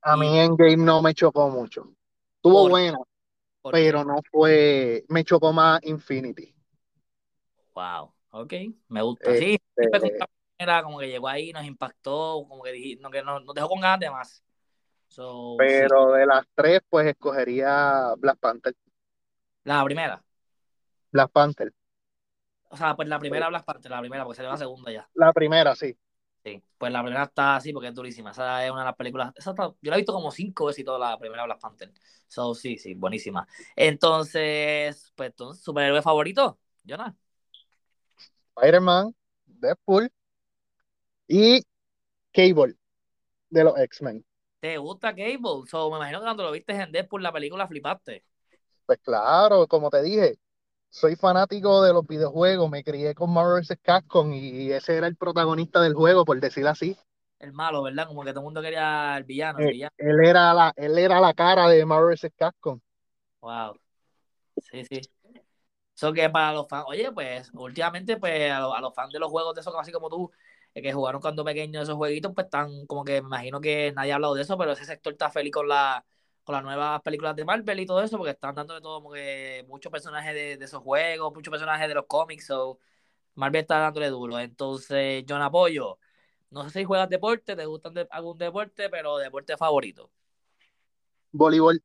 a 0.03 0.17
mí 0.17 0.39
Endgame 0.39 0.77
no 0.77 1.03
me 1.03 1.15
chocó 1.15 1.49
mucho. 1.51 1.93
Estuvo 2.37 2.69
buena, 2.69 2.99
pero 3.71 4.05
no 4.05 4.21
fue. 4.31 5.05
Me 5.09 5.25
chocó 5.25 5.53
más 5.53 5.81
Infinity. 5.85 6.55
Wow, 7.75 8.13
ok, 8.31 8.53
me 8.89 9.03
gusta. 9.03 9.35
Sí, 9.37 9.59
este 9.77 10.19
era 10.61 10.83
como 10.83 10.99
que 10.99 11.09
llegó 11.09 11.27
ahí, 11.27 11.53
nos 11.53 11.65
impactó, 11.65 12.45
como 12.47 12.63
que, 12.63 12.73
que 12.73 13.23
nos, 13.23 13.45
nos 13.45 13.55
dejó 13.55 13.69
con 13.69 13.81
ganas 13.81 14.01
de 14.01 14.11
más. 14.11 14.45
pero 15.57 16.13
de 16.13 16.27
las 16.27 16.45
tres, 16.55 16.81
pues 16.89 17.07
escogería 17.07 18.13
Black 18.19 18.39
Panther. 18.39 18.75
La 19.65 19.83
primera. 19.85 20.23
Black 21.11 21.31
Panther. 21.31 21.73
O 22.69 22.77
sea, 22.77 22.95
pues 22.95 23.09
la 23.09 23.19
primera 23.19 23.49
Black 23.49 23.65
Panther, 23.65 23.91
la 23.91 24.01
primera, 24.01 24.25
porque 24.25 24.37
sería 24.37 24.51
la 24.51 24.59
segunda 24.59 24.93
ya. 24.93 25.09
La 25.15 25.33
primera, 25.33 25.75
sí. 25.75 25.97
Sí, 26.45 26.63
pues 26.77 26.93
la 26.93 27.03
primera 27.03 27.25
está 27.25 27.57
así 27.57 27.73
porque 27.73 27.89
es 27.89 27.95
durísima. 27.95 28.31
Esa 28.31 28.65
es 28.65 28.71
una 28.71 28.81
de 28.81 28.87
las 28.87 28.97
películas. 28.97 29.33
Esa 29.37 29.55
yo 29.57 29.75
la 29.83 29.95
he 29.95 29.99
visto 29.99 30.13
como 30.13 30.31
cinco 30.31 30.67
veces 30.67 30.81
y 30.81 30.85
toda 30.85 30.99
la 30.99 31.19
primera 31.19 31.45
Black 31.45 31.61
Panther. 31.61 31.91
So, 32.29 32.55
sí, 32.55 32.77
sí, 32.77 32.93
buenísima. 32.95 33.49
Entonces, 33.75 35.11
pues, 35.17 35.35
¿tu 35.35 35.55
superhéroe 35.55 36.03
favorito, 36.03 36.59
Jonah? 36.87 37.17
Spider-Man, 38.57 39.15
Deadpool 39.47 40.11
y 41.29 41.63
Cable 42.33 42.75
de 43.49 43.65
los 43.65 43.79
X-Men. 43.79 44.25
¿Te 44.61 44.77
gusta 44.79 45.15
Cable? 45.15 45.67
So, 45.69 45.91
me 45.91 45.97
imagino 45.97 46.19
que 46.19 46.25
cuando 46.25 46.43
lo 46.43 46.53
viste 46.53 46.73
en 46.75 46.93
Deadpool, 46.93 47.23
la 47.23 47.33
película, 47.33 47.67
flipaste. 47.67 48.25
Pues 48.85 48.99
claro, 49.03 49.67
como 49.67 49.89
te 49.89 50.03
dije, 50.03 50.39
soy 50.89 51.17
fanático 51.17 51.83
de 51.83 51.93
los 51.93 52.07
videojuegos, 52.07 52.69
me 52.69 52.83
crié 52.83 53.15
con 53.15 53.33
Marvel 53.33 53.63
vs. 53.63 53.79
Capcom 53.81 54.33
y 54.33 54.73
ese 54.73 54.97
era 54.97 55.07
el 55.07 55.17
protagonista 55.17 55.81
del 55.81 55.95
juego, 55.95 56.25
por 56.25 56.39
decirlo 56.41 56.71
así. 56.71 56.97
El 57.39 57.53
malo, 57.53 57.83
¿verdad? 57.83 58.07
Como 58.07 58.23
que 58.23 58.33
todo 58.33 58.41
el 58.41 58.45
mundo 58.45 58.61
quería 58.61 59.17
el 59.17 59.25
villano. 59.25 59.61
El 59.61 59.69
eh, 59.69 59.71
villano. 59.71 59.93
Él, 59.97 60.25
era 60.25 60.53
la, 60.53 60.73
él 60.77 60.99
era 60.99 61.21
la 61.21 61.33
cara 61.33 61.69
de 61.69 61.87
Marvel 61.87 62.17
vs. 62.17 62.33
Capcom. 62.37 62.81
Wow. 63.41 63.79
Sí, 64.61 64.85
sí. 64.85 65.01
Eso 66.01 66.15
que 66.15 66.31
para 66.31 66.55
los 66.55 66.67
fans, 66.67 66.87
oye, 66.89 67.13
pues 67.13 67.51
últimamente 67.53 68.17
pues 68.17 68.51
a, 68.51 68.81
los 68.81 68.95
fans 68.95 69.13
de 69.13 69.19
los 69.19 69.31
juegos 69.31 69.55
de 69.55 69.61
esos, 69.61 69.75
así 69.79 69.93
como 69.93 70.09
tú, 70.09 70.31
eh, 70.73 70.81
que 70.81 70.95
jugaron 70.95 71.21
cuando 71.21 71.45
pequeños 71.45 71.83
esos 71.83 71.97
jueguitos, 71.97 72.33
pues 72.35 72.47
están 72.47 72.87
como 72.87 73.05
que 73.05 73.21
me 73.21 73.27
imagino 73.29 73.61
que 73.61 73.93
nadie 73.95 74.13
ha 74.13 74.15
hablado 74.15 74.35
de 74.35 74.41
eso, 74.41 74.57
pero 74.57 74.73
ese 74.73 74.87
sector 74.87 75.13
está 75.13 75.31
feliz 75.31 75.53
con 75.53 75.69
la 75.69 76.03
con 76.43 76.55
las 76.55 76.65
nuevas 76.65 77.03
películas 77.03 77.37
de 77.37 77.45
Marvel 77.45 77.81
y 77.81 77.87
todo 77.87 78.03
eso, 78.03 78.17
porque 78.17 78.31
están 78.31 78.55
dándole 78.55 78.81
todo 78.81 79.03
como 79.03 79.13
que 79.13 79.63
muchos 79.69 79.93
personajes 79.93 80.35
de, 80.35 80.65
esos 80.65 80.83
juegos, 80.83 81.35
muchos 81.35 81.51
personajes 81.51 81.87
de 81.87 81.95
los 81.95 82.07
cómics, 82.07 82.47
so 82.47 82.79
Marvel 83.35 83.61
está 83.61 83.79
dándole 83.81 84.09
duro. 84.09 84.39
Entonces, 84.39 85.25
yo 85.27 85.39
no 85.39 85.45
apoyo. 85.45 85.99
No 86.51 86.65
sé 86.65 86.81
si 86.81 86.85
juegas 86.85 87.11
deporte, 87.11 87.57
te 87.57 87.67
gustan 87.67 87.95
algún 88.11 88.39
deporte, 88.39 88.89
pero 88.89 89.19
deporte 89.19 89.57
favorito. 89.59 90.11
Voleibol. 91.33 91.83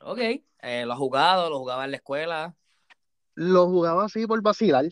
Ok, 0.00 0.18
eh, 0.60 0.84
lo 0.86 0.92
has 0.92 0.98
jugado, 0.98 1.50
lo 1.50 1.58
jugaba 1.58 1.84
en 1.84 1.90
la 1.90 1.96
escuela. 1.96 2.56
Lo 3.34 3.66
jugaba 3.66 4.04
así 4.04 4.26
por 4.26 4.42
vacilar. 4.42 4.86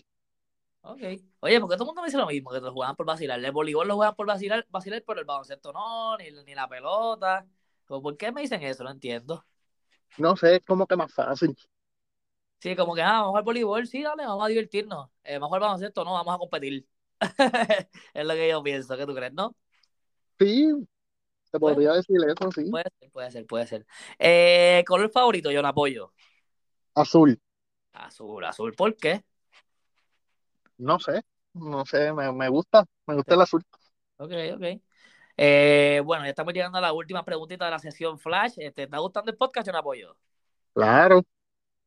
Ok. 0.83 1.01
Oye, 1.41 1.61
porque 1.61 1.77
todo 1.77 1.85
el 1.85 1.87
mundo 1.87 2.03
me 2.03 2.09
dice 2.09 2.19
lo 2.19 2.27
mismo, 2.27 2.51
que 2.51 2.61
lo 2.61 2.73
jugaban 2.73 2.97
por 2.97 3.07
vacilar. 3.07 3.43
El 3.43 3.53
voleibol 3.53 3.87
lo 3.89 3.97
juegan 3.97 4.15
por 4.15 4.27
vacilar, 4.27 4.67
vacilar 4.71 5.03
pero 5.07 5.21
el 5.21 5.27
baloncesto 5.27 5.73
no, 5.73 6.17
ni, 6.17 6.31
ni 6.31 6.55
la 6.55 6.69
pelota. 6.69 7.47
¿Por 7.87 8.17
qué 8.17 8.33
me 8.33 8.43
dicen 8.43 8.63
eso? 8.63 8.85
No 8.85 8.91
entiendo. 8.91 9.45
No 10.19 10.37
sé, 10.37 10.57
es 10.57 10.63
como 10.65 10.87
que 10.87 10.97
más 10.97 11.13
fácil. 11.13 11.57
Sí, 12.61 12.77
como 12.77 12.95
que, 12.95 13.03
ah, 13.03 13.23
vamos 13.23 13.37
al 13.37 13.43
voleibol, 13.43 13.87
sí, 13.87 14.03
dale, 14.03 14.27
vamos 14.27 14.45
a 14.45 14.49
divertirnos. 14.49 15.09
Eh, 15.25 15.39
vamos 15.39 15.55
al 15.55 15.61
baloncesto, 15.61 16.05
no, 16.05 16.13
vamos 16.13 16.35
a 16.35 16.39
competir. 16.39 16.87
es 18.15 18.27
lo 18.27 18.35
que 18.35 18.49
yo 18.49 18.63
pienso, 18.63 18.97
¿qué 18.97 19.07
tú 19.07 19.15
crees, 19.15 19.33
no? 19.33 19.57
Sí, 20.39 20.73
te 21.51 21.59
podría 21.59 21.93
decir 21.93 22.17
eso, 22.27 22.51
sí. 22.53 22.71
Puede 22.71 22.91
ser, 23.01 23.11
puede 23.11 23.31
ser, 23.31 23.47
puede 23.47 23.67
ser. 23.67 23.87
Eh, 24.19 24.85
¿Color 24.87 25.11
favorito? 25.11 25.51
Yo 25.51 25.63
lo 25.63 25.69
apoyo. 25.69 26.13
Azul. 26.95 27.41
Azul, 27.93 28.45
azul, 28.45 28.73
¿por 28.75 28.97
qué? 28.97 29.25
No 30.79 30.99
sé, 30.99 31.23
no 31.53 31.85
sé, 31.85 32.13
me, 32.13 32.33
me 32.33 32.49
gusta, 32.49 32.85
me 33.07 33.15
gusta 33.15 33.35
el 33.35 33.41
azul. 33.43 33.63
Ok, 34.17 34.33
ok. 34.55 34.81
Eh, 35.37 36.03
bueno, 36.05 36.25
ya 36.25 36.31
estamos 36.31 36.53
llegando 36.53 36.79
a 36.79 36.81
la 36.83 36.93
última 36.93 37.25
preguntita 37.25 37.65
de 37.65 37.71
la 37.71 37.79
sesión 37.79 38.19
Flash. 38.19 38.57
¿Te 38.57 38.67
este, 38.67 38.83
está 38.83 38.99
gustando 38.99 39.31
el 39.31 39.39
podcast 39.39 39.69
no 39.69 39.79
apoyo? 39.79 40.17
Claro. 40.75 41.23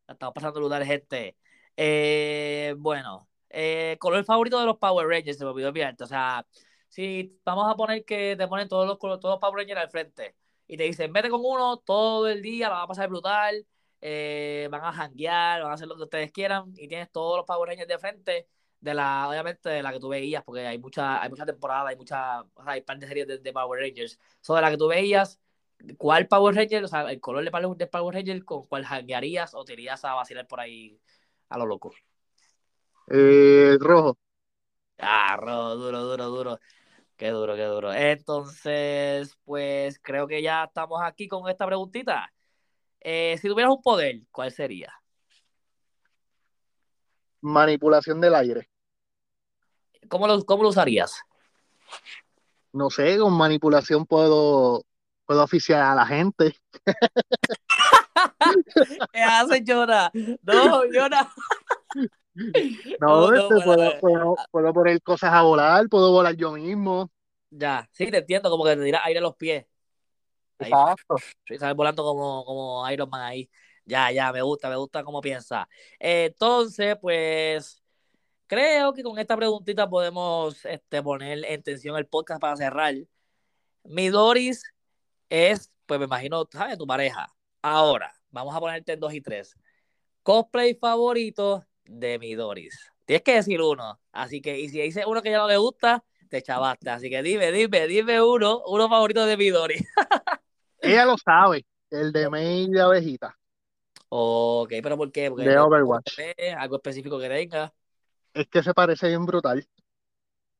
Estamos 0.07 0.33
pasando 0.33 0.59
lugares, 0.59 0.87
gente. 0.87 1.37
Eh, 1.77 2.73
bueno, 2.77 3.29
eh, 3.49 3.97
color 3.99 4.25
favorito 4.25 4.59
de 4.59 4.65
los 4.65 4.77
Power 4.77 5.07
Rangers, 5.07 5.37
se 5.37 5.45
me 5.45 5.51
olvidó 5.51 5.71
O 5.99 6.07
sea, 6.07 6.45
si 6.87 7.39
vamos 7.45 7.71
a 7.71 7.75
poner 7.75 8.03
que 8.05 8.35
te 8.35 8.47
ponen 8.47 8.67
todos 8.67 8.87
los, 8.87 8.97
todos 8.99 9.21
los 9.23 9.39
Power 9.39 9.57
Rangers 9.57 9.81
al 9.81 9.89
frente 9.89 10.35
y 10.67 10.77
te 10.77 10.83
dicen, 10.83 11.13
vete 11.13 11.29
con 11.29 11.41
uno 11.43 11.77
todo 11.77 12.27
el 12.27 12.41
día, 12.41 12.69
la 12.69 12.75
va 12.75 12.81
a 12.83 12.87
pasar 12.87 13.09
brutal, 13.09 13.65
van 14.69 14.83
a 14.83 14.91
janguear, 14.91 15.61
van 15.61 15.71
a 15.71 15.73
hacer 15.75 15.87
lo 15.87 15.95
que 15.95 16.03
ustedes 16.03 16.31
quieran 16.31 16.73
y 16.75 16.87
tienes 16.87 17.11
todos 17.11 17.37
los 17.37 17.45
Power 17.45 17.69
Rangers 17.69 17.87
de 17.87 17.97
frente 17.99 18.47
de 18.83 18.93
la, 18.93 19.29
obviamente, 19.29 19.69
de 19.69 19.81
la 19.81 19.93
que 19.93 19.99
tú 19.99 20.09
veías, 20.09 20.43
porque 20.43 20.67
hay 20.67 20.77
mucha, 20.77 21.21
hay 21.21 21.29
mucha 21.29 21.45
temporada, 21.45 21.87
hay 21.87 21.95
mucha, 21.95 22.41
o 22.41 22.63
sea, 22.63 22.73
hay 22.73 22.81
par 22.81 22.99
de 22.99 23.07
series 23.07 23.41
de, 23.41 23.53
Power 23.53 23.79
Rangers. 23.79 24.19
So, 24.41 24.55
de 24.55 24.61
la 24.61 24.69
que 24.69 24.77
tú 24.77 24.89
veías, 24.89 25.39
¿cuál 25.97 26.27
Power 26.27 26.53
Ranger, 26.53 26.83
o 26.83 26.87
sea, 26.89 27.09
el 27.09 27.21
color 27.21 27.45
de 27.45 27.87
Power, 27.87 28.13
Ranger, 28.13 28.43
con 28.43 28.65
cuál 28.65 28.83
hackearías 28.83 29.53
o 29.53 29.63
te 29.63 29.73
irías 29.73 30.03
a 30.03 30.15
vacilar 30.15 30.47
por 30.47 30.59
ahí 30.59 30.99
a 31.47 31.57
lo 31.57 31.65
loco? 31.65 31.93
Eh, 33.07 33.77
rojo. 33.79 34.17
Ah, 34.97 35.37
rojo, 35.37 35.75
duro, 35.77 36.03
duro, 36.03 36.25
duro. 36.25 36.59
Qué 37.15 37.29
duro, 37.29 37.55
qué 37.55 37.63
duro. 37.63 37.93
Entonces, 37.93 39.37
pues 39.45 39.97
creo 39.99 40.27
que 40.27 40.41
ya 40.41 40.65
estamos 40.65 41.01
aquí 41.01 41.29
con 41.29 41.49
esta 41.49 41.65
preguntita. 41.65 42.32
Eh, 43.03 43.37
si 43.41 43.49
tuvieras 43.49 43.73
un 43.73 43.81
poder, 43.81 44.21
¿cuál 44.31 44.51
sería? 44.51 44.93
Manipulación 47.41 48.21
del 48.21 48.35
aire. 48.35 48.69
¿Cómo 50.07 50.27
lo, 50.27 50.43
cómo 50.45 50.63
lo 50.63 50.69
usarías? 50.69 51.21
No 52.71 52.89
sé, 52.89 53.17
con 53.17 53.33
manipulación 53.33 54.05
puedo, 54.05 54.85
puedo 55.25 55.43
oficiar 55.43 55.81
a 55.81 55.95
la 55.95 56.05
gente. 56.05 56.55
¿Qué 59.11 59.21
haces, 59.21 59.63
Jonah? 59.67 60.09
No, 60.41 60.83
Jonah. 60.91 61.29
No, 62.99 63.29
no, 63.29 63.33
este, 63.33 63.65
puedo, 63.65 64.35
puedo, 64.49 64.73
poner 64.73 65.01
cosas 65.01 65.33
a 65.33 65.41
volar, 65.43 65.87
puedo 65.89 66.11
volar 66.11 66.35
yo 66.35 66.53
mismo. 66.53 67.11
Ya, 67.49 67.87
sí, 67.91 68.09
te 68.09 68.17
entiendo, 68.17 68.49
como 68.49 68.63
que 68.63 68.75
te 68.75 68.81
dirás 68.81 69.01
aire 69.05 69.19
a 69.19 69.21
los 69.21 69.35
pies. 69.35 69.65
Exacto. 70.59 71.15
Sí, 71.45 71.57
sabes 71.57 71.75
volando 71.75 72.03
como, 72.03 72.45
como 72.45 72.89
Iron 72.91 73.09
Man 73.09 73.21
ahí. 73.21 73.49
Ya, 73.85 74.11
ya, 74.11 74.31
me 74.31 74.41
gusta, 74.41 74.69
me 74.69 74.77
gusta 74.77 75.03
cómo 75.03 75.19
piensa. 75.19 75.67
entonces, 75.99 76.95
pues 77.01 77.83
Creo 78.53 78.93
que 78.93 79.01
con 79.01 79.17
esta 79.17 79.35
preguntita 79.35 79.89
podemos 79.89 80.63
este, 80.65 81.01
poner 81.01 81.43
en 81.45 81.63
tensión 81.63 81.97
el 81.97 82.05
podcast 82.05 82.39
para 82.39 82.55
cerrar. 82.55 82.93
Mi 83.83 84.09
Doris 84.09 84.63
es, 85.27 85.71
pues 85.87 85.99
me 85.99 86.05
imagino, 86.05 86.47
¿sabes? 86.51 86.77
Tu 86.77 86.85
pareja. 86.85 87.33
Ahora, 87.63 88.13
vamos 88.29 88.55
a 88.55 88.59
ponerte 88.59 88.93
en 88.93 88.99
dos 88.99 89.11
y 89.11 89.21
tres. 89.21 89.55
Cosplay 90.21 90.75
favorito 90.75 91.65
de 91.85 92.19
mi 92.19 92.35
Doris. 92.35 92.77
Tienes 93.05 93.23
que 93.23 93.35
decir 93.35 93.59
uno. 93.59 93.99
Así 94.11 94.39
que, 94.39 94.59
y 94.59 94.69
si 94.69 94.81
dice 94.81 95.03
uno 95.07 95.23
que 95.23 95.31
ya 95.31 95.39
no 95.39 95.47
le 95.47 95.57
gusta, 95.57 96.03
te 96.29 96.43
chavaste. 96.43 96.91
Así 96.91 97.09
que 97.09 97.23
dime, 97.23 97.51
dime, 97.51 97.87
dime 97.87 98.21
uno, 98.21 98.61
uno 98.67 98.87
favorito 98.87 99.25
de 99.25 99.35
mi 99.35 99.49
Doris. 99.49 99.83
ella 100.83 101.05
lo 101.05 101.17
sabe. 101.17 101.65
El 101.89 102.11
de 102.11 102.29
May 102.29 102.69
de 102.69 102.81
abejita. 102.81 103.37
Ok, 104.09 104.73
pero 104.83 104.97
¿por 104.97 105.11
qué? 105.11 105.29
Porque 105.29 105.45
de 105.45 105.57
Overwatch. 105.57 106.19
algo 106.57 106.75
específico 106.75 107.19
que 107.19 107.29
tenga. 107.29 107.73
Es 108.35 108.47
que 108.47 108.61
se 108.61 108.73
parece 108.75 109.07
bien 109.07 109.25
brutal. 109.25 109.67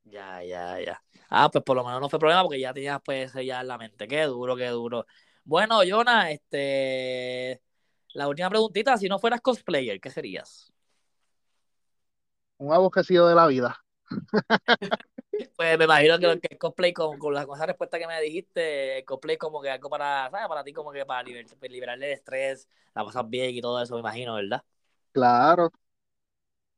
Ya, 0.06 0.44
ya, 0.44 0.80
ya. 0.80 1.04
Ah, 1.30 1.50
pues 1.52 1.64
por 1.64 1.76
lo 1.76 1.84
menos 1.84 2.02
no 2.02 2.10
fue 2.10 2.20
problema 2.20 2.44
porque 2.44 2.60
ya 2.60 2.74
tenías 2.74 3.02
pues 3.04 3.34
ya 3.34 3.62
en 3.62 3.68
la 3.68 3.78
mente. 3.78 4.08
Qué 4.08 4.24
duro, 4.24 4.56
qué 4.56 4.68
duro. 4.68 5.06
Bueno, 5.44 5.80
Jonah, 5.88 6.32
este 6.32 7.62
la 8.14 8.28
última 8.28 8.50
preguntita, 8.50 8.98
si 8.98 9.10
no 9.10 9.20
fueras 9.20 9.42
cosplayer, 9.42 10.00
¿qué 10.00 10.10
serías? 10.12 10.72
Un 12.58 12.74
aborrecido 12.74 13.28
de 13.28 13.36
la 13.36 13.46
vida. 13.46 13.86
Pues 15.56 15.78
me 15.78 15.86
imagino 15.86 16.20
que, 16.20 16.48
el 16.50 16.58
cosplay 16.58 16.94
con, 16.94 17.18
con, 17.18 17.34
la, 17.34 17.46
con, 17.46 17.58
esa 17.58 17.66
respuesta 17.66 17.98
que 17.98 18.08
me 18.08 18.22
dijiste, 18.22 19.00
el 19.00 19.06
cosplay 19.06 19.38
como 19.38 19.62
que 19.62 19.70
algo 19.70 19.90
para, 19.90 20.30
¿sabes? 20.30 20.48
Para 20.48 20.64
ti 20.64 20.74
como 20.74 20.92
que 20.92 21.06
para 21.06 21.24
liber, 21.24 21.46
liberarle 21.70 22.08
el 22.08 22.14
estrés, 22.14 22.68
la 22.94 23.04
pasas 23.04 23.28
bien 23.30 23.50
y 23.56 23.62
todo 23.62 23.82
eso, 23.82 23.96
me 23.96 24.02
imagino, 24.02 24.36
¿verdad? 24.36 24.64
Claro. 25.12 25.72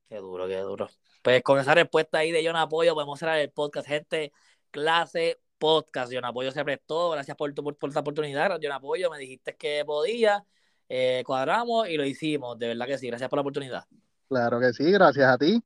Qué 0.07 0.17
duro, 0.17 0.47
qué 0.47 0.57
duro. 0.59 0.87
Pues 1.21 1.41
con 1.41 1.59
esa 1.59 1.73
respuesta 1.73 2.19
ahí 2.19 2.31
de 2.31 2.45
John 2.45 2.55
Apoyo 2.55 2.93
podemos 2.93 3.19
cerrar 3.19 3.39
el 3.39 3.51
podcast, 3.51 3.87
gente. 3.87 4.31
Clase 4.71 5.39
podcast, 5.57 6.11
John 6.13 6.25
Apoyo 6.25 6.51
se 6.51 6.63
prestó. 6.63 7.09
Gracias 7.09 7.35
por, 7.35 7.53
por, 7.55 7.75
por 7.75 7.89
esta 7.89 8.01
oportunidad, 8.01 8.59
John 8.61 8.71
Apoyo. 8.71 9.09
Me 9.09 9.17
dijiste 9.17 9.55
que 9.55 9.83
podía, 9.85 10.45
eh, 10.87 11.23
cuadramos 11.25 11.89
y 11.89 11.97
lo 11.97 12.05
hicimos. 12.05 12.57
De 12.59 12.67
verdad 12.67 12.85
que 12.85 12.97
sí. 12.97 13.07
Gracias 13.07 13.29
por 13.29 13.37
la 13.37 13.41
oportunidad. 13.41 13.85
Claro 14.29 14.59
que 14.59 14.73
sí, 14.73 14.91
gracias 14.91 15.27
a 15.27 15.37
ti. 15.37 15.63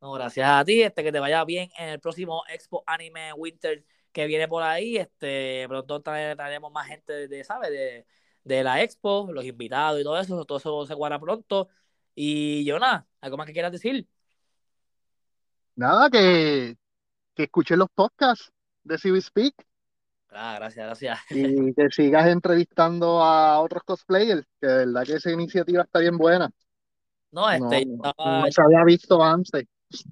No, 0.00 0.12
gracias 0.12 0.48
a 0.48 0.64
ti, 0.64 0.82
este, 0.82 1.02
que 1.02 1.12
te 1.12 1.20
vaya 1.20 1.44
bien 1.44 1.70
en 1.78 1.90
el 1.90 2.00
próximo 2.00 2.42
Expo 2.48 2.82
Anime 2.86 3.32
Winter 3.34 3.84
que 4.12 4.26
viene 4.26 4.48
por 4.48 4.62
ahí. 4.62 4.96
Este, 4.96 5.66
pronto 5.68 6.00
traeremos 6.00 6.72
más 6.72 6.86
gente 6.88 7.28
de, 7.28 7.44
¿sabes? 7.44 7.70
De, 7.70 8.06
de 8.44 8.64
la 8.64 8.82
Expo, 8.82 9.28
los 9.32 9.44
invitados 9.44 10.00
y 10.00 10.04
todo 10.04 10.18
eso. 10.18 10.44
Todo 10.44 10.58
eso 10.58 10.86
se 10.86 10.94
guarda 10.94 11.18
pronto. 11.18 11.68
Y 12.14 12.68
Jonah, 12.68 13.06
¿algo 13.20 13.36
más 13.36 13.46
que 13.46 13.52
quieras 13.52 13.72
decir? 13.72 14.08
Nada, 15.76 16.10
que, 16.10 16.76
que 17.34 17.48
los 17.76 17.88
podcasts 17.94 18.50
de 18.84 18.98
CB 18.98 19.20
Speak. 19.20 19.54
Ah, 20.32 20.54
gracias, 20.58 20.86
gracias. 20.86 21.18
Y 21.30 21.74
que 21.74 21.90
sigas 21.90 22.26
entrevistando 22.28 23.22
a 23.22 23.60
otros 23.60 23.82
cosplayers, 23.84 24.46
que 24.60 24.66
de 24.66 24.86
verdad 24.86 25.04
que 25.04 25.14
esa 25.14 25.30
iniciativa 25.30 25.82
está 25.82 25.98
bien 25.98 26.16
buena. 26.16 26.50
No, 27.32 27.50
este, 27.50 27.86
no, 27.86 28.12
no 28.16 28.46
se 28.50 28.62
había 28.62 28.84
visto 28.84 29.22
antes. 29.22 29.64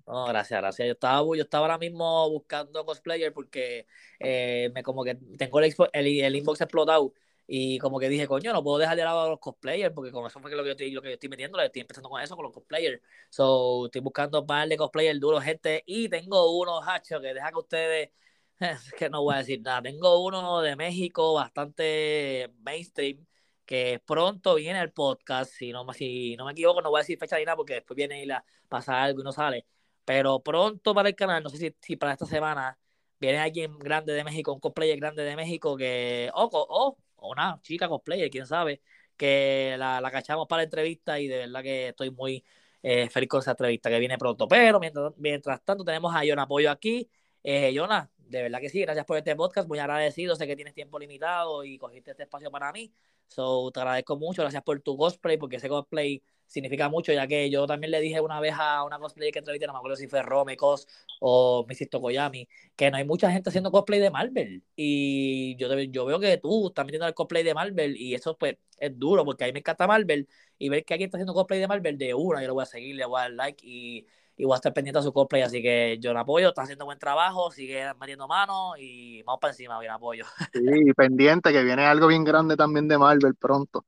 No, 0.06 0.26
gracias, 0.26 0.60
gracias. 0.60 0.86
Yo 0.86 0.92
estaba, 0.92 1.24
yo 1.36 1.42
estaba 1.42 1.66
ahora 1.66 1.78
mismo 1.78 2.28
buscando 2.30 2.84
cosplayer 2.84 3.32
porque 3.32 3.86
eh, 4.18 4.70
me 4.74 4.82
como 4.82 5.04
que 5.04 5.14
tengo 5.36 5.60
el, 5.60 5.74
el, 5.92 6.36
inbox 6.36 6.60
explotado 6.60 7.12
y 7.46 7.78
como 7.78 7.98
que 8.00 8.08
dije, 8.08 8.26
coño, 8.26 8.52
no 8.52 8.62
puedo 8.62 8.78
dejar 8.78 8.96
de 8.96 9.04
lado 9.04 9.22
a 9.22 9.28
los 9.28 9.38
cosplayers 9.38 9.94
porque 9.94 10.10
con 10.10 10.26
eso 10.26 10.40
fue 10.40 10.50
lo 10.50 10.62
que 10.62 10.68
yo 10.68 10.72
estoy, 10.72 10.90
lo 10.90 11.00
que 11.02 11.08
yo 11.08 11.14
estoy 11.14 11.28
metiendo, 11.28 11.60
estoy 11.60 11.82
empezando 11.82 12.08
con 12.08 12.20
eso, 12.20 12.34
con 12.36 12.44
los 12.44 12.52
cosplayers. 12.52 13.00
So, 13.30 13.86
estoy 13.86 14.00
buscando 14.00 14.40
un 14.40 14.46
par 14.46 14.68
de 14.68 14.76
cosplayers 14.76 15.20
duros, 15.20 15.44
gente, 15.44 15.82
y 15.86 16.08
tengo 16.08 16.58
unos 16.58 16.82
hachos 16.86 17.20
que 17.20 17.34
deja 17.34 17.50
que 17.50 17.58
ustedes, 17.58 18.10
es 18.60 18.92
que 18.98 19.08
no 19.08 19.22
voy 19.22 19.34
a 19.36 19.38
decir 19.38 19.60
nada, 19.62 19.82
tengo 19.82 20.24
uno 20.24 20.60
de 20.60 20.76
México 20.76 21.34
bastante 21.34 22.52
mainstream 22.60 23.24
que 23.68 24.02
pronto 24.06 24.54
viene 24.54 24.80
el 24.80 24.92
podcast, 24.92 25.52
si 25.52 25.72
no, 25.72 25.86
si 25.92 26.36
no 26.36 26.46
me 26.46 26.52
equivoco, 26.52 26.80
no 26.80 26.88
voy 26.88 27.00
a 27.00 27.02
decir 27.02 27.18
fecha 27.18 27.36
ni 27.36 27.44
nada 27.44 27.56
porque 27.56 27.74
después 27.74 27.96
viene 27.96 28.22
y 28.22 28.26
la 28.26 28.42
pasa 28.66 29.02
algo 29.02 29.20
y 29.20 29.24
no 29.24 29.32
sale, 29.32 29.66
pero 30.06 30.40
pronto 30.42 30.94
para 30.94 31.10
el 31.10 31.14
canal, 31.14 31.42
no 31.42 31.50
sé 31.50 31.58
si, 31.58 31.76
si 31.82 31.96
para 31.96 32.12
esta 32.12 32.24
semana 32.24 32.78
viene 33.20 33.38
alguien 33.38 33.78
grande 33.78 34.14
de 34.14 34.24
México, 34.24 34.54
un 34.54 34.60
cosplayer 34.60 34.98
grande 34.98 35.22
de 35.22 35.36
México 35.36 35.76
que, 35.76 36.30
o, 36.34 36.96
una 37.18 37.60
chica 37.62 37.88
cosplayer, 37.88 38.30
quién 38.30 38.46
sabe, 38.46 38.80
que 39.18 39.76
la, 39.78 40.00
la 40.00 40.10
cachamos 40.10 40.46
para 40.48 40.60
la 40.60 40.64
entrevista 40.64 41.20
y 41.20 41.28
de 41.28 41.38
verdad 41.38 41.62
que 41.62 41.88
estoy 41.88 42.10
muy 42.10 42.42
eh, 42.82 43.10
feliz 43.10 43.28
con 43.28 43.40
esa 43.40 43.50
entrevista 43.50 43.90
que 43.90 43.98
viene 43.98 44.16
pronto. 44.18 44.48
Pero 44.48 44.80
mientras, 44.80 45.12
mientras 45.18 45.62
tanto 45.64 45.84
tenemos 45.84 46.14
a 46.14 46.22
Jonah 46.26 46.42
Apoyo 46.44 46.70
aquí. 46.70 47.10
Eh, 47.42 47.72
Jonah, 47.74 48.10
de 48.16 48.42
verdad 48.42 48.60
que 48.60 48.68
sí, 48.68 48.80
gracias 48.82 49.06
por 49.06 49.16
este 49.16 49.34
podcast, 49.36 49.68
muy 49.68 49.78
agradecido, 49.78 50.36
sé 50.36 50.46
que 50.46 50.56
tienes 50.56 50.74
tiempo 50.74 50.98
limitado 50.98 51.64
y 51.64 51.78
cogiste 51.78 52.12
este 52.12 52.24
espacio 52.24 52.50
para 52.50 52.72
mí. 52.72 52.92
So, 53.28 53.70
te 53.72 53.80
agradezco 53.80 54.16
mucho, 54.16 54.42
gracias 54.42 54.62
por 54.62 54.80
tu 54.80 54.96
cosplay, 54.96 55.36
porque 55.36 55.56
ese 55.56 55.68
cosplay 55.68 56.22
significa 56.46 56.88
mucho, 56.88 57.12
ya 57.12 57.26
que 57.26 57.50
yo 57.50 57.66
también 57.66 57.90
le 57.90 58.00
dije 58.00 58.20
una 58.20 58.40
vez 58.40 58.54
a 58.58 58.82
una 58.84 58.98
cosplay 58.98 59.30
que 59.30 59.38
entrevisté, 59.40 59.66
no 59.66 59.74
me 59.74 59.78
acuerdo 59.78 59.96
si 59.96 60.08
fue 60.08 60.22
Rome 60.22 60.56
Cos 60.56 60.86
o 61.20 61.64
Misisto 61.68 62.00
Koyami, 62.00 62.48
que 62.74 62.90
no 62.90 62.96
hay 62.96 63.04
mucha 63.04 63.30
gente 63.30 63.50
haciendo 63.50 63.70
cosplay 63.70 64.00
de 64.00 64.10
Marvel. 64.10 64.64
Y 64.74 65.56
yo, 65.56 65.68
yo 65.78 66.06
veo 66.06 66.18
que 66.18 66.38
tú 66.38 66.68
estás 66.68 66.86
metiendo 66.86 67.06
el 67.06 67.14
cosplay 67.14 67.44
de 67.44 67.54
Marvel 67.54 67.96
y 67.96 68.14
eso 68.14 68.36
pues 68.38 68.56
es 68.78 68.98
duro, 68.98 69.24
porque 69.24 69.44
a 69.44 69.46
mí 69.46 69.52
me 69.52 69.58
encanta 69.60 69.86
Marvel 69.86 70.26
y 70.58 70.68
ver 70.70 70.84
que 70.84 70.94
alguien 70.94 71.08
está 71.08 71.18
haciendo 71.18 71.34
cosplay 71.34 71.60
de 71.60 71.68
Marvel 71.68 71.98
de 71.98 72.14
una, 72.14 72.40
yo 72.40 72.48
lo 72.48 72.54
voy 72.54 72.62
a 72.62 72.66
seguir, 72.66 72.96
le 72.96 73.04
voy 73.04 73.18
a 73.20 73.22
dar 73.24 73.32
like 73.32 73.62
y, 73.66 74.06
y 74.38 74.44
voy 74.44 74.54
a 74.54 74.56
estar 74.56 74.72
pendiente 74.72 75.00
a 75.00 75.02
su 75.02 75.12
cosplay. 75.12 75.42
Así 75.42 75.60
que 75.60 75.98
yo 76.00 76.14
le 76.14 76.20
apoyo, 76.20 76.48
está 76.48 76.62
haciendo 76.62 76.84
buen 76.84 76.98
trabajo, 76.98 77.50
sigue 77.50 77.92
metiendo 78.00 78.28
mano 78.28 78.74
y 78.78 79.22
vamos 79.24 79.40
para 79.40 79.52
encima, 79.52 79.78
bien 79.80 79.92
apoyo. 79.92 80.24
Sí, 80.54 80.92
pendiente, 80.96 81.52
que 81.52 81.62
viene 81.62 81.84
algo 81.84 82.06
bien 82.06 82.24
grande 82.24 82.56
también 82.56 82.88
de 82.88 82.96
Marvel 82.96 83.34
pronto. 83.34 83.84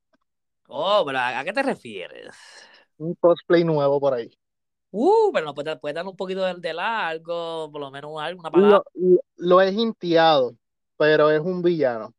Oh, 0.68 1.04
pero 1.06 1.18
¿a 1.18 1.42
qué 1.44 1.52
te 1.52 1.62
refieres? 1.62 2.34
Un 2.98 3.14
cosplay 3.14 3.64
nuevo 3.64 3.98
por 4.00 4.14
ahí. 4.14 4.30
Uh, 4.92 5.30
pero 5.32 5.46
nos 5.46 5.54
puede, 5.54 5.76
puede 5.76 5.94
dar 5.94 6.06
un 6.06 6.16
poquito 6.16 6.44
de, 6.44 6.54
de 6.54 6.74
largo, 6.74 7.70
por 7.70 7.80
lo 7.80 7.90
menos 7.90 8.20
alguna 8.20 8.50
palabra. 8.50 8.82
Lo, 8.94 9.20
lo 9.36 9.60
he 9.60 9.70
hinteado, 9.70 10.56
pero 10.96 11.30
es 11.30 11.40
un 11.40 11.62
villano 11.62 12.12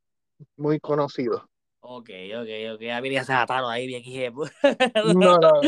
muy 0.55 0.79
conocido. 0.79 1.49
Ok, 1.83 2.09
ok, 2.39 2.49
ok. 2.75 2.81
A 2.93 3.01
mí 3.01 3.09
ya 3.09 3.23
se 3.23 3.33
ataron 3.33 3.71
ahí 3.71 3.87
bien, 3.87 4.03
hije. 4.05 4.31
No, 4.31 5.37
no, 5.39 5.39
no. 5.39 5.61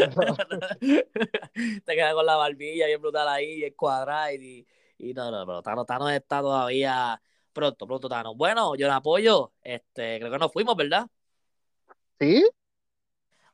Te 1.86 1.96
quedas 1.96 2.14
con 2.14 2.26
la 2.26 2.36
barbilla 2.36 2.86
bien 2.86 3.02
brutal 3.02 3.28
ahí, 3.28 3.56
bien 3.56 3.74
cuadrada 3.74 4.32
y, 4.32 4.66
y 5.00 5.14
no, 5.14 5.32
no, 5.32 5.46
pero 5.46 5.62
Tano, 5.64 5.86
Tano 5.86 6.10
está 6.10 6.42
todavía 6.42 7.20
pronto, 7.52 7.88
pronto 7.88 8.08
Tano. 8.08 8.36
Bueno, 8.36 8.76
yo 8.76 8.88
le 8.88 8.94
apoyo. 8.94 9.54
Este, 9.64 10.20
creo 10.20 10.32
que 10.32 10.38
nos 10.38 10.54
fuimos, 10.54 10.76
¿verdad? 10.76 11.08
Sí. 12.20 12.48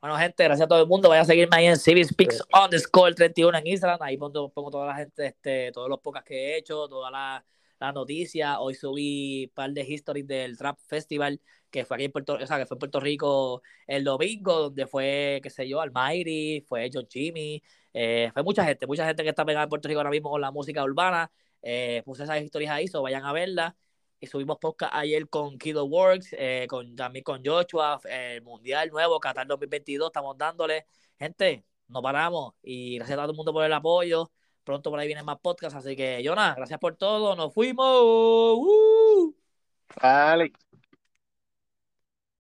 Bueno, 0.00 0.16
gente, 0.16 0.44
gracias 0.44 0.66
a 0.66 0.68
todo 0.68 0.82
el 0.82 0.86
mundo. 0.86 1.08
Vayan 1.08 1.22
a 1.22 1.26
seguirme 1.26 1.56
ahí 1.56 1.66
en 1.66 1.78
Civic 1.78 2.08
Speaks 2.08 2.42
underscore 2.52 3.14
31 3.14 3.56
en 3.58 3.66
Instagram. 3.66 4.02
Ahí 4.02 4.18
pongo, 4.18 4.50
pongo 4.50 4.70
toda 4.70 4.86
la 4.86 4.94
gente, 4.96 5.26
este, 5.26 5.72
todos 5.72 5.88
los 5.88 5.98
podcasts 6.00 6.28
que 6.28 6.36
he 6.36 6.58
hecho, 6.58 6.88
todas 6.88 7.10
las 7.10 7.42
la 7.80 7.92
noticias. 7.92 8.56
Hoy 8.60 8.74
subí 8.74 9.46
un 9.46 9.54
par 9.54 9.70
de 9.72 9.82
historias 9.82 10.26
del 10.26 10.56
Trap 10.56 10.78
Festival 10.86 11.40
que 11.70 11.84
fue 11.84 11.96
aquí 11.96 12.04
en 12.04 12.12
Puerto, 12.12 12.34
o 12.34 12.46
sea, 12.46 12.58
que 12.58 12.66
fue 12.66 12.74
en 12.76 12.78
Puerto 12.80 13.00
Rico 13.00 13.62
el 13.86 14.04
domingo, 14.04 14.60
donde 14.60 14.86
fue, 14.86 15.40
qué 15.42 15.50
sé 15.50 15.68
yo, 15.68 15.80
Almighty, 15.80 16.62
fue 16.68 16.90
John 16.92 17.06
Jimmy, 17.08 17.62
eh, 17.92 18.30
fue 18.32 18.42
mucha 18.42 18.64
gente, 18.64 18.86
mucha 18.86 19.06
gente 19.06 19.22
que 19.22 19.30
está 19.30 19.44
pegada 19.44 19.64
en 19.64 19.68
Puerto 19.70 19.88
Rico 19.88 20.00
ahora 20.00 20.10
mismo 20.10 20.30
con 20.30 20.40
la 20.40 20.50
música 20.50 20.84
urbana. 20.84 21.30
Eh, 21.62 22.02
puse 22.04 22.24
esas 22.24 22.42
historias 22.42 22.72
ahí, 22.72 22.88
so 22.88 23.02
vayan 23.02 23.24
a 23.24 23.32
verlas 23.32 23.74
y 24.18 24.26
subimos 24.26 24.58
podcast 24.58 24.92
ayer 24.94 25.28
con 25.28 25.58
Kido 25.58 25.84
Works, 25.86 26.34
eh, 26.38 26.66
con, 26.68 26.94
también 26.96 27.22
con 27.24 27.42
Joshua, 27.44 28.00
el 28.04 28.42
Mundial 28.42 28.90
Nuevo, 28.90 29.18
Qatar 29.20 29.46
2022, 29.46 30.08
estamos 30.08 30.36
dándole. 30.36 30.86
Gente, 31.18 31.64
no 31.88 32.02
paramos 32.02 32.54
y 32.62 32.96
gracias 32.96 33.18
a 33.18 33.22
todo 33.22 33.32
el 33.32 33.36
mundo 33.36 33.52
por 33.52 33.64
el 33.64 33.72
apoyo. 33.72 34.30
Pronto 34.64 34.90
por 34.90 34.98
ahí 34.98 35.06
vienen 35.06 35.24
más 35.24 35.38
podcasts, 35.40 35.76
así 35.78 35.96
que 35.96 36.22
Jonah, 36.24 36.54
gracias 36.54 36.78
por 36.78 36.96
todo, 36.96 37.34
nos 37.36 37.52
fuimos. 37.52 37.86
¡Uh! 37.86 39.34
Vale. 40.02 40.52